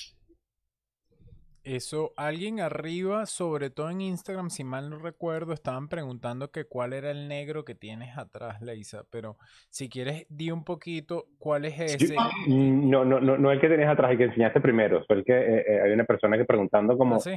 [1.69, 6.95] Eso, alguien arriba, sobre todo en Instagram, si mal no recuerdo, estaban preguntando que cuál
[6.95, 9.05] era el negro que tienes atrás, Leisa.
[9.11, 9.37] Pero
[9.69, 12.15] si quieres, di un poquito cuál es ese.
[12.47, 15.05] Mm, No, no, no, no el que tenías atrás, el que enseñaste primero.
[15.07, 17.33] Fue el que eh, eh, hay una persona que preguntando como, ¿Ah, sí?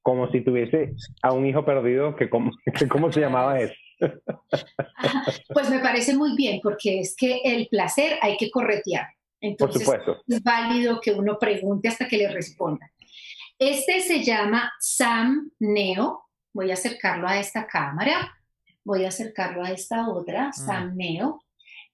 [0.00, 3.74] como si tuviese a un hijo perdido, que cómo, que cómo se llamaba eso.
[5.52, 9.08] Pues me parece muy bien, porque es que el placer hay que corretear.
[9.40, 10.22] Por Entonces, supuesto.
[10.26, 12.90] es válido que uno pregunte hasta que le responda.
[13.58, 16.26] Este se llama Sam Neo.
[16.52, 18.38] Voy a acercarlo a esta cámara.
[18.84, 21.42] Voy a acercarlo a esta otra, Sam Neo.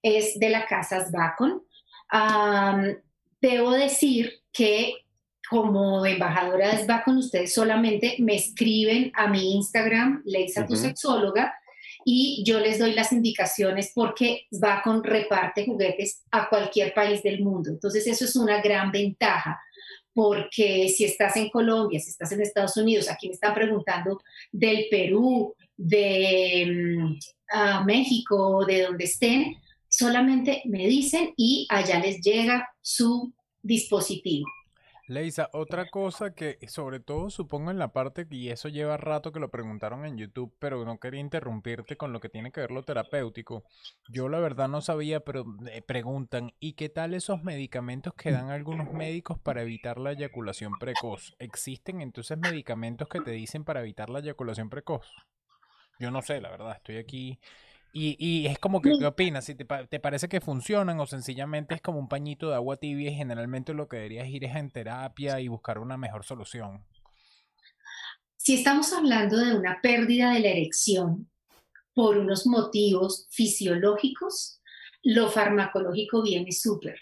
[0.03, 1.63] Es de la casa Sbacon.
[2.11, 2.99] Am,
[3.41, 5.07] debo decir que
[5.49, 11.55] como embajadora de Sbacon, ustedes solamente me escriben a mi Instagram, Leisa tu sexóloga,
[12.05, 17.71] y yo les doy las indicaciones porque Sbacon reparte juguetes a cualquier país del mundo.
[17.71, 19.61] Entonces eso es una gran ventaja
[20.15, 24.21] porque si estás en Colombia, si estás en Estados Unidos, aquí me están preguntando
[24.53, 27.19] del Perú, de
[27.51, 29.57] ah, México, de donde estén,
[29.89, 34.47] solamente me dicen y allá les llega su dispositivo.
[35.07, 39.41] Leisa, otra cosa que sobre todo supongo en la parte, y eso lleva rato que
[39.41, 42.85] lo preguntaron en YouTube, pero no quería interrumpirte con lo que tiene que ver lo
[42.85, 43.65] terapéutico.
[44.09, 45.45] Yo la verdad no sabía, pero
[45.87, 51.35] preguntan, ¿y qué tal esos medicamentos que dan algunos médicos para evitar la eyaculación precoz?
[51.39, 55.07] ¿Existen entonces medicamentos que te dicen para evitar la eyaculación precoz?
[56.01, 57.39] Yo no sé, la verdad, estoy aquí.
[57.97, 59.45] Y, y es como que, ¿qué opinas?
[59.45, 63.13] Si te, te parece que funcionan o sencillamente es como un pañito de agua tibia
[63.13, 66.85] y generalmente lo que deberías ir es en terapia y buscar una mejor solución.
[68.37, 71.31] Si estamos hablando de una pérdida de la erección
[71.95, 74.61] por unos motivos fisiológicos,
[75.05, 76.99] lo farmacológico viene súper.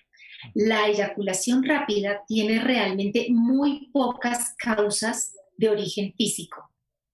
[0.53, 6.71] La eyaculación rápida tiene realmente muy pocas causas de origen físico,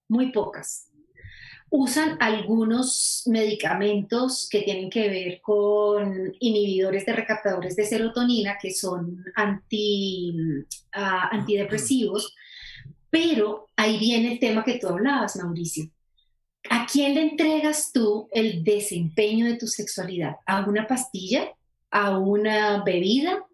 [0.09, 0.88] muy pocas.
[1.71, 9.23] Usan algunos medicamentos que tienen que ver con inhibidores de recaptadores de serotonina, que son
[9.35, 10.35] anti,
[10.93, 12.35] ah, antidepresivos,
[13.09, 15.89] pero ahí viene el tema que tú hablabas, Mauricio.
[16.69, 20.35] ¿A quién le entregas tú el desempeño de tu sexualidad?
[20.45, 21.53] ¿A una pastilla?
[21.89, 23.45] ¿A una bebida?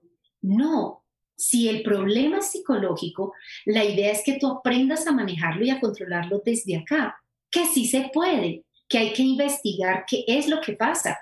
[0.41, 1.03] No.
[1.37, 3.33] Si el problema es psicológico,
[3.65, 7.17] la idea es que tú aprendas a manejarlo y a controlarlo desde acá,
[7.55, 11.17] que sí se puede, que hay que investigar qué es lo que pasa.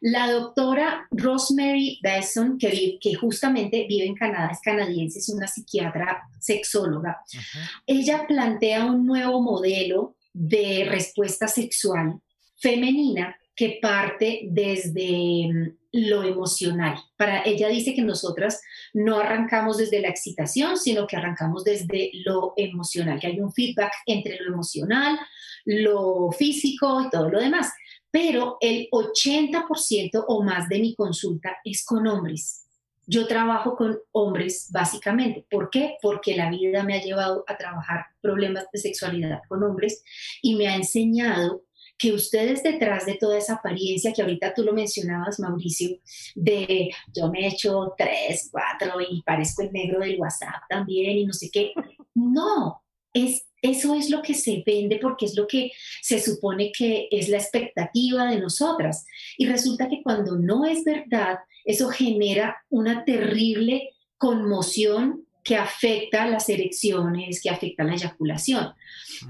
[0.00, 5.46] La doctora Rosemary Dyson, que, vi- que justamente vive en Canadá, es canadiense, es una
[5.48, 7.58] psiquiatra sexóloga, Ujú.
[7.86, 12.14] ella plantea un nuevo modelo de respuesta sexual
[12.58, 16.94] femenina que parte desde mm, lo emocional.
[17.16, 18.60] Para ella dice que nosotras
[18.92, 23.92] no arrancamos desde la excitación, sino que arrancamos desde lo emocional, que hay un feedback
[24.06, 25.18] entre lo emocional,
[25.66, 27.70] lo físico y todo lo demás.
[28.10, 32.62] Pero el 80% o más de mi consulta es con hombres.
[33.06, 35.44] Yo trabajo con hombres básicamente.
[35.50, 35.96] ¿Por qué?
[36.00, 40.02] Porque la vida me ha llevado a trabajar problemas de sexualidad con hombres
[40.42, 41.62] y me ha enseñado
[41.98, 45.98] que ustedes detrás de toda esa apariencia que ahorita tú lo mencionabas, Mauricio,
[46.34, 51.26] de yo me he hecho tres, cuatro y parezco el negro del WhatsApp también y
[51.26, 51.72] no sé qué.
[52.14, 57.08] No, es, eso es lo que se vende porque es lo que se supone que
[57.10, 59.06] es la expectativa de nosotras.
[59.36, 66.48] Y resulta que cuando no es verdad, eso genera una terrible conmoción que afecta las
[66.48, 68.72] erecciones, que afecta la eyaculación.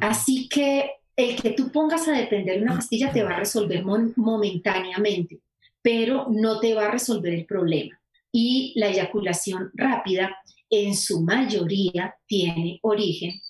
[0.01, 3.85] Así que el que tú pongas a depender de una pastilla te va a resolver
[3.85, 5.41] momentáneamente,
[5.83, 7.99] pero no te va a resolver el problema.
[8.33, 10.37] Y la eyaculación rápida
[10.70, 13.41] en su mayoría tiene origen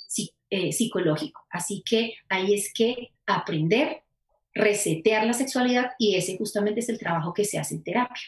[0.51, 1.43] eh, psicológico.
[1.51, 4.03] Así que ahí es que aprender,
[4.55, 8.23] resetear la sexualidad y ese justamente es el trabajo que se hace en terapia.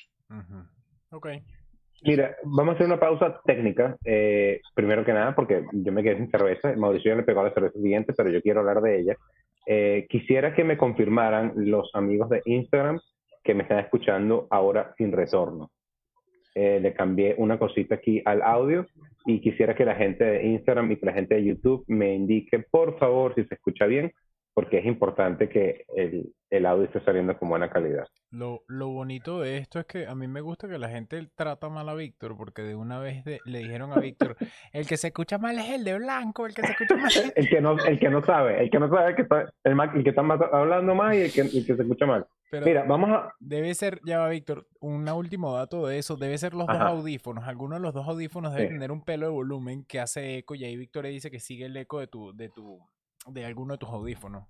[1.10, 1.28] Ok.
[2.02, 6.16] Mira, vamos a hacer una pausa técnica, eh, primero que nada, porque yo me quedé
[6.16, 9.16] sin cerveza, Mauricio ya le pegó la cerveza siguiente, pero yo quiero hablar de ella.
[9.66, 13.00] Eh, quisiera que me confirmaran los amigos de Instagram
[13.42, 15.70] que me están escuchando ahora sin retorno.
[16.54, 18.86] Eh, le cambié una cosita aquí al audio
[19.26, 22.58] y quisiera que la gente de Instagram y que la gente de YouTube me indique,
[22.70, 24.12] por favor, si se escucha bien,
[24.58, 28.08] porque es importante que el, el, audio esté saliendo con buena calidad.
[28.32, 31.68] Lo, lo, bonito de esto es que a mí me gusta que la gente trata
[31.68, 34.36] mal a Víctor, porque de una vez le dijeron a Víctor,
[34.72, 37.48] el que se escucha mal es el de blanco, el que se escucha mal el
[37.48, 40.10] que no El que no sabe, el que no sabe que está, el, el que
[40.10, 42.26] está hablando más y el que, el que se escucha mal.
[42.50, 43.32] Mira, vamos a...
[43.38, 47.46] Debe ser, ya va Víctor, un último dato de eso, debe ser los dos audífonos.
[47.46, 50.64] Alguno de los dos audífonos debe tener un pelo de volumen que hace eco y
[50.64, 52.80] ahí Víctor le dice que sigue el eco de tu, de tu,
[53.30, 54.44] de alguno de tus audífonos.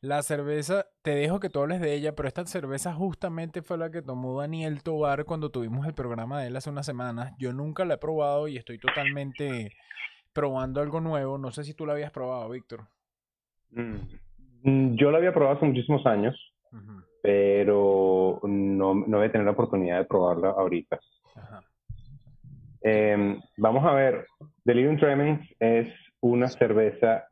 [0.00, 3.90] La cerveza, te dejo que tú hables de ella, pero esta cerveza justamente fue la
[3.90, 7.32] que tomó Daniel Tobar cuando tuvimos el programa de él hace unas semanas.
[7.38, 9.72] Yo nunca la he probado y estoy totalmente
[10.32, 11.36] probando algo nuevo.
[11.36, 12.86] No sé si tú la habías probado, Víctor.
[13.70, 16.36] Mm, yo la había probado hace muchísimos años,
[17.22, 21.00] pero no, no voy a tener la oportunidad de probarla ahorita.
[22.82, 24.26] Em, vamos a ver,
[24.64, 25.88] Delirium Tremens es
[26.20, 27.27] una cerveza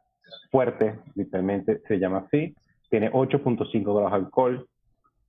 [0.50, 2.54] fuerte, literalmente se llama así,
[2.90, 4.68] tiene 8.5 grados de alcohol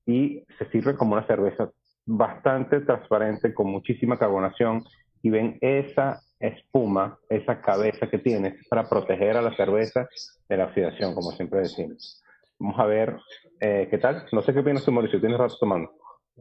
[0.06, 1.70] y se sirve como una cerveza
[2.06, 4.84] bastante transparente con muchísima carbonación
[5.22, 10.08] y ven esa espuma, esa cabeza que tiene para proteger a la cerveza
[10.48, 12.24] de la oxidación, como siempre decimos.
[12.60, 13.18] Vamos a ver
[13.60, 14.26] eh, qué tal.
[14.32, 15.20] No sé qué opinas tú, Mauricio.
[15.20, 15.92] ¿Tienes rato tomando?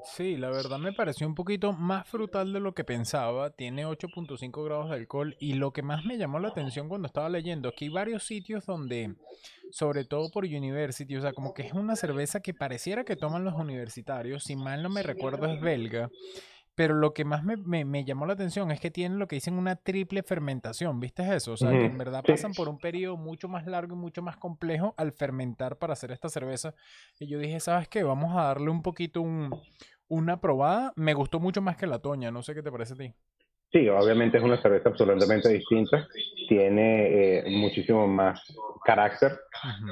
[0.04, 3.50] Sí, la verdad me pareció un poquito más frutal de lo que pensaba.
[3.50, 7.28] Tiene 8.5 grados de alcohol y lo que más me llamó la atención cuando estaba
[7.28, 9.14] leyendo, aquí hay varios sitios donde,
[9.70, 13.44] sobre todo por University, o sea, como que es una cerveza que pareciera que toman
[13.44, 16.10] los universitarios, si mal no me recuerdo es belga,
[16.76, 19.76] pero lo que más me, llamó la atención es que tienen lo que dicen una
[19.76, 21.52] triple fermentación, ¿viste eso?
[21.52, 24.36] O sea, que en verdad pasan por un periodo mucho más largo y mucho más
[24.36, 26.74] complejo al fermentar para hacer esta cerveza.
[27.18, 28.02] Y yo dije, ¿sabes qué?
[28.02, 29.24] Vamos a darle un poquito
[30.08, 30.92] una probada.
[30.96, 33.14] Me gustó mucho más que la Toña, no sé qué te parece a ti.
[33.72, 36.06] Sí, obviamente es una cerveza absolutamente distinta,
[36.48, 38.40] tiene eh, muchísimo más
[38.84, 39.38] carácter,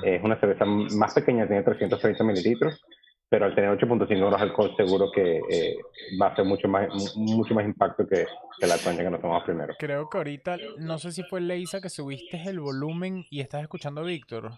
[0.04, 2.80] es una cerveza más pequeña, tiene 330 mililitros,
[3.28, 5.76] pero al tener 8.5 horas alcohol seguro que eh,
[6.20, 8.26] va a hacer mucho más, mucho más impacto que,
[8.60, 9.74] la cuenta que nos tomamos primero.
[9.78, 14.02] Creo que ahorita, no sé si fue Leisa que subiste el volumen y estás escuchando
[14.02, 14.52] a Víctor.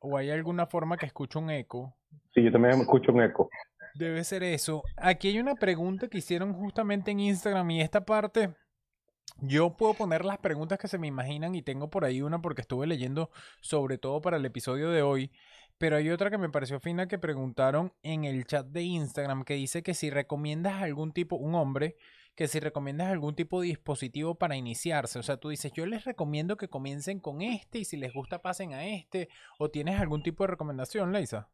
[0.00, 1.96] ¿O hay alguna forma que escucho un eco?
[2.34, 3.50] Sí, yo también escucho un eco.
[3.94, 4.82] Debe ser eso.
[4.96, 8.54] Aquí hay una pregunta que hicieron justamente en Instagram y esta parte...
[9.42, 12.60] Yo puedo poner las preguntas que se me imaginan y tengo por ahí una porque
[12.60, 15.30] estuve leyendo sobre todo para el episodio de hoy.
[15.80, 19.54] Pero hay otra que me pareció fina que preguntaron en el chat de Instagram que
[19.54, 21.96] dice que si recomiendas algún tipo, un hombre,
[22.34, 25.18] que si recomiendas algún tipo de dispositivo para iniciarse.
[25.18, 28.42] O sea, tú dices, yo les recomiendo que comiencen con este y si les gusta
[28.42, 29.30] pasen a este.
[29.58, 31.48] ¿O tienes algún tipo de recomendación, Leisa?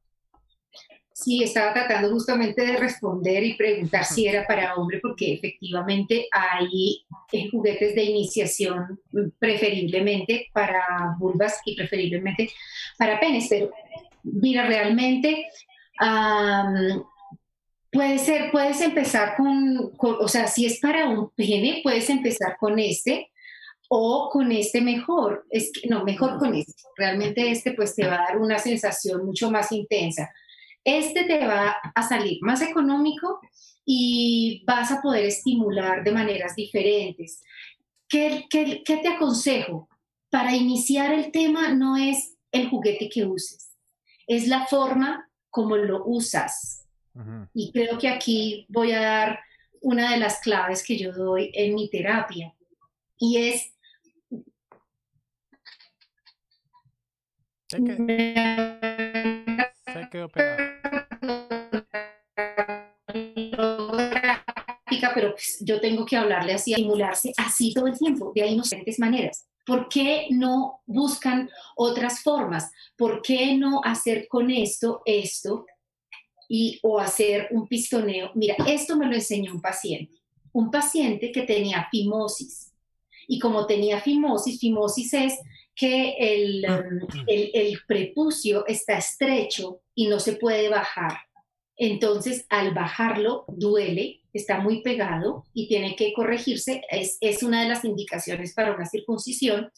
[1.13, 7.07] Sí, estaba tratando justamente de responder y preguntar si era para hombre, porque efectivamente hay
[7.33, 10.85] eh, juguetes de iniciación mm, preferiblemente para
[11.19, 12.51] vulvas y preferiblemente
[12.99, 13.71] para penes, pero
[14.33, 15.47] mira, realmente
[17.91, 22.79] puede ser, puedes empezar con, o sea, si es para un pene, puedes empezar con
[22.79, 23.31] este
[23.89, 26.73] o con este mejor, es que, no, mejor con este.
[26.97, 30.31] Realmente este pues te va a dar una sensación mucho más intensa.
[30.85, 33.41] este te va a salir más económico
[33.85, 37.43] y vas a poder estimular de maneras diferentes.
[38.09, 39.89] ¿Qué, qué, te aconsejo?
[40.31, 43.66] Para iniciar el tema no es el juguete que uses,
[44.27, 46.85] es la forma como lo usas.
[47.55, 49.41] Y creo que aquí voy a dar
[49.81, 52.55] una de las claves que yo doy en mi terapia
[53.19, 53.73] y es
[57.69, 57.97] Se quedó,
[59.87, 60.77] se quedó pegado.
[65.17, 68.99] pero pues, yo tengo que hablarle así, estimularse así todo el tiempo, de ahí diferentes
[68.99, 69.49] maneras.
[69.67, 72.71] ¿Por qué no buscan otras formas?
[72.97, 75.67] ¿Por qué no hacer con esto esto
[76.49, 78.31] y o hacer un pistoneo?
[78.37, 82.73] Mira, esto me lo enseñó un paciente, un paciente que tenía fimosis.
[83.27, 85.35] Y como tenía fimosis, fimosis es
[85.75, 86.65] que el,
[87.27, 91.26] el, el prepucio está estrecho y no se puede bajar.
[91.77, 96.83] Entonces, al bajarlo, duele, está muy pegado y tiene que corregirse.
[96.91, 99.71] Es, una de las indicaciones para una circuncisión.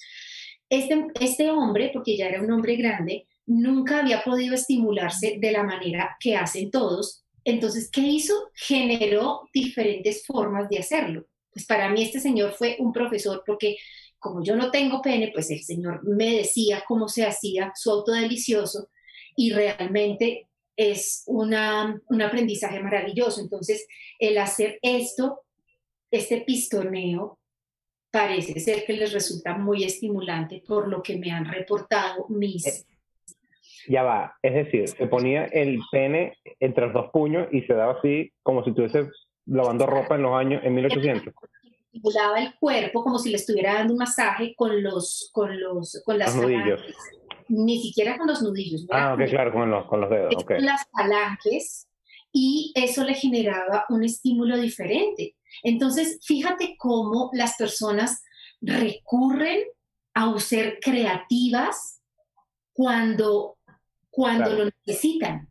[0.68, 5.64] Este, este hombre, porque ya era un hombre grande, nunca había podido estimularse de la
[5.64, 7.24] manera que hacen todos.
[7.44, 8.34] Entonces, ¿qué hizo?
[8.55, 11.26] Generó diferentes formas de hacerlo.
[11.53, 13.76] Pues para mí este señor fue un profesor porque
[14.18, 18.12] como yo no tengo pene, pues el señor me decía cómo se hacía su auto
[18.12, 18.88] delicioso
[19.36, 20.47] y realmente
[20.79, 23.41] es una, un aprendizaje maravilloso.
[23.41, 23.87] Entonces,
[24.18, 25.41] el hacer esto,
[26.11, 27.39] este pistoneo,
[28.11, 32.66] parece ser que les resulta muy estimulante por lo que me han reportado mis...
[32.66, 32.85] Eh,
[33.89, 37.99] ya va, es decir, se ponía el pene entre los dos puños y se daba
[37.99, 39.09] así como si estuviese
[39.47, 41.35] lavando ropa en los años, en 1800
[41.91, 46.18] estimulaba el cuerpo como si le estuviera dando un masaje con los con los con
[46.18, 46.37] las
[47.49, 48.86] ni siquiera con los nudillos.
[48.90, 50.44] Ah, ok, claro, con los, con los dedos.
[50.44, 51.88] Con las falanges
[52.32, 55.36] y eso le generaba un estímulo diferente.
[55.62, 58.22] Entonces, fíjate cómo las personas
[58.61, 59.64] recurren
[60.14, 62.03] a ser creativas
[62.72, 63.59] cuando,
[64.11, 65.49] cuando lo necesitan.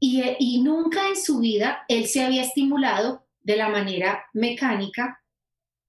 [0.00, 5.22] Y, y nunca en su vida él se había estimulado de la manera mecánica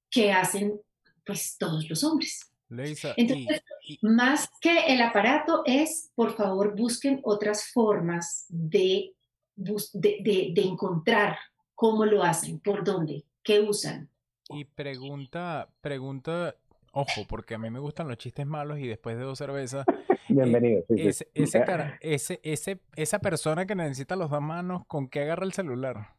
[0.10, 0.82] que hacen
[1.26, 2.49] pues todos los hombres.
[2.70, 3.64] Entonces,
[4.02, 9.16] más que el aparato es, por favor, busquen otras formas de,
[9.56, 11.38] de, de, encontrar
[11.74, 14.10] cómo lo hacen, por dónde, qué usan.
[14.50, 16.56] Y pregunta, pregunta,
[16.92, 19.86] ojo, porque a mí me gustan los chistes malos y después de dos cervezas.
[20.30, 20.84] Bienvenido.
[20.90, 21.64] ese, ese,
[22.02, 26.10] ese, ese, esa persona que necesita los dos manos, ¿con qué agarra el celular?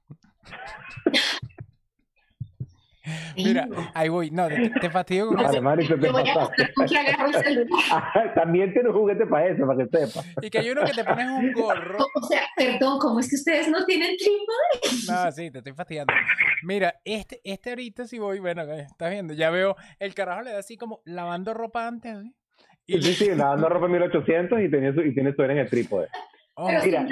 [3.37, 4.31] Mira, ahí voy.
[4.31, 5.53] No, te, te fastidio con eso.
[8.35, 10.25] También tiene un juguete para eso, para que sepa.
[10.43, 11.99] Y que hay uno que te pones un gorro.
[12.15, 15.05] O sea, perdón, ¿cómo es que ustedes no tienen trípode?
[15.09, 16.13] No, sí, te estoy fastidiando.
[16.63, 20.59] Mira, este, este ahorita si voy, bueno, estás viendo, ya veo, el carajo le da
[20.59, 22.17] así como lavando ropa antes,
[22.87, 23.01] Y...
[23.01, 26.09] Sí, sí, lavando ropa en 1800 y tiene su, y tiene su en el trípode.
[26.55, 27.09] Oh, Pero mira, sin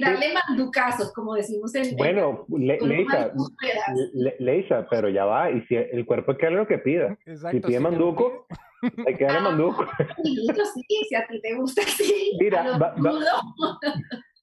[0.00, 3.32] darle manducazos, como decimos en Bueno, Leisa,
[4.38, 7.16] Leisa, pero ya va, y si el cuerpo es que lo que pida.
[7.24, 8.46] Exacto, si pide manduco,
[9.06, 9.86] hay que darle ah, manduco.
[10.22, 12.36] Sí, si a ti te gusta, sí.
[12.40, 12.94] Mira, va,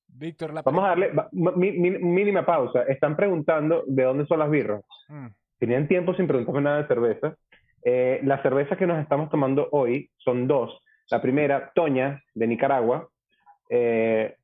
[0.07, 2.83] Víctor, la vamos a darle mínima pausa.
[2.83, 4.81] Están preguntando de dónde son las birras.
[5.09, 5.27] Mm.
[5.59, 7.35] Tenían tiempo sin preguntarme nada de cerveza.
[7.83, 10.81] Eh, las cervezas que nos estamos tomando hoy son dos.
[11.09, 13.09] La primera, Toña, de Nicaragua.
[13.69, 14.35] Eh,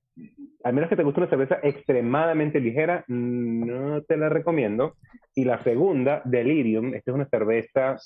[0.64, 4.96] al menos que te guste una cerveza extremadamente ligera, no te la recomiendo.
[5.34, 7.98] Y la segunda, Delirium, esta es una cerveza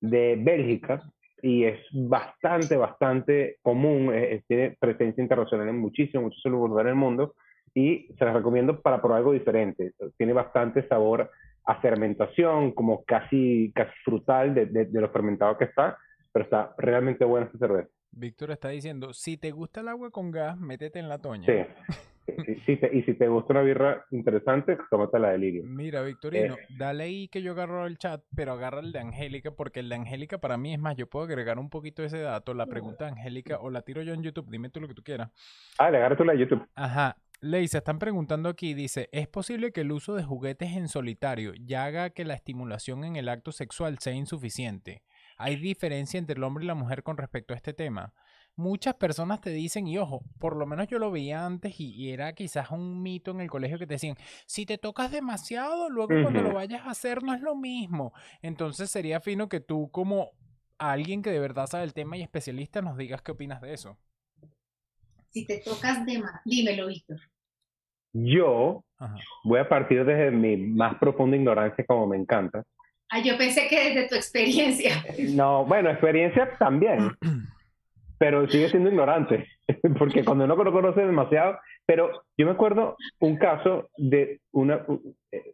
[0.00, 1.02] de Bélgica
[1.40, 4.12] y es bastante, bastante común,
[4.46, 7.34] tiene presencia internacional en muchísimos, muchos lugares del mundo
[7.74, 9.92] y se la recomiendo para probar algo diferente.
[10.16, 11.30] Tiene bastante sabor
[11.64, 15.96] a fermentación, como casi, casi frutal de, de, de lo fermentado que está,
[16.32, 17.88] pero está realmente buena esta cerveza.
[18.12, 21.46] Víctor está diciendo, si te gusta el agua con gas, métete en la toña.
[21.46, 21.52] Sí.
[22.92, 25.64] y si te gusta una birra interesante, tómate la delirio.
[25.64, 26.66] Mira, Victorino, eh.
[26.78, 29.96] dale ahí que yo agarro el chat, pero agarra el de Angélica, porque el de
[29.96, 33.12] Angélica para mí es más, yo puedo agregar un poquito ese dato, la pregunta de
[33.12, 35.30] Angélica, o la tiro yo en YouTube, dime tú lo que tú quieras.
[35.78, 36.66] Ah, le agarra tú la de YouTube.
[36.74, 37.16] Ajá.
[37.40, 41.86] Leisa, están preguntando aquí, dice, ¿es posible que el uso de juguetes en solitario ya
[41.86, 45.02] haga que la estimulación en el acto sexual sea insuficiente?
[45.36, 48.12] Hay diferencia entre el hombre y la mujer con respecto a este tema.
[48.54, 52.34] Muchas personas te dicen, y ojo, por lo menos yo lo veía antes y, era
[52.34, 54.16] quizás un mito en el colegio que te decían,
[54.46, 58.12] si te tocas demasiado, luego cuando lo vayas a hacer no es lo mismo.
[58.42, 60.32] Entonces sería fino que tú como
[60.78, 63.96] alguien que de verdad sabe el tema y especialista nos digas qué opinas de eso.
[65.30, 67.18] Si te tocas de más, dímelo, Víctor.
[68.12, 68.84] Yo
[69.44, 72.62] voy a partir desde mi más profunda ignorancia, como me encanta.
[73.14, 75.04] Ah, yo pensé que desde tu experiencia.
[75.36, 77.12] No, bueno, experiencia también,
[78.18, 79.46] pero sigue siendo ignorante,
[79.98, 84.86] porque cuando uno lo conoce demasiado, pero yo me acuerdo un caso de una,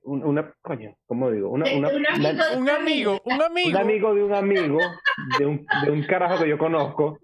[0.04, 1.50] una, coño, ¿cómo digo?
[1.50, 3.20] Una, un amigo, un amigo.
[3.26, 4.78] Un amigo de un amigo,
[5.40, 7.18] de un, de un carajo que yo conozco,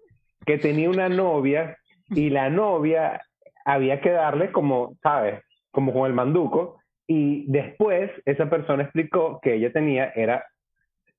[0.44, 1.78] que tenía una novia
[2.10, 3.20] y la novia
[3.64, 5.44] había que darle como, ¿sabes?
[5.70, 6.80] Como con el manduco.
[7.06, 10.44] Y después esa persona explicó que ella tenía, era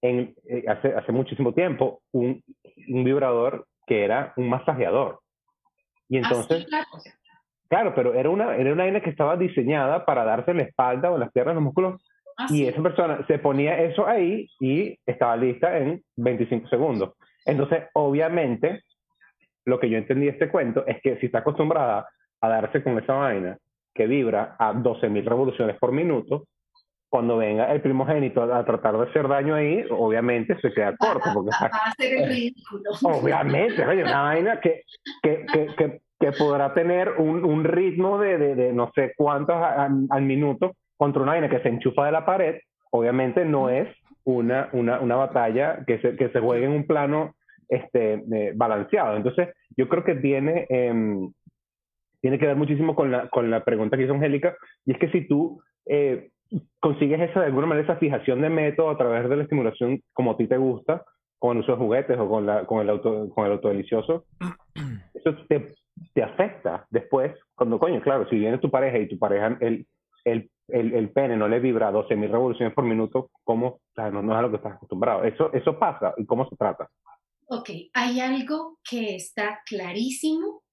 [0.02, 2.44] en, eh, hace, hace muchísimo tiempo, un,
[2.88, 5.20] un vibrador que era un masajeador.
[6.10, 6.68] Y entonces,
[7.68, 11.12] claro, pero era una, era una vaina que estaba diseñada para darse en la espalda
[11.12, 12.02] o en las piernas, los músculos.
[12.50, 17.14] y esa persona se ponía eso ahí y estaba lista en 25 segundos.
[17.46, 18.84] Entonces, obviamente,
[19.66, 22.08] lo que yo entendí de este cuento es que si está acostumbrada
[22.42, 23.58] a darse con esa vaina
[23.96, 26.44] que vibra a 12.000 revoluciones por minuto,
[27.10, 31.30] cuando venga el primogénito a tratar de hacer daño ahí, obviamente se queda corto.
[31.34, 32.84] Porque va a hacer el ridículo.
[33.04, 34.84] Obviamente, oye, una vaina que,
[35.24, 35.46] que,
[35.78, 40.74] que, que, podrá tener un, un ritmo de, de, de, no sé cuántos al, minuto
[40.98, 42.60] contra una vaina que se enchufa de la pared,
[42.92, 43.88] obviamente no es
[44.26, 47.36] una, una, una batalla que se, que se juegue en un plano
[47.70, 48.24] este,
[48.56, 49.16] balanceado.
[49.16, 51.32] Entonces, yo creo que tiene, em,
[52.26, 55.12] tiene que ver muchísimo con la, con la pregunta que hizo Angélica, y es que
[55.12, 56.32] si tú eh,
[56.80, 60.32] consigues esa, de alguna manera esa fijación de método a través de la estimulación como
[60.32, 61.06] a ti te gusta,
[61.38, 64.26] con el uso de juguetes o con, la, con, el, auto, con el auto delicioso,
[65.14, 65.76] eso te,
[66.16, 69.86] te, afecta después, cuando, coño, claro, si viene tu pareja y tu pareja, el,
[70.24, 73.68] el, el, el pene no le vibra a 12.000 revoluciones por minuto, ¿cómo?
[73.68, 75.26] O sea, no, no, es a lo que estás acostumbrado.
[75.26, 76.90] Eso, eso pasa, ¿y cómo se trata?
[77.50, 80.64] Ok, hay algo que está clarísimo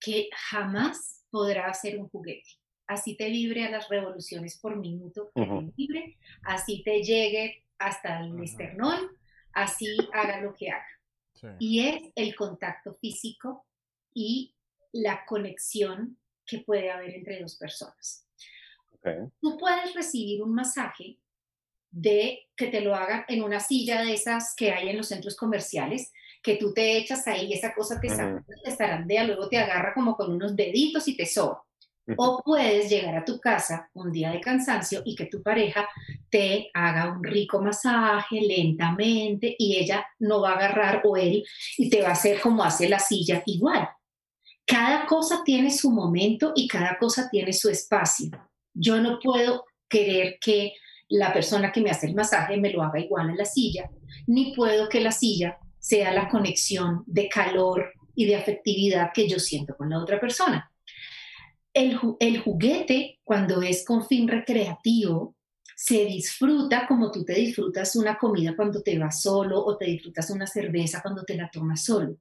[0.00, 2.48] que jamás podrá hacer un juguete.
[2.86, 8.20] Así te vibre a las revoluciones por minuto que te vibre, así te llegue hasta
[8.20, 9.10] el esternón,
[9.52, 11.56] así haga lo que haga.
[11.58, 13.66] Y es el contacto físico
[14.14, 14.54] y
[14.92, 18.26] la conexión que puede haber entre dos personas.
[19.40, 21.18] Tú puedes recibir un masaje
[21.90, 25.36] de que te lo hagan en una silla de esas que hay en los centros
[25.36, 29.58] comerciales, que tú te echas ahí y esa cosa te, uh te zarandea, luego te
[29.58, 31.62] agarra como con unos deditos y te soba.
[32.16, 35.86] O puedes llegar a tu casa un día de cansancio y que tu pareja
[36.30, 41.44] te haga un rico masaje lentamente y ella no va a agarrar o él
[41.76, 43.88] y te va a hacer como hace la silla igual.
[44.64, 48.30] Cada cosa tiene su momento y cada cosa tiene su espacio.
[48.72, 50.74] Yo no puedo querer que
[51.08, 53.90] la persona que me hace el masaje me lo haga igual en la silla,
[54.26, 55.58] ni puedo que la silla
[55.88, 60.70] sea la conexión de calor y de afectividad que yo siento con la otra persona.
[61.72, 65.34] El, juguete, cuando es con fin recreativo,
[65.74, 70.28] se disfruta como tú te disfrutas una comida cuando te vas solo o te disfrutas
[70.28, 72.18] una cerveza cuando te la tomas solo.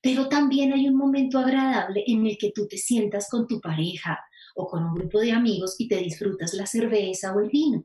[0.00, 4.20] Pero también hay un momento agradable en el que tú te sientas con tu pareja
[4.54, 7.84] o con un grupo de amigos y te disfrutas la cerveza o el vino.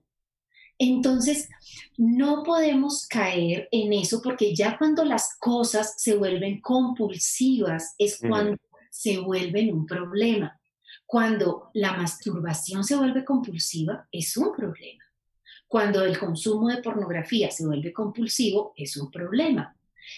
[0.83, 1.49] Entonces,
[1.97, 8.57] no podemos caer en eso porque ya cuando las cosas se vuelven compulsivas es cuando
[8.89, 10.59] se vuelven un problema.
[11.05, 15.03] Cuando la masturbación se vuelve compulsiva es un problema.
[15.69, 19.73] Cuando el consumo de pornografía se vuelve compulsivo es un problema.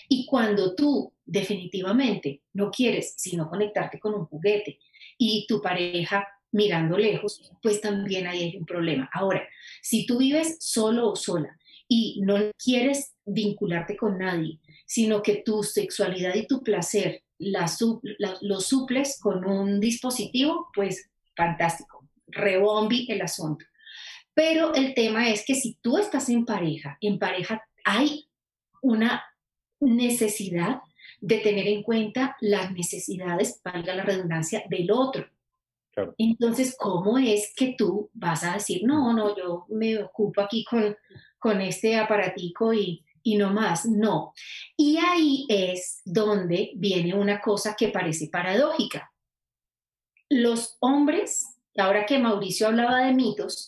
[0.09, 4.80] Y cuando tú definitivamente no quieres sino conectarte con un juguete
[5.16, 9.10] y tu pareja mirando lejos, pues también ahí hay un problema.
[9.14, 9.45] Ahora,
[9.82, 15.64] si tú vives solo o sola y no quieres vincularte con nadie, sino que tu
[15.64, 23.66] sexualidad y tu placer la, suples con un dispositivo, pues fantástico, rebombi el asunto.
[24.34, 28.30] Pero el tema es que si tú estás en pareja, en pareja hay
[28.82, 29.26] una
[29.82, 30.80] necesidad
[31.20, 35.28] de tener en cuenta las necesidades, valga la redundancia, del otro.
[36.18, 40.96] Entonces, ¿cómo es que tú vas a decir, no, no, yo me ocupo aquí con,
[41.39, 43.86] con este aparatico y, y no más?
[43.86, 44.34] No.
[44.78, 49.12] Y ahí es donde viene una cosa que parece paradójica.
[50.30, 51.46] Los hombres,
[51.78, 53.68] ahora que Mauricio hablaba de mitos,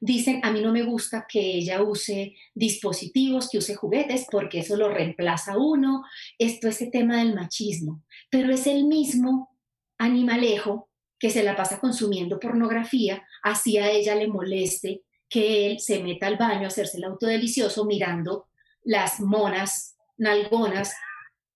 [0.00, 4.76] dicen, a mí no me gusta que ella use dispositivos, que use juguetes, porque eso
[4.76, 6.04] lo reemplaza uno.
[6.38, 9.56] Esto es el tema del machismo, pero es el mismo
[9.98, 10.90] animalejo
[11.24, 16.26] que se la pasa consumiendo pornografía, así a ella le moleste que él se meta
[16.26, 18.48] al baño a hacerse el auto delicioso mirando
[18.82, 20.94] las monas nalgonas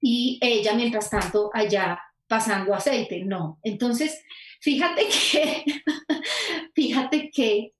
[0.01, 3.59] y ella mientras tanto allá pasando aceite, no.
[3.62, 4.25] Entonces,
[4.62, 5.64] fíjate que,
[6.75, 7.75] fíjate que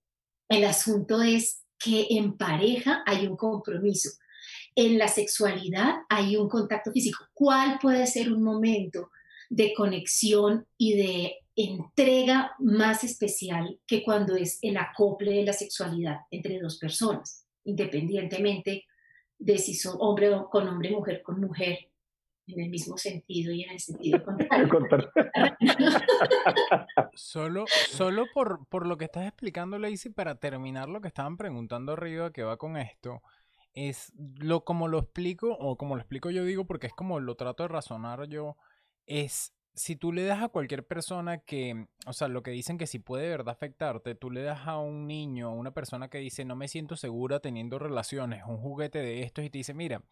[0.51, 4.11] el asunto es que en pareja hay un compromiso.
[4.75, 7.25] En la sexualidad hay un contacto físico.
[7.33, 9.11] ¿Cuál puede ser un momento
[9.49, 16.21] de conexión y de entrega más especial que cuando es el acople de la sexualidad
[16.31, 18.85] entre dos personas, independientemente
[19.39, 21.89] de si son hombre con hombre, mujer con mujer,
[22.47, 24.69] en el mismo sentido y en el sentido contrario.
[27.15, 31.93] solo solo por, por lo que estás explicando, Lacey, para terminar lo que estaban preguntando
[31.93, 33.21] arriba que va con esto,
[33.75, 37.35] es lo como lo explico, o como lo explico yo digo, porque es como lo
[37.35, 38.57] trato de razonar yo,
[39.07, 42.87] es si tú le das a cualquier persona que, o sea, lo que dicen que
[42.87, 46.19] si puede de verdad afectarte, tú le das a un niño, a una persona que
[46.19, 50.03] dice, no me siento segura teniendo relaciones, un juguete de estos y te dice, mira,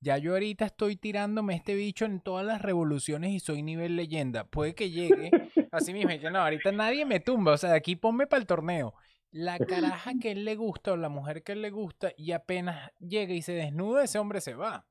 [0.00, 4.44] ya yo ahorita estoy tirándome este bicho en todas las revoluciones y soy nivel leyenda.
[4.44, 5.30] Puede que llegue
[5.70, 8.40] así mismo y que no, ahorita nadie me tumba, o sea, de aquí ponme para
[8.40, 8.94] el torneo.
[9.30, 12.90] La caraja que él le gusta o la mujer que él le gusta y apenas
[12.98, 14.84] llega y se desnuda, ese hombre se va.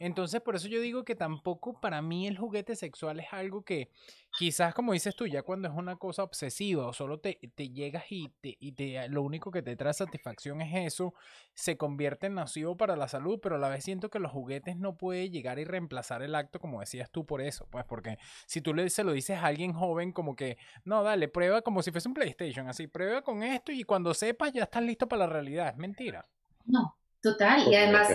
[0.00, 3.90] Entonces, por eso yo digo que tampoco para mí el juguete sexual es algo que
[4.38, 8.04] quizás, como dices tú, ya cuando es una cosa obsesiva o solo te, te llegas
[8.10, 11.14] y, te, y te, lo único que te trae satisfacción es eso,
[11.54, 14.76] se convierte en nocivo para la salud, pero a la vez siento que los juguetes
[14.76, 17.66] no pueden llegar y reemplazar el acto, como decías tú, por eso.
[17.70, 21.28] Pues porque si tú le, se lo dices a alguien joven, como que, no, dale,
[21.28, 24.82] prueba como si fuese un PlayStation, así, prueba con esto y cuando sepas ya estás
[24.82, 25.68] listo para la realidad.
[25.70, 26.26] Es mentira.
[26.66, 27.66] No, total.
[27.68, 28.08] Y además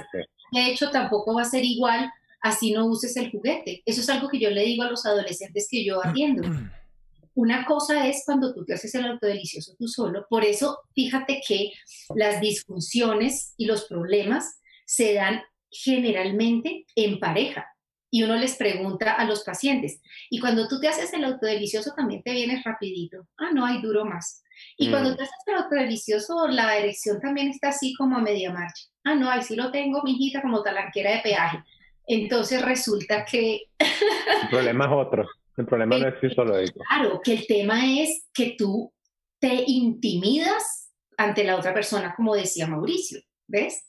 [0.54, 2.12] de hecho tampoco va a ser igual
[2.44, 3.82] así no uses el juguete.
[3.86, 6.44] Eso es algo que yo le digo a los adolescentes que yo atiendo.
[7.36, 10.28] Una cosa es cuando tú te haces el autodelicioso tú solo.
[10.30, 11.72] Por eso, fíjate que
[12.16, 15.42] las disfunciones y los problemas se dan
[15.72, 17.66] generalmente en pareja.
[18.12, 20.00] Y uno les pregunta a los pacientes,
[20.30, 23.28] y cuando tú te haces el autodelicioso también te vienes rapidito.
[23.38, 24.43] Ah, no, hay duro más.
[24.78, 25.16] Y cuando mm.
[25.16, 29.30] te haces el autodelicioso, la erección también está así como a media marcha ah, no,
[29.30, 31.64] ahí sí lo tengo, mi hijita, como talanquera de peaje.
[32.08, 33.62] Entonces resulta que...
[33.80, 35.28] el problema es otro.
[35.56, 36.74] El problema no es solo eso.
[36.90, 38.92] Claro, que el tema es que tú
[39.40, 43.86] te intimidas ante la otra persona, como decía Mauricio, ¿ves?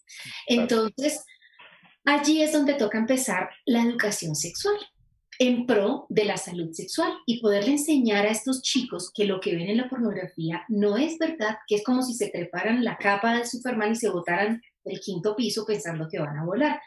[0.47, 1.25] Entonces,
[2.05, 4.77] allí es donde toca empezar la educación sexual
[5.39, 9.55] en pro de la salud sexual y poderle enseñar a estos chicos que lo que
[9.55, 13.37] ven en la pornografía no es verdad, que es como si se treparan la capa
[13.37, 16.81] de Superman y se botaran del quinto piso pensando que van a volar.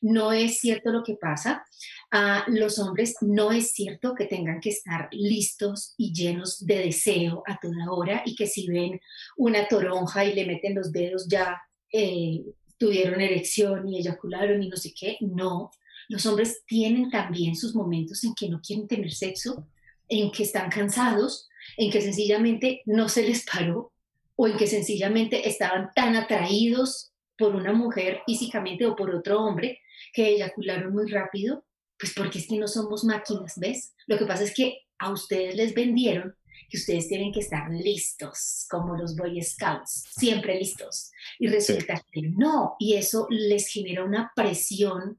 [0.00, 1.64] No es cierto lo que pasa.
[2.10, 7.42] a los hombres no es cierto que tengan que estar listos y llenos de deseo
[7.46, 9.00] a toda hora y que si ven
[9.36, 12.42] una toronja y le meten los dedos ya eh,
[12.76, 15.16] tuvieron erección y eyacularon y no sé qué.
[15.20, 15.70] No,
[16.12, 19.66] los hombres tienen también sus momentos en que no quieren tener sexo,
[20.10, 21.48] en que están cansados,
[21.78, 23.94] en que sencillamente no se les paró
[24.36, 29.80] o en que sencillamente estaban tan atraídos por una mujer físicamente o por otro hombre
[30.12, 31.64] que eyacularon muy rápido,
[31.98, 33.94] pues porque es que no somos máquinas, ¿ves?
[34.06, 36.36] Lo que pasa es que a ustedes les vendieron
[36.68, 41.10] que ustedes tienen que estar listos, como los Boy Scouts, siempre listos.
[41.38, 45.18] Y resulta que no, y eso les genera una presión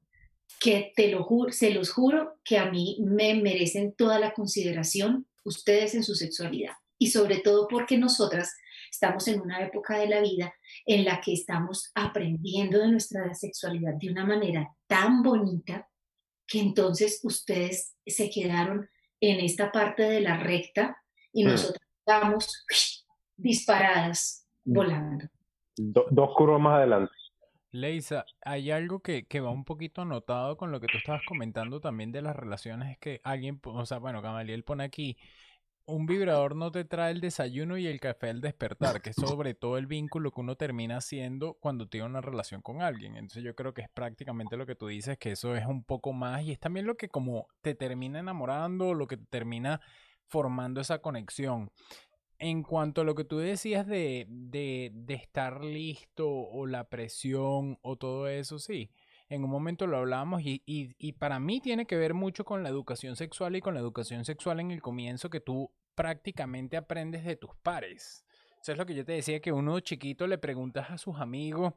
[0.64, 5.28] que te lo juro, se los juro que a mí me merecen toda la consideración
[5.44, 6.72] ustedes en su sexualidad.
[6.98, 8.56] Y sobre todo porque nosotras
[8.90, 10.54] estamos en una época de la vida
[10.86, 15.90] en la que estamos aprendiendo de nuestra sexualidad de una manera tan bonita
[16.48, 18.90] que entonces ustedes se quedaron
[19.20, 20.96] en esta parte de la recta
[21.34, 21.48] y mm.
[21.50, 22.66] nosotros estamos
[23.36, 24.74] disparadas mm.
[24.74, 25.26] volando.
[25.76, 27.13] dos curvas más adelante.
[27.74, 31.82] Leisa, hay algo que, que, va un poquito anotado con lo que tú estabas comentando
[31.82, 35.18] también de las relaciones, es que alguien, o sea, bueno, Gamaliel pone aquí,
[35.86, 39.54] un vibrador no te trae el desayuno y el café al despertar, que es sobre
[39.54, 43.18] todo el vínculo que uno termina haciendo cuando tiene una relación con alguien.
[43.18, 46.14] Entonces yo creo que es prácticamente lo que tú dices, que eso es un poco
[46.14, 49.82] más y es también lo que como te termina enamorando, lo que te termina
[50.28, 51.72] formando esa conexión.
[52.46, 57.96] En cuanto a lo que tú decías de, de, estar listo o la presión o
[57.96, 58.92] todo eso, sí
[59.30, 62.68] en un momento lo hablábamos y, y, para mí tiene que ver mucho con la
[62.68, 67.38] educación sexual y con la educación sexual en el comienzo que tú prácticamente aprendes de
[67.38, 68.26] tus pares.
[68.62, 71.74] Eso es lo que yo te decía, que uno chiquito le preguntas a sus amigos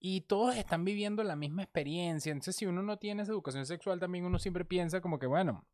[0.00, 2.32] y todos están viviendo la misma experiencia.
[2.32, 5.64] Entonces, si uno no tiene esa educación sexual, también uno siempre piensa como que, bueno,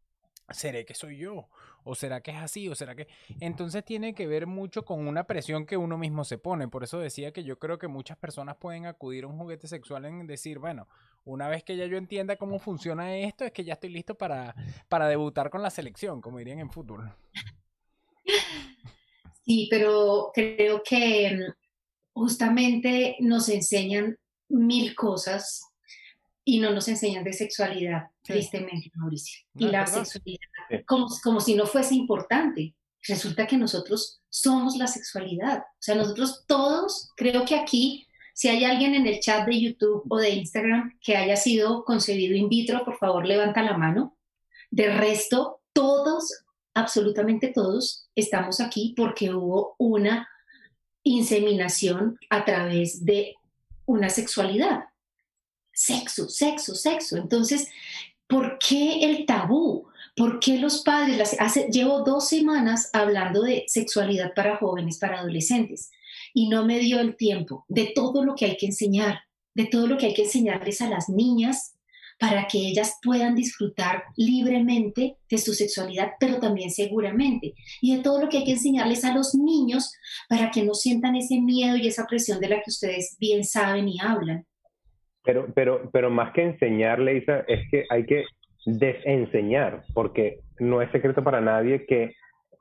[0.51, 1.48] ¿seré que soy yo?
[1.85, 2.68] ¿O será que es así?
[2.68, 3.09] ¿O será que...?
[3.40, 6.68] Entonces tiene que ver mucho con una presión que uno mismo se pone.
[6.68, 10.05] Por eso decía que yo creo que muchas personas pueden acudir a un juguete sexual
[10.05, 10.89] en decir, bueno,
[11.24, 14.55] una vez que ya yo entienda cómo funciona esto, es que ya estoy listo para,
[14.89, 17.12] para debutar con la selección, como dirían en fútbol.
[19.44, 21.52] Sí, pero creo que mm,
[22.14, 24.18] justamente nos enseñan
[24.48, 25.73] mil cosas
[26.48, 29.44] y no nos enseñan de sexualidad, tristemente, Mauricio.
[29.59, 30.47] y la sexualidad,
[30.86, 32.73] como, como si no fuese importante.
[33.02, 35.59] Resulta que nosotros somos la sexualidad.
[35.59, 40.05] O sea, nosotros todos, creo que aquí, si hay alguien en el chat de YouTube
[40.09, 44.16] o de Instagram que haya sido concebido in vitro, por favor, levanta la mano.
[44.70, 46.44] De resto, todos,
[46.74, 50.28] absolutamente todos, estamos aquí porque hubo una
[51.02, 53.35] inseminación a través de
[53.85, 54.85] una sexualidad
[55.77, 57.16] sexo, sexo, sexo.
[57.16, 57.69] Entonces,
[58.27, 59.86] ¿por qué el tabú?
[60.16, 61.36] ¿Por qué los padres?
[61.39, 65.90] hace, llevo dos semanas hablando de sexualidad para jóvenes, para adolescentes,
[66.32, 69.20] y no me dio el tiempo de todo lo que hay que enseñar,
[69.55, 71.74] de todo lo que hay que enseñarles a las niñas
[72.19, 78.23] para que ellas puedan disfrutar libremente de su sexualidad, pero también seguramente, y de todo
[78.23, 79.93] lo que hay que enseñarles a los niños
[80.31, 83.86] para que no sientan ese miedo y esa presión de la que ustedes bien saben
[83.86, 84.47] y hablan.
[85.27, 88.24] Pero, pero, pero más que enseñarle, Isa, es que hay que
[88.65, 92.15] desenseñar, porque no es secreto para nadie que,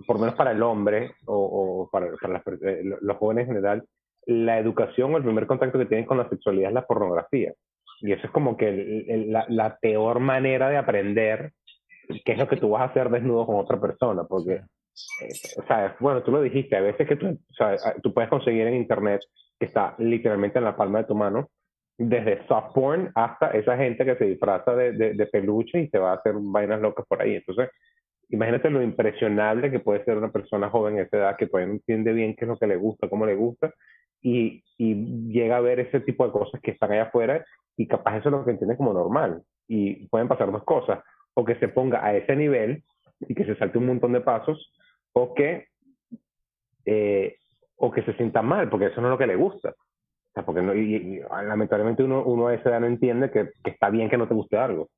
[0.05, 3.83] por lo menos para el hombre o, para, eh, los jóvenes en general,
[4.25, 7.53] la educación o el primer contacto que tienen con la sexualidad es la pornografía.
[8.01, 11.53] Y eso es como que la, peor manera de aprender
[12.25, 15.65] qué es lo que tú vas a hacer desnudo con otra persona, porque, eh, o
[15.67, 18.75] sea, bueno, tú lo dijiste, a veces que tú, o sea, tú puedes conseguir en
[18.75, 19.21] internet
[19.59, 21.49] que está literalmente en la palma de tu mano,
[21.97, 26.11] desde soft porn hasta esa gente que se disfraza de, de, peluche y se va
[26.11, 27.35] a hacer vainas locas por ahí.
[27.35, 27.69] Entonces,
[28.29, 31.73] imagínate lo impresionable que puede ser una persona joven a esa edad que todavía no
[31.73, 33.73] entiende bien qué es lo que le gusta, cómo le gusta,
[34.21, 34.95] y, y
[35.31, 37.45] llega a ver ese tipo de cosas que están allá afuera
[37.77, 39.43] y capaz eso es lo que entiende como normal.
[39.67, 40.99] Y pueden pasar dos cosas,
[41.33, 42.83] o que se ponga a ese nivel
[43.21, 44.73] y que se salte un montón de pasos,
[45.13, 45.67] o que,
[46.85, 47.37] eh,
[47.77, 49.73] o que se sienta mal, porque eso no es lo que le gusta
[50.43, 54.09] porque no, y, lamentablemente uno, uno a esa edad no entiende que, que, está bien
[54.09, 54.89] que no te guste algo.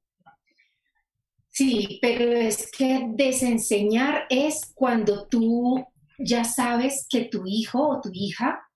[1.50, 5.84] Sí, pero es que desenseñar es cuando tú
[6.20, 8.68] ya sabes que tu hijo o tu hija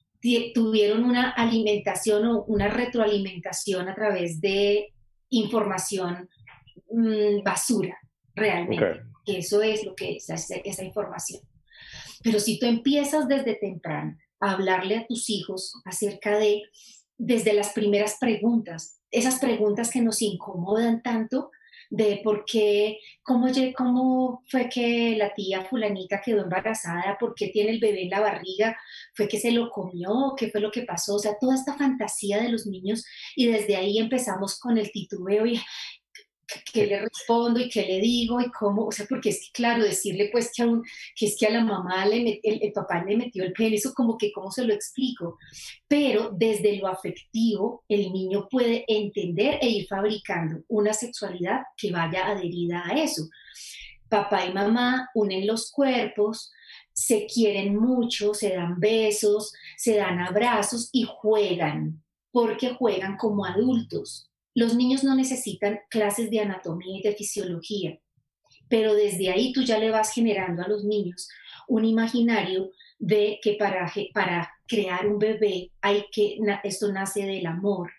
[0.54, 4.94] tuvieron una alimentación o una retroalimentación a través de
[5.30, 6.30] información
[6.92, 7.98] mm, basura,
[8.36, 9.02] realmente.
[9.26, 11.42] Eso es lo que es esa, esa información.
[12.24, 16.64] Pero si tú empiezas desde temprano hablarle a tus hijos acerca de,
[17.18, 21.52] desde las primeras preguntas, esas preguntas que nos incomodan tanto,
[21.92, 27.72] de por qué, cómo, cómo fue que la tía fulanita quedó embarazada, por qué tiene
[27.72, 28.78] el bebé en la barriga,
[29.14, 32.42] fue que se lo comió, qué fue lo que pasó, o sea, toda esta fantasía
[32.42, 33.04] de los niños
[33.36, 35.60] y desde ahí empezamos con el titubeo y,
[36.72, 39.84] qué le respondo y qué le digo y cómo, o sea, porque es que, claro,
[39.84, 40.64] decirle pues que,
[41.16, 44.18] que es que a la mamá, le el, papá le metió el pene, eso como
[44.18, 45.38] que, ¿cómo se lo explico?
[45.88, 52.28] Pero desde lo afectivo, el niño puede entender e ir fabricando una sexualidad que vaya
[52.28, 53.28] adherida a eso.
[54.10, 56.52] Papá y mamá unen los cuerpos,
[56.94, 64.31] se quieren mucho, se dan besos, se dan abrazos y juegan, porque juegan como adultos
[64.54, 68.00] los niños no necesitan clases de anatomía y de fisiología,
[68.68, 71.30] pero desde ahí tú ya le vas generando a los niños
[71.68, 77.92] un imaginario de que para, para crear un bebé hay que, esto nace del amor,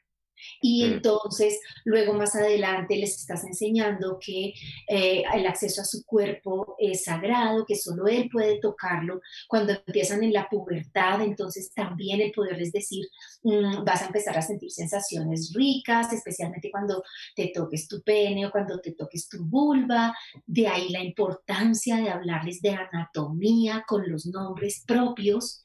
[0.60, 4.54] y entonces, luego más adelante les estás enseñando que
[4.88, 9.20] eh, el acceso a su cuerpo es sagrado, que solo él puede tocarlo.
[9.48, 13.06] Cuando empiezan en la pubertad, entonces también el poderles decir,
[13.42, 17.02] mm, vas a empezar a sentir sensaciones ricas, especialmente cuando
[17.34, 20.14] te toques tu pene o cuando te toques tu vulva.
[20.46, 25.62] De ahí la importancia de hablarles de anatomía con los nombres propios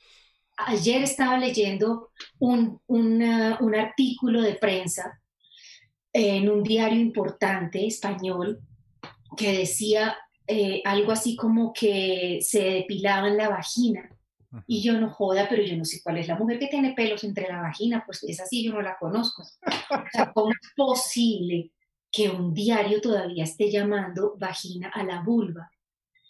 [0.58, 2.10] ayer estaba leyendo
[2.40, 5.22] un, un, artículo de prensa
[6.12, 8.60] en un diario importante español
[9.36, 10.18] que decía
[10.48, 14.10] eh, algo así como que se depilaban la vagina.
[14.66, 17.24] Y yo no joda, pero yo no sé cuál es la mujer que tiene pelos
[17.24, 19.44] entre la vagina, pues es así, yo no la conozco.
[19.44, 21.72] O sea, ¿cómo es posible
[22.10, 25.70] que un diario todavía esté llamando vagina a la vulva?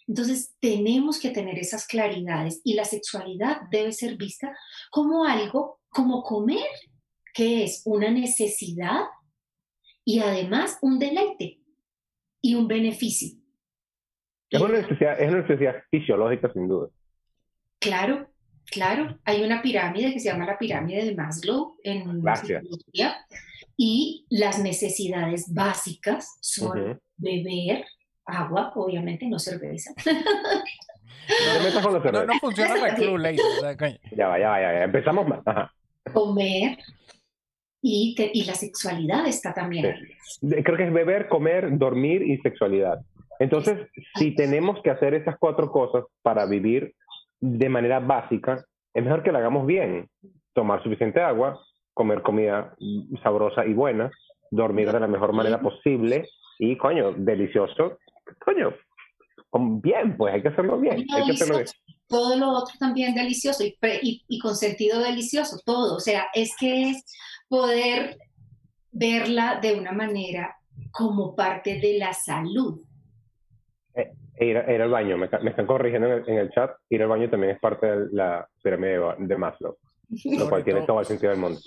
[0.08, 4.56] Entonces, tenemos que tener esas claridades y la sexualidad debe ser vista
[4.90, 6.66] como algo, como comer,
[7.34, 9.02] que es una necesidad
[10.04, 11.60] y además un deleite
[12.40, 13.38] y un beneficio.
[14.50, 16.88] Es una necesidad, es una necesidad fisiológica, sin duda.
[17.78, 18.30] Claro,
[18.64, 19.18] claro.
[19.24, 23.26] Hay una pirámide que se llama la pirámide de Maslow en psicología,
[23.76, 27.00] y las necesidades básicas son Ujú.
[27.16, 27.84] beber
[28.28, 29.92] agua, obviamente, no cerveza.
[29.96, 32.24] No te metas con la No, cerveza.
[32.26, 33.98] no funciona la club.
[34.16, 34.84] Ya va, ya va, ya va.
[34.84, 35.42] Empezamos mal.
[35.44, 35.72] Ajá.
[36.12, 36.78] comer
[37.82, 40.48] y, te- y la sexualidad está también Sí.
[40.62, 43.00] Creo que es beber, comer, dormir y sexualidad.
[43.40, 46.94] Entonces, si tenemos que hacer esas cuatro cosas para vivir
[47.40, 48.64] de manera básica,
[48.94, 50.08] es mejor que lo hagamos bien.
[50.54, 51.60] Tomar suficiente agua,
[51.94, 52.74] comer comida
[53.22, 54.10] sabrosa y buena,
[54.50, 56.26] dormir de la mejor manera posible
[56.58, 57.98] y, coño, delicioso.
[58.44, 58.72] Coño,
[59.50, 60.94] con- bien, pues hay que hacerlo bien.
[60.96, 61.66] Hay que hacerlo bien.
[61.66, 61.74] Delicioso.
[62.08, 65.94] Todo lo otro también delicioso y, pre- y, y con sentido delicioso, todo.
[65.96, 67.04] O sea, es que es
[67.48, 68.16] poder
[68.92, 70.56] verla de una manera
[70.90, 72.80] como parte de la salud.
[73.94, 77.02] E ir, a- ir al baño, me, están corrigiendo en el, en el chat, ir
[77.02, 79.76] al baño también es parte de la pirámide de, de Maslow,
[80.24, 81.58] lo cual tiene todo- el sentido del mundo.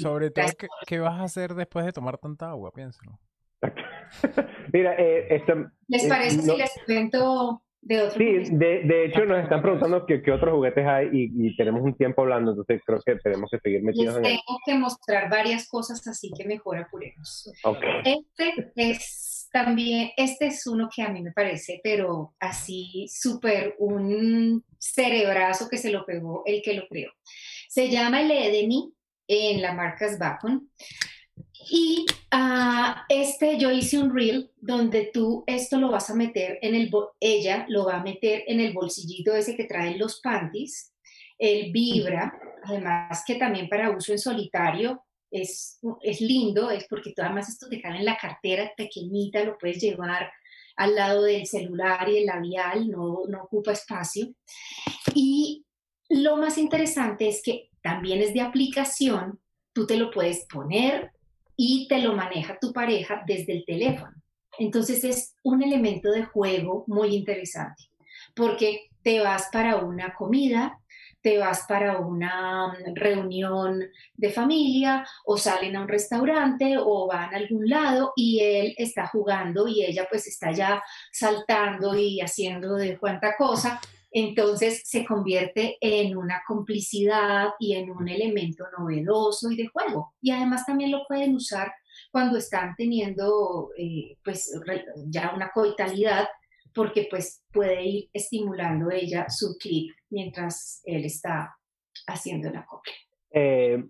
[0.00, 2.72] sobre todo, ¿qué, qué vas a hacer después de tomar tanta agua?
[2.72, 3.18] Piénsalo.
[4.72, 9.04] Mira, eh, esta- ¿Les Eh, parece no- si les cuento de otro sí, de, de
[9.06, 12.50] hecho nos están preguntando qué, qué otros juguetes hay y, y tenemos un tiempo hablando,
[12.50, 14.30] entonces creo que tenemos que seguir metidos Les en el...
[14.32, 17.50] tengo que mostrar varias cosas, así que mejor apuremos.
[17.64, 17.82] Ok.
[18.04, 24.62] Este es también, este es uno que a mí me parece, pero así súper un
[24.78, 27.10] cerebrazo que se lo pegó el que lo creó.
[27.68, 28.92] Se llama el Edeni
[29.26, 30.68] en la marca Svacon.
[31.68, 36.74] Y ah, este yo hice un reel donde tú esto lo vas a meter en
[36.74, 40.92] el, ella lo va a meter en el bolsillito ese que traen los panties.
[41.38, 47.22] Él vibra, además que también para uso en solitario es, es lindo, es porque tú
[47.22, 50.30] además esto te cabe en la cartera pequeñita, lo puedes llevar
[50.76, 54.34] al lado del celular y el labial, no, no ocupa espacio.
[55.14, 55.64] Y
[56.08, 59.40] lo más interesante es que también es de aplicación,
[59.72, 61.12] tú te lo puedes poner
[61.62, 64.14] y te lo maneja tu pareja desde el teléfono.
[64.58, 67.84] Entonces es un elemento de juego muy interesante,
[68.34, 70.78] porque te vas para una comida,
[71.20, 73.78] te vas para una mm, reunión
[74.14, 79.06] de familia o salen a un restaurante o van a algún lado y él está
[79.08, 80.82] jugando y ella pues está ya
[81.12, 83.78] saltando y haciendo de cuanta cosa.
[84.10, 90.14] Entonces se convierte en una complicidad y en un elemento novedoso y de juego.
[90.20, 91.72] Y además también lo pueden usar
[92.10, 94.52] cuando están teniendo eh, pues
[95.06, 96.26] ya una coitalidad
[96.74, 101.56] porque pues puede ir estimulando ella su clip mientras él está
[102.06, 102.94] haciendo la copia.
[103.32, 103.84] Eh,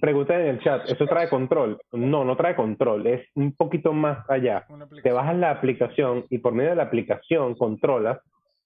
[0.00, 1.80] pregunta en el chat, ¿eso trae control?
[1.92, 4.66] No, no trae control, es un poquito más allá.
[5.02, 8.18] Te bajas la aplicación y por medio de la aplicación controlas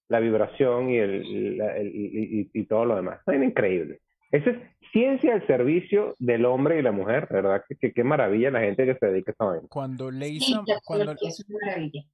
[0.09, 3.21] la vibración y, el, la- el- y, y- todo lo demás.
[3.27, 4.01] Es increíble.
[4.31, 4.57] Esa es
[4.93, 7.63] ciencia al servicio del hombre y la mujer, ¿verdad?
[7.69, 9.69] Que, que- qué maravilla la gente que se dedica a vaina.
[9.69, 11.15] Cuando Sí, Leisa, la cuando,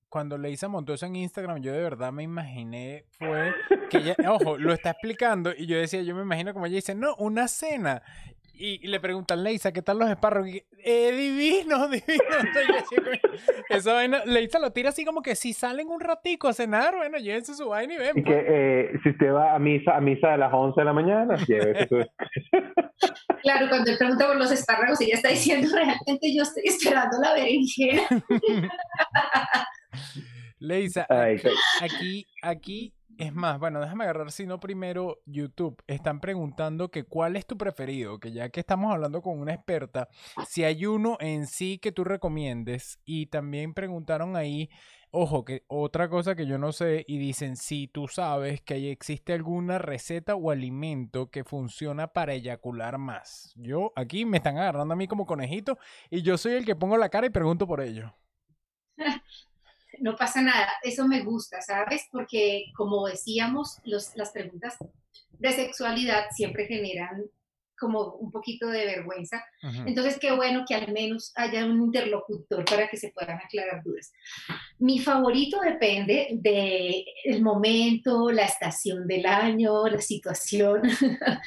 [0.08, 3.52] cuando Leisa montó eso en Instagram, yo de verdad me imaginé, fue
[3.90, 6.94] que ella, ojo, lo está explicando y yo decía, yo me imagino como ella dice,
[6.94, 8.02] no, una cena.
[8.56, 10.48] Y, y le preguntan, Leisa, ¿qué tal los espárragos?
[10.48, 12.22] Y, eh, divino, divino.
[12.40, 16.00] Entonces yo decía, "Coño, esa vaina, Leisa lo tira así como que si salen un
[16.00, 18.10] ratico a cenar, bueno, llévense su vaina y ven.
[18.18, 18.44] Y que pues".
[18.48, 21.88] eh, si usted va a misa, a misa a las 11 de la mañana, llévese
[21.88, 21.96] su-
[23.42, 27.34] Claro, cuando él pregunta por los espárragos, ella está diciendo realmente yo estoy esperando la
[27.34, 28.02] berenjena.
[30.60, 31.40] Leisa, Ay,
[31.82, 35.82] Aquí, aquí, es más, bueno, déjame agarrar, si no primero YouTube.
[35.86, 40.08] Están preguntando que cuál es tu preferido, que ya que estamos hablando con una experta,
[40.46, 43.00] si hay uno en sí que tú recomiendes.
[43.04, 44.70] Y también preguntaron ahí,
[45.10, 49.32] ojo, que otra cosa que yo no sé, y dicen, si tú sabes que existe
[49.32, 53.52] alguna receta o alimento que funciona para eyacular más.
[53.56, 55.78] Yo, aquí me están agarrando a mí como conejito,
[56.10, 58.14] y yo soy el que pongo la cara y pregunto por ello.
[60.00, 62.06] No pasa nada, eso me gusta, ¿sabes?
[62.10, 64.76] Porque como decíamos, los, las preguntas
[65.38, 67.24] de sexualidad siempre generan
[67.78, 69.44] como un poquito de vergüenza.
[69.84, 74.12] Entonces, qué bueno que al menos haya un interlocutor para que se puedan aclarar dudas.
[74.78, 80.82] Mi favorito depende del momento, la estación del año, la situación.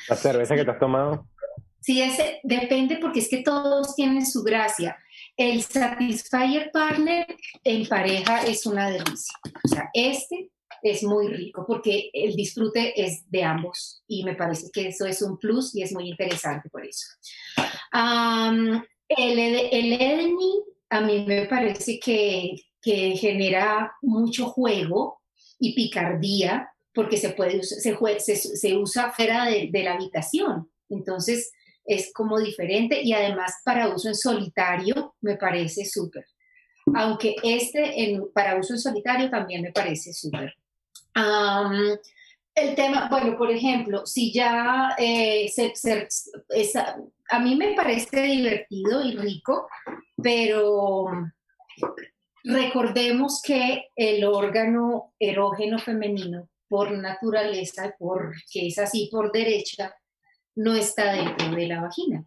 [0.10, 1.28] la cerveza que te has tomado.
[1.80, 4.98] Sí, ese depende porque es que todos tienen su gracia.
[5.38, 7.28] El Satisfyer Partner
[7.64, 9.36] en pareja es una delicia.
[9.64, 10.50] O sea, este
[10.82, 15.22] es muy rico porque el disfrute es de ambos y me parece que eso es
[15.22, 17.06] un plus y es muy interesante por eso.
[17.94, 25.22] El, el Edeni a mí me parece que, que genera mucho juego
[25.60, 30.72] y picardía, porque se, puede, se, se, usa fuera de la habitación.
[30.90, 31.52] Entonces,
[31.88, 36.26] es como diferente y además para uso en solitario me parece súper.
[36.94, 40.54] Aunque este para uso en solitario también me parece súper.
[42.56, 45.50] el tema, bueno, por ejemplo, si ya eh,
[47.30, 49.68] a mí me parece divertido y rico,
[50.22, 51.06] pero
[52.44, 59.96] recordemos que el órgano erógeno femenino, por naturaleza, porque es así por derecha,
[60.58, 62.26] no está dentro de la vagina.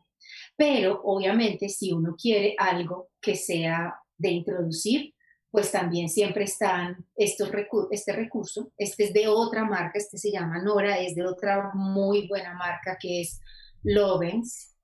[0.56, 5.14] Pero obviamente si uno quiere algo que sea de introducir,
[5.50, 7.50] pues también siempre están estos
[7.90, 8.72] este recurso.
[8.78, 12.96] Este es de otra marca, este se llama Nora, es de otra muy buena marca
[13.00, 13.40] que es
[13.82, 14.76] Lovens.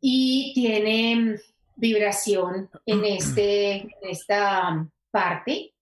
[0.00, 1.38] Y tiene
[1.76, 5.74] vibración en, este, en esta parte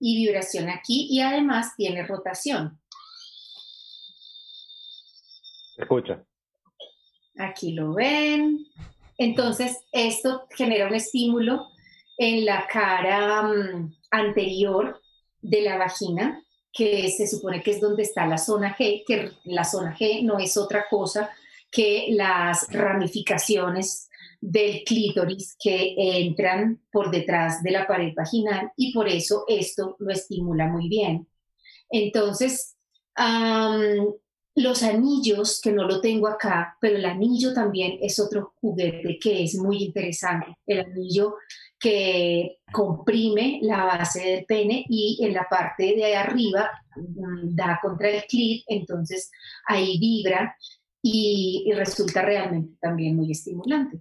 [0.00, 2.81] y vibración aquí y además tiene rotación.
[5.82, 6.24] Escucha.
[7.38, 8.66] Aquí lo ven.
[9.18, 11.68] Entonces, esto genera un estímulo
[12.18, 15.00] en la cara mm, anterior
[15.40, 16.42] de la vagina,
[16.72, 20.38] que se supone que es donde está la zona G, que la zona G no
[20.38, 21.30] es otra cosa
[21.70, 24.08] que las ramificaciones
[24.40, 30.12] del clítoris que entran por detrás de la pared vaginal y por eso esto lo
[30.12, 31.28] estimula muy bien.
[31.88, 32.76] Entonces,
[34.54, 39.44] los anillos, que no lo tengo acá, pero el anillo también es otro juguete que
[39.44, 40.56] es muy interesante.
[40.66, 41.36] El anillo
[41.78, 48.10] que comprime la base del pene y en la parte de arriba mm, da contra
[48.10, 49.30] el clit, entonces
[49.66, 50.54] ahí vibra
[51.02, 54.00] y, resulta realmente también muy estimulante.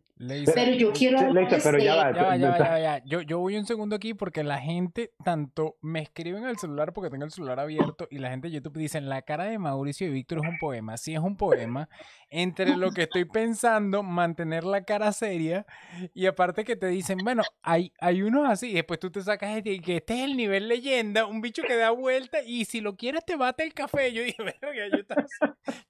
[0.53, 1.19] Pero yo quiero...
[1.63, 5.77] pero ya ya, ya, ya, Yo, yo voy un segundo aquí porque la gente tanto
[5.81, 8.77] me escribe en el celular porque tengo el celular abierto y la gente de YouTube
[8.77, 10.97] dice, la cara de Mauricio y Víctor es un poema.
[10.97, 11.89] Sí es un poema.
[12.29, 15.65] Entre lo que estoy pensando, mantener la cara seria
[16.13, 19.79] y aparte que te dicen, bueno, hay, hay unos así, después tú te sacas este,
[19.79, 23.25] que este es el nivel leyenda, un bicho que da vuelta y si lo quieres
[23.25, 24.13] te bate el café.
[24.13, 24.37] Yo dije,
[24.91, 25.25] yo estaba,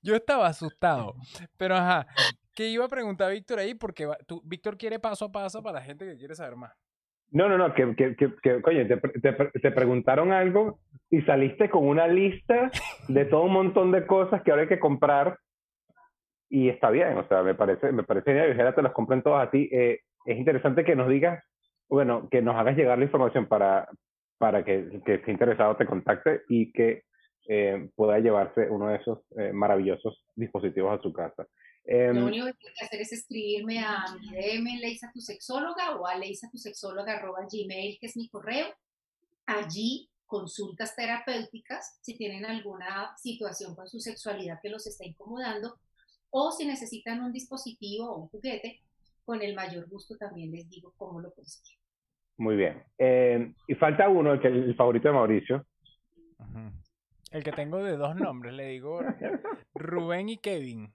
[0.02, 1.16] yo estaba asustado.
[1.58, 2.08] Pero ajá,
[2.62, 3.74] ¿qué iba a preguntar Víctor ahí?
[3.74, 6.72] Porque tú, Víctor quiere paso a paso para la gente que quiere saber más.
[7.32, 10.80] No, no, no, que, que, que, coño, te, te, preguntaron algo
[11.10, 12.70] y saliste con una lista
[13.08, 15.40] de todo un montón de cosas que ahora hay que comprar
[16.50, 19.48] y está bien, o sea, me parece, me parece bien, Vigera, te las compren todas
[19.48, 19.70] a ti.
[19.72, 21.42] Eh, es interesante que nos digas,
[21.90, 23.88] bueno, que nos hagas llegar la información para,
[24.38, 27.04] para que, que esté interesado te contacte y que
[27.48, 31.48] eh, pueda llevarse uno de esos eh, maravillosos dispositivos a su casa.
[31.86, 35.96] Em, Lo único que tiene que hacer es escribirme a mi DM Leisa tu sexóloga
[35.96, 38.68] o a leisa tu sexóloga arroba gmail, que es mi correo.
[39.46, 45.78] Allí consultas terapéuticas si tienen alguna situación con su sexualidad que los está incomodando
[46.30, 48.80] o si necesitan un dispositivo o un juguete,
[49.26, 51.78] con el mayor gusto también les digo cómo lo consiguen.
[52.38, 52.84] Muy bien.
[52.98, 55.66] Em, y falta uno, el, que, el favorito de Mauricio.
[57.32, 59.00] El que tengo de dos nombres, le digo
[59.76, 60.94] Rubén y Kevin.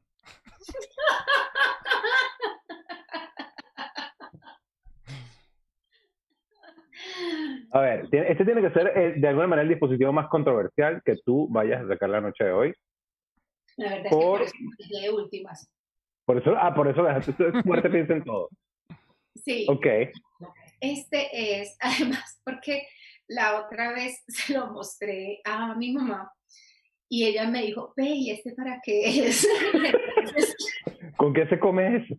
[7.73, 11.17] A ver, este tiene que ser eh, de alguna manera el dispositivo más controversial que
[11.25, 12.75] tú vayas a sacar la noche de hoy.
[13.77, 15.71] La verdad por, es que por eso de últimas.
[16.25, 17.05] Por eso, ah, por eso
[17.65, 18.49] fuerte piensa en todo.
[19.35, 19.67] Sí.
[19.69, 19.87] Ok.
[20.81, 22.87] Este es, además, porque
[23.29, 26.33] la otra vez se lo mostré a mi mamá
[27.09, 29.47] y ella me dijo, ve, ¿y este para qué es?
[31.17, 32.15] ¿Con qué se come eso?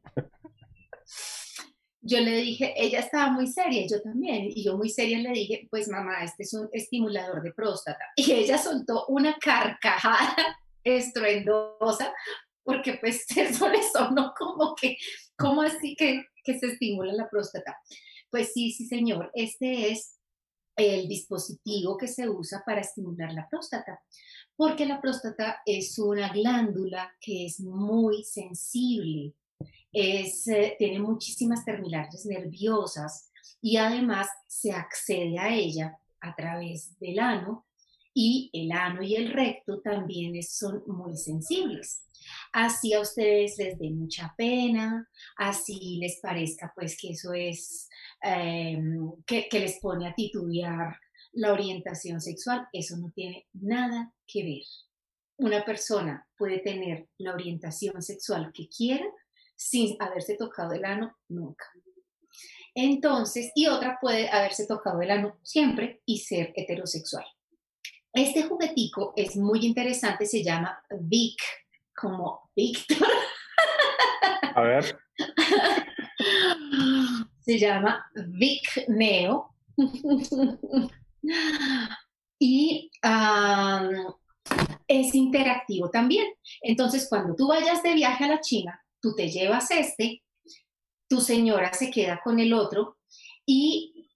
[2.01, 5.67] Yo le dije, ella estaba muy seria, yo también, y yo muy seria le dije,
[5.69, 7.99] pues mamá, este es un estimulador de próstata.
[8.15, 10.35] Y ella soltó una carcajada
[10.83, 12.13] estruendosa,
[12.63, 14.95] porque pues eso le sonó como que,
[15.37, 17.77] ¿cómo así que, que se estimula la próstata?
[18.29, 20.17] Pues sí, sí, señor, este es
[20.77, 23.99] el dispositivo que se usa para estimular la próstata,
[24.57, 29.33] porque la próstata es una glándula que es muy sensible,
[29.93, 33.31] es, eh, tiene muchísimas terminales nerviosas
[33.61, 37.65] y además se accede a ella a través del ano
[38.13, 42.03] y el ano y el recto también son muy sensibles.
[42.51, 45.07] Así a ustedes les dé mucha pena,
[45.37, 47.87] así les parezca pues que eso es
[48.21, 50.97] Em, que, les pone a titubear
[51.33, 54.63] la orientación sexual, eso no tiene nada que ver.
[55.37, 59.05] Una persona puede tener la orientación sexual que quiera
[59.55, 61.65] sin haberse tocado el ano nunca.
[62.73, 67.25] Entonces, y otra puede haberse tocado el ano siempre y ser heterosexual.
[68.13, 71.39] Este juguetico es muy interesante, se llama Vic,
[71.95, 73.07] como Víctor.
[74.55, 74.99] A ver.
[77.41, 79.55] Se llama Vic Neo.
[82.39, 82.91] Y
[84.87, 86.27] es interactivo también.
[86.61, 90.23] Entonces, cuando tú vayas de viaje a la China, tú te llevas este,
[91.07, 92.97] tu señora se queda con el otro
[93.45, 94.09] y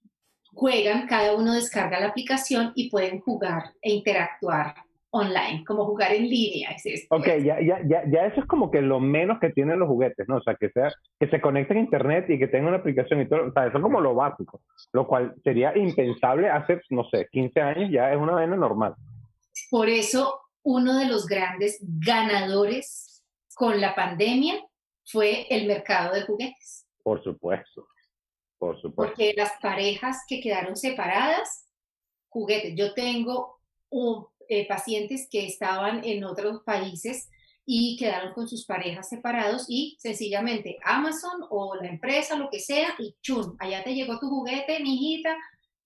[0.52, 4.74] juegan, cada uno descarga la aplicación y pueden jugar e interactuar
[5.14, 6.70] online, como jugar en línea.
[6.70, 9.88] Es ok, ya, ya, ya, ya eso es como que lo menos que tienen los
[9.88, 10.36] juguetes, ¿no?
[10.36, 10.90] O sea, que, sea,
[11.20, 13.76] que se conecten a internet y que tengan una aplicación y todo, o sea, eso
[13.76, 14.62] es como lo básico,
[14.92, 18.94] lo cual sería impensable hace, no sé, 15 años, ya es una vena normal.
[19.70, 23.22] Por eso, uno de los grandes ganadores
[23.54, 24.54] con la pandemia
[25.04, 26.86] fue el mercado de juguetes.
[27.02, 27.86] Por supuesto,
[28.58, 29.14] por supuesto.
[29.14, 31.68] Porque las parejas que quedaron separadas,
[32.30, 32.74] juguetes.
[32.76, 33.60] Yo tengo
[33.90, 37.30] un, eh, pacientes que estaban en otros países
[37.64, 42.88] y quedaron con sus parejas separados y sencillamente Amazon o la empresa, lo que sea,
[42.98, 45.34] y chum, allá te llegó tu juguete, mijita,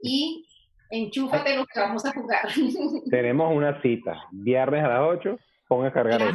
[0.02, 0.44] y
[0.90, 2.48] enchúfate lo que vamos a jugar.
[3.09, 5.38] Tenemos una cita, viernes a las 8,
[5.68, 6.32] ponga a cargar.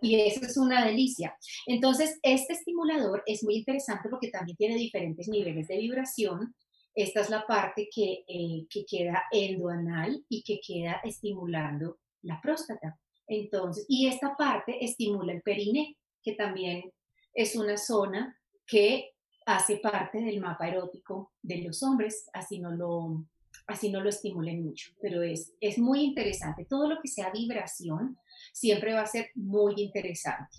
[0.00, 1.36] y eso es una delicia.
[1.66, 6.54] Entonces, este estimulador es muy interesante porque también tiene diferentes niveles de vibración
[6.96, 12.98] esta es la parte que, eh, que queda endoanal y que queda estimulando la próstata.
[13.26, 16.90] Entonces, y esta parte estimula el periné, que también
[17.34, 19.12] es una zona que
[19.44, 23.26] hace parte del mapa erótico de los hombres, así no lo,
[23.66, 26.64] así no lo estimulen mucho, pero es, es muy interesante.
[26.64, 28.18] Todo lo que sea vibración
[28.54, 30.58] siempre va a ser muy interesante.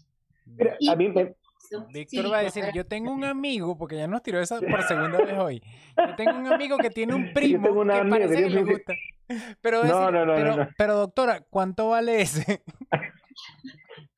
[0.88, 1.12] a mí
[1.94, 5.18] Víctor va a decir, yo tengo un amigo, porque ya nos tiró esa por segunda
[5.20, 5.62] vez hoy.
[5.98, 8.94] Yo tengo un amigo que tiene un primo que parece que le gusta.
[9.62, 12.62] Pero, no, no, no, pero, doctora, ¿cuánto vale ese?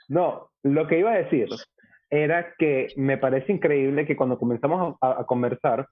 [0.08, 1.48] no, lo que iba a decir
[2.12, 5.88] era que me parece increíble que cuando comenzamos a, conversar,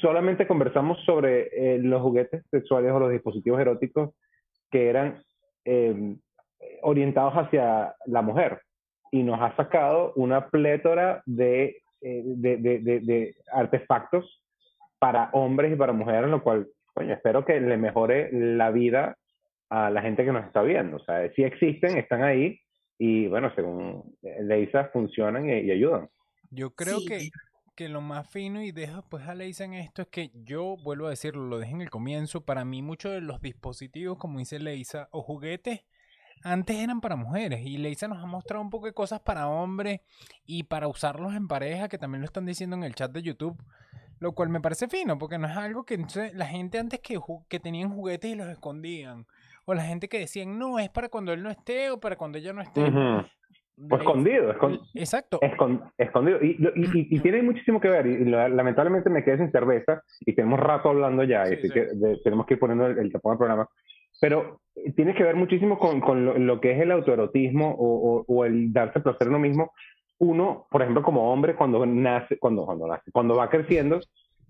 [0.00, 4.14] solamente conversamos sobre eh, los juguetes sexuales o los dispositivos eróticos
[4.70, 5.22] que eran
[5.66, 6.16] eh,
[6.80, 8.62] orientados hacia la mujer
[9.14, 14.42] y nos ha sacado una plétora eh, de, de, de, de, artefactos
[14.98, 19.16] para hombres y para mujeres, lo cual, coño, espero que le mejore la vida
[19.70, 20.96] a la gente que nos está viendo.
[20.96, 22.58] O sea, sí existen, están ahí
[22.98, 26.08] y, bueno, según Leisa, funcionan y, ayudan.
[26.50, 27.28] Yo creo que,
[27.76, 31.06] que lo más fino y dejo pues a Leisa en esto es que yo, vuelvo
[31.06, 34.58] a decirlo, lo dejé en el comienzo, para mí muchos de los dispositivos, como dice
[34.58, 35.84] Leisa, o juguetes,
[36.42, 40.00] antes eran para mujeres y Leisa nos ha mostrado un poco de cosas para hombres
[40.46, 43.56] y para usarlos en pareja, que también lo están diciendo en el chat de YouTube,
[44.20, 45.98] lo cual me parece fino, porque no es algo que
[46.34, 49.26] la gente antes que, que tenían juguetes y los escondían,
[49.64, 52.38] o la gente que decían, no, es para cuando él no esté o para cuando
[52.38, 52.92] ella no esté.
[53.76, 54.54] Pues escondido,
[54.94, 55.40] Exacto.
[55.98, 56.38] escondido.
[56.40, 58.06] Y, y, tiene muchísimo que ver.
[58.06, 61.42] Y, lamentablemente me quedé sin cerveza y tenemos rato hablando ya.
[61.52, 61.88] y Que,
[62.22, 63.68] tenemos que ir poniendo el, el tapón al programa.
[64.24, 64.62] Pero
[64.96, 69.26] tiene que ver muchísimo con, con lo, que es el autoerotismo o, el darse placer
[69.26, 69.72] a uno mismo.
[70.18, 74.00] Uno, por ejemplo, como hombre, cuando nace, cuando, cuando nace, cuando va creciendo,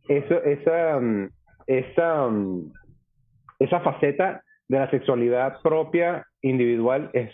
[0.06, 1.28] eso, esa, mm,
[1.66, 2.72] esa, mm,
[3.58, 7.32] esa faceta de la sexualidad propia, individual, es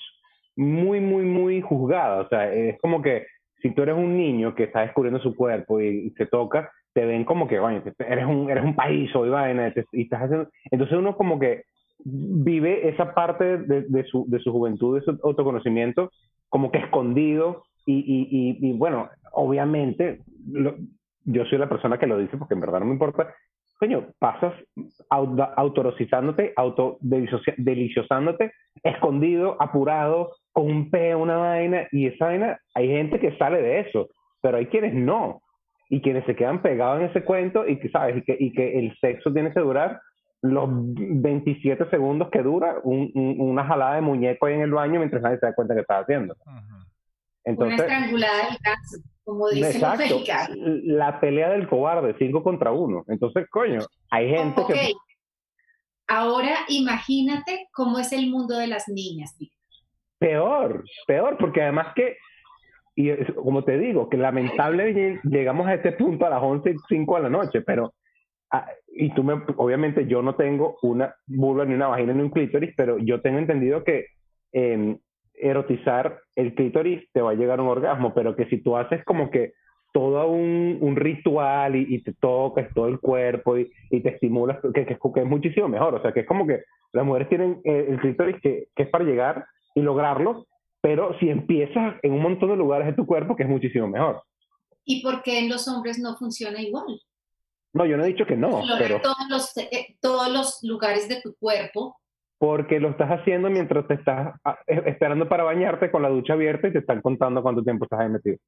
[0.57, 2.23] muy, muy, muy juzgada.
[2.23, 3.27] O sea, es como que
[3.61, 7.27] si tú eres un niño que está descubriendo su cuerpo y, se toca, te ven
[7.27, 10.49] como que, bueno, eres un, eres un país o vaina, y estás haciendo...
[10.71, 11.65] Entonces uno como que
[12.05, 16.11] vive esa parte de, de, su, de su juventud, de su autoconocimiento,
[16.49, 17.65] como que escondido.
[17.87, 20.21] Y, y, y, bueno, obviamente,
[21.25, 23.35] yo soy la persona que lo dice porque en verdad no me importa.
[23.79, 24.53] Coño, pasas
[25.57, 28.53] autorosizándote, autodeliciosándote,
[28.83, 33.81] escondido, apurado, con un pe, una vaina, y esa vaina, hay gente que sale de
[33.81, 34.09] eso,
[34.43, 35.41] pero hay quienes no,
[35.89, 38.19] y quienes se quedan pegados en ese cuento y que, ¿sabes?
[38.19, 40.01] Y que, y que el sexo tiene que durar
[40.43, 45.39] los 27 segundos que dura una jalada de muñeco ahí en el baño mientras nadie
[45.39, 46.35] se da cuenta que está haciendo.
[47.45, 48.59] Entonces, una estrangulada
[49.25, 50.21] como dicen exacto,
[50.57, 53.05] La pelea del cobarde, 5 contra 1.
[53.09, 53.81] Entonces, coño,
[54.11, 54.93] hay gente que...
[56.09, 59.37] Ahora imagínate cómo es el mundo de las niñas.
[60.19, 62.17] Peor, peor, porque además que,
[62.97, 67.17] y como te digo, que lamentablemente llegamos a este punto a las 11 y 5
[67.17, 67.95] de la noche, pero
[68.51, 72.31] Ah, y tú me, obviamente yo no tengo una vulva ni una vagina ni un
[72.31, 74.07] clítoris, pero yo tengo entendido que
[74.53, 74.97] eh,
[75.35, 79.05] erotizar el clítoris te va a llegar a un orgasmo, pero que si tú haces
[79.05, 79.53] como que
[79.93, 85.27] todo un, ritual y, te tocas todo el cuerpo y, te estimulas, que, que, es
[85.27, 85.95] muchísimo mejor.
[85.95, 86.63] O sea, que es como que
[86.93, 90.47] las mujeres tienen eh, el clítoris que, que, es para llegar y lograrlo,
[90.81, 94.23] pero si empiezas en un montón de lugares de tu cuerpo, que es muchísimo mejor.
[94.85, 97.01] ¿Y por qué en los hombres no funciona igual?
[97.73, 98.63] No, yo no he dicho que no.
[98.79, 99.01] Pero...
[99.01, 101.97] Todos, los, eh, todos los lugares de tu cuerpo.
[102.39, 106.69] Porque lo estás haciendo mientras te estás ah, esperando para bañarte con la ducha abierta
[106.69, 108.39] y te están contando cuánto tiempo estás ahí metido.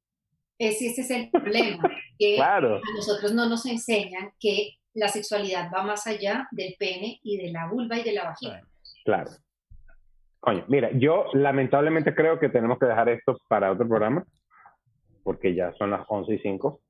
[0.57, 1.83] Ese, ese es el problema,
[2.19, 7.37] que a nosotros no nos enseñan que la sexualidad va más allá del pene y
[7.37, 8.61] de la vulva y de la vagina.
[9.05, 9.31] Claro.
[10.39, 14.25] Coño, mira, yo lamentablemente creo que tenemos que dejar esto para otro programa,
[15.23, 16.81] porque ya son las 11 y 5.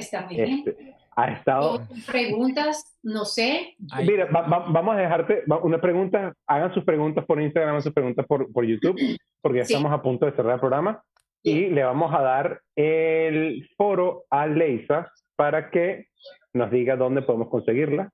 [0.00, 0.64] Está muy bien.
[0.66, 1.86] Este, ha estado...
[2.10, 3.76] Preguntas, no sé.
[4.04, 8.50] Mira, vamos a dejarte una pregunta, hagan sus preguntas por Instagram, hagan sus preguntas por,
[8.52, 8.96] por YouTube,
[9.40, 11.02] porque ya estamos a punto de cerrar el programa
[11.42, 16.06] y le vamos a dar el foro a Leisa para que
[16.52, 18.10] nos diga dónde podemos conseguirla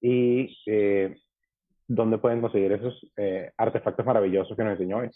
[0.00, 1.16] y eh,
[1.86, 5.10] dónde pueden conseguir esos eh, artefactos maravillosos que nos enseñó hoy.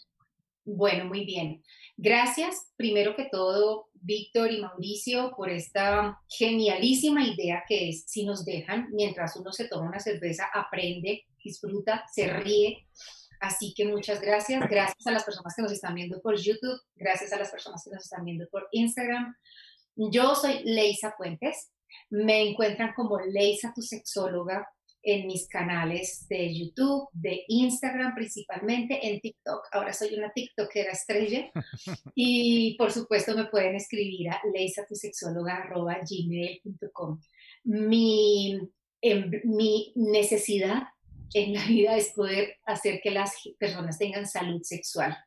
[0.63, 1.63] Bueno, muy bien.
[1.97, 8.45] Gracias, primero que todo, Víctor y Mauricio, por esta genialísima idea que es, si nos
[8.45, 12.87] dejan, mientras uno se toma una cerveza, aprende, disfruta, se ríe
[13.41, 14.61] Así que muchas gracias.
[14.69, 16.79] Gracias a las personas que nos están viendo por YouTube.
[16.95, 19.35] Gracias a las personas que nos están viendo por Instagram.
[19.95, 21.71] Yo soy Leisa Puentes.
[22.11, 24.69] Me encuentran como Leisa, tu sexóloga,
[25.03, 29.67] en mis canales de YouTube, de Instagram principalmente, en TikTok.
[29.71, 31.51] Ahora soy una TikTokera estrella.
[32.15, 37.21] Y por supuesto me pueden escribir a leisatuSexóloga.gmail.com.
[37.63, 38.59] Mi,
[39.01, 40.83] em, mi necesidad
[41.33, 45.17] en la vida es poder hacer que las personas tengan salud sexual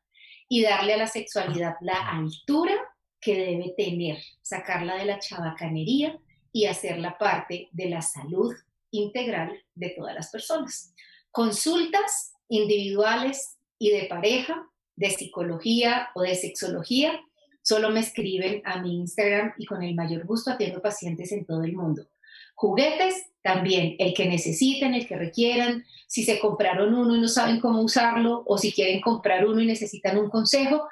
[0.49, 2.75] y darle a la sexualidad la altura
[3.21, 6.19] que debe tener, sacarla de la chabacanería
[6.53, 8.55] y hacerla parte de la salud
[8.99, 10.95] integral de todas las personas.
[11.31, 17.21] Consultas individuales y de pareja, de psicología o de sexología,
[17.62, 21.65] solo me escriben a mi Instagram y con el mayor gusto atiendo pacientes en todo
[21.65, 22.07] el mundo.
[22.55, 27.61] Juguetes también, el que necesiten, el que requieran, si se compraron uno y no saben
[27.61, 30.89] cómo usarlo, o si quieren comprar uno y necesitan un consejo,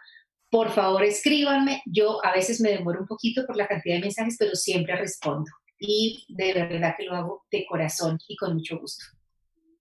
[0.51, 1.83] por favor escríbanme.
[1.87, 5.51] Yo a veces me demoro un poquito por la cantidad de mensajes, pero siempre respondo.
[5.85, 9.05] Y de verdad que lo hago de corazón y con mucho gusto.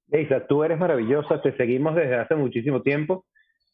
[0.07, 3.25] Leisa, tú eres maravillosa, te seguimos desde hace muchísimo tiempo.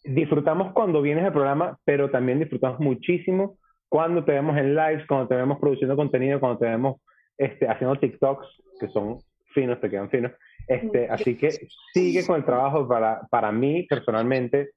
[0.04, 5.30] Disfrutamos cuando vienes al programa, pero también disfrutamos muchísimo cuando te vemos en lives, cuando
[5.30, 6.98] te vemos produciendo contenido, cuando te vemos
[7.38, 8.46] este, haciendo TikToks,
[8.78, 9.20] que son
[9.54, 10.34] finos, te quedan finos.
[10.68, 11.52] Este, así que
[11.94, 12.90] sigue con el trabajo.
[12.90, 14.72] Para, para mí, personalmente,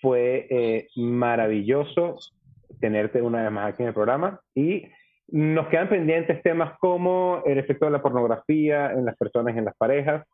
[0.00, 2.16] fue eh, maravilloso
[2.80, 4.40] tenerte una vez más aquí en el programa.
[4.54, 4.86] Y
[5.28, 9.64] nos quedan pendientes temas como el efecto de la pornografía en las personas y en
[9.64, 10.26] las parejas.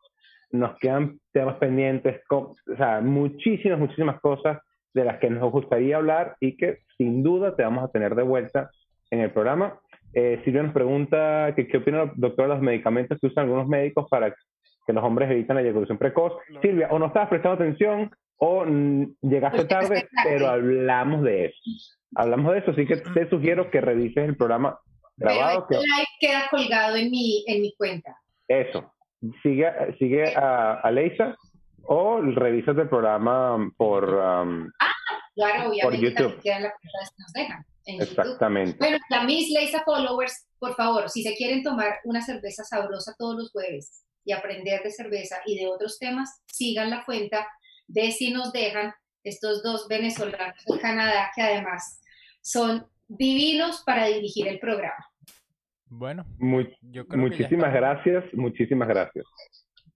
[0.51, 4.59] Nos quedan temas pendientes, con, o sea, muchísimas, muchísimas cosas
[4.93, 8.23] de las que nos gustaría hablar y que sin duda te vamos a tener de
[8.23, 8.69] vuelta
[9.11, 9.79] en el programa.
[10.13, 13.67] Eh, Silvia nos pregunta que, qué opina el doctor de los medicamentos que usan algunos
[13.67, 16.33] médicos para que los hombres evitan la eyaculación precoz.
[16.61, 18.09] Silvia, o no estabas prestando atención
[18.39, 18.65] o
[19.21, 21.57] llegaste tarde, pero hablamos de eso.
[22.15, 24.79] Hablamos de eso, así que te sugiero que revises el programa
[25.17, 25.67] grabado.
[25.69, 28.15] Pero este queda colgado en mi, en mi cuenta.
[28.47, 28.91] Eso.
[29.43, 31.35] Sigue, sigue a, a Leisa
[31.83, 34.93] o revisas el programa por, um, ah,
[35.35, 36.35] claro, por YouTube.
[36.45, 36.69] La que
[37.17, 37.65] nos dejan.
[37.85, 38.77] Exactamente.
[38.77, 43.35] Bueno, la Miss Leisa Followers, por favor, si se quieren tomar una cerveza sabrosa todos
[43.35, 47.47] los jueves y aprender de cerveza y de otros temas, sigan la cuenta
[47.89, 48.93] de si nos dejan
[49.23, 52.01] estos dos venezolanos de Canadá que además
[52.41, 55.05] son divinos para dirigir el programa.
[55.87, 59.25] Bueno, muchísimas gracias, muchísimas gracias.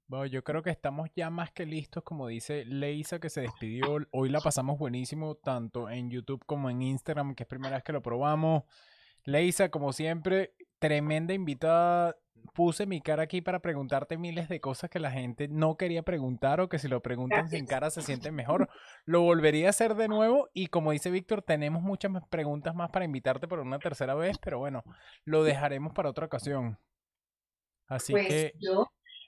[0.08, 3.98] Bueno, yo creo que estamos ya más que listos, como dice Leisa que se despidió.
[4.12, 7.94] Hoy la pasamos buenísimo, tanto en YouTube como en Instagram, que es primera vez que
[7.94, 8.64] lo probamos.
[9.24, 12.16] Leisa, como siempre, tremenda invitada.
[12.54, 16.62] Puse mi cara aquí para preguntarte miles de cosas que la gente no quería preguntar
[16.62, 18.70] o que si lo preguntan sin cara se sienten mejor.
[19.06, 23.06] Lo volvería a hacer de nuevo y como dice Víctor, tenemos muchas preguntas más para
[23.06, 24.84] invitarte por una tercera vez, pero bueno,
[25.26, 26.78] lo dejaremos para otra ocasión.
[27.88, 28.88] Así pues que yo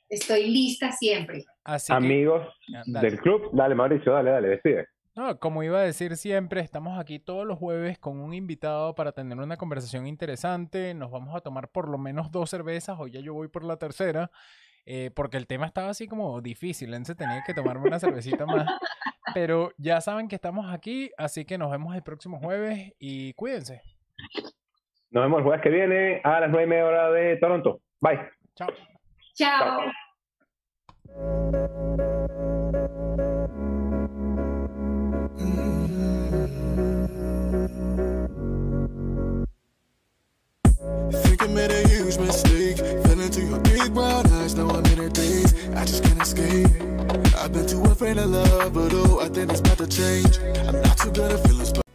[0.10, 1.46] estoy lista siempre.
[1.90, 2.48] Amigos
[2.86, 4.88] del club, dale Mauricio, dale, dale, decide.
[5.16, 9.14] No, como iba a decir siempre, estamos aquí todos los jueves con un invitado para
[9.14, 10.94] tener una conversación interesante.
[10.94, 13.78] Nos vamos a tomar por lo menos dos cervezas, hoy ya yo voy por la
[13.78, 14.30] tercera,
[14.86, 18.68] eh, porque el tema estaba así como difícil, entonces tenía que tomarme una cervecita más.
[19.34, 23.84] Pero ya saben que estamos aquí, así que nos vemos el próximo jueves y cuídense.
[25.12, 27.80] Nos vemos el jueves que viene a las nueve y media hora de Toronto.
[28.02, 28.20] Bye.
[28.54, 28.68] Chao.
[29.34, 29.80] Chao.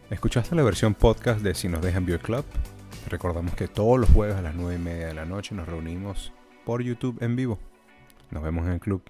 [0.09, 2.45] ¿Escuchaste la versión podcast de Si nos dejan Beer Club?
[3.09, 6.31] Recordamos que todos los jueves a las 9 y media de la noche nos reunimos
[6.65, 7.59] por YouTube en vivo.
[8.29, 9.03] Nos vemos en el club.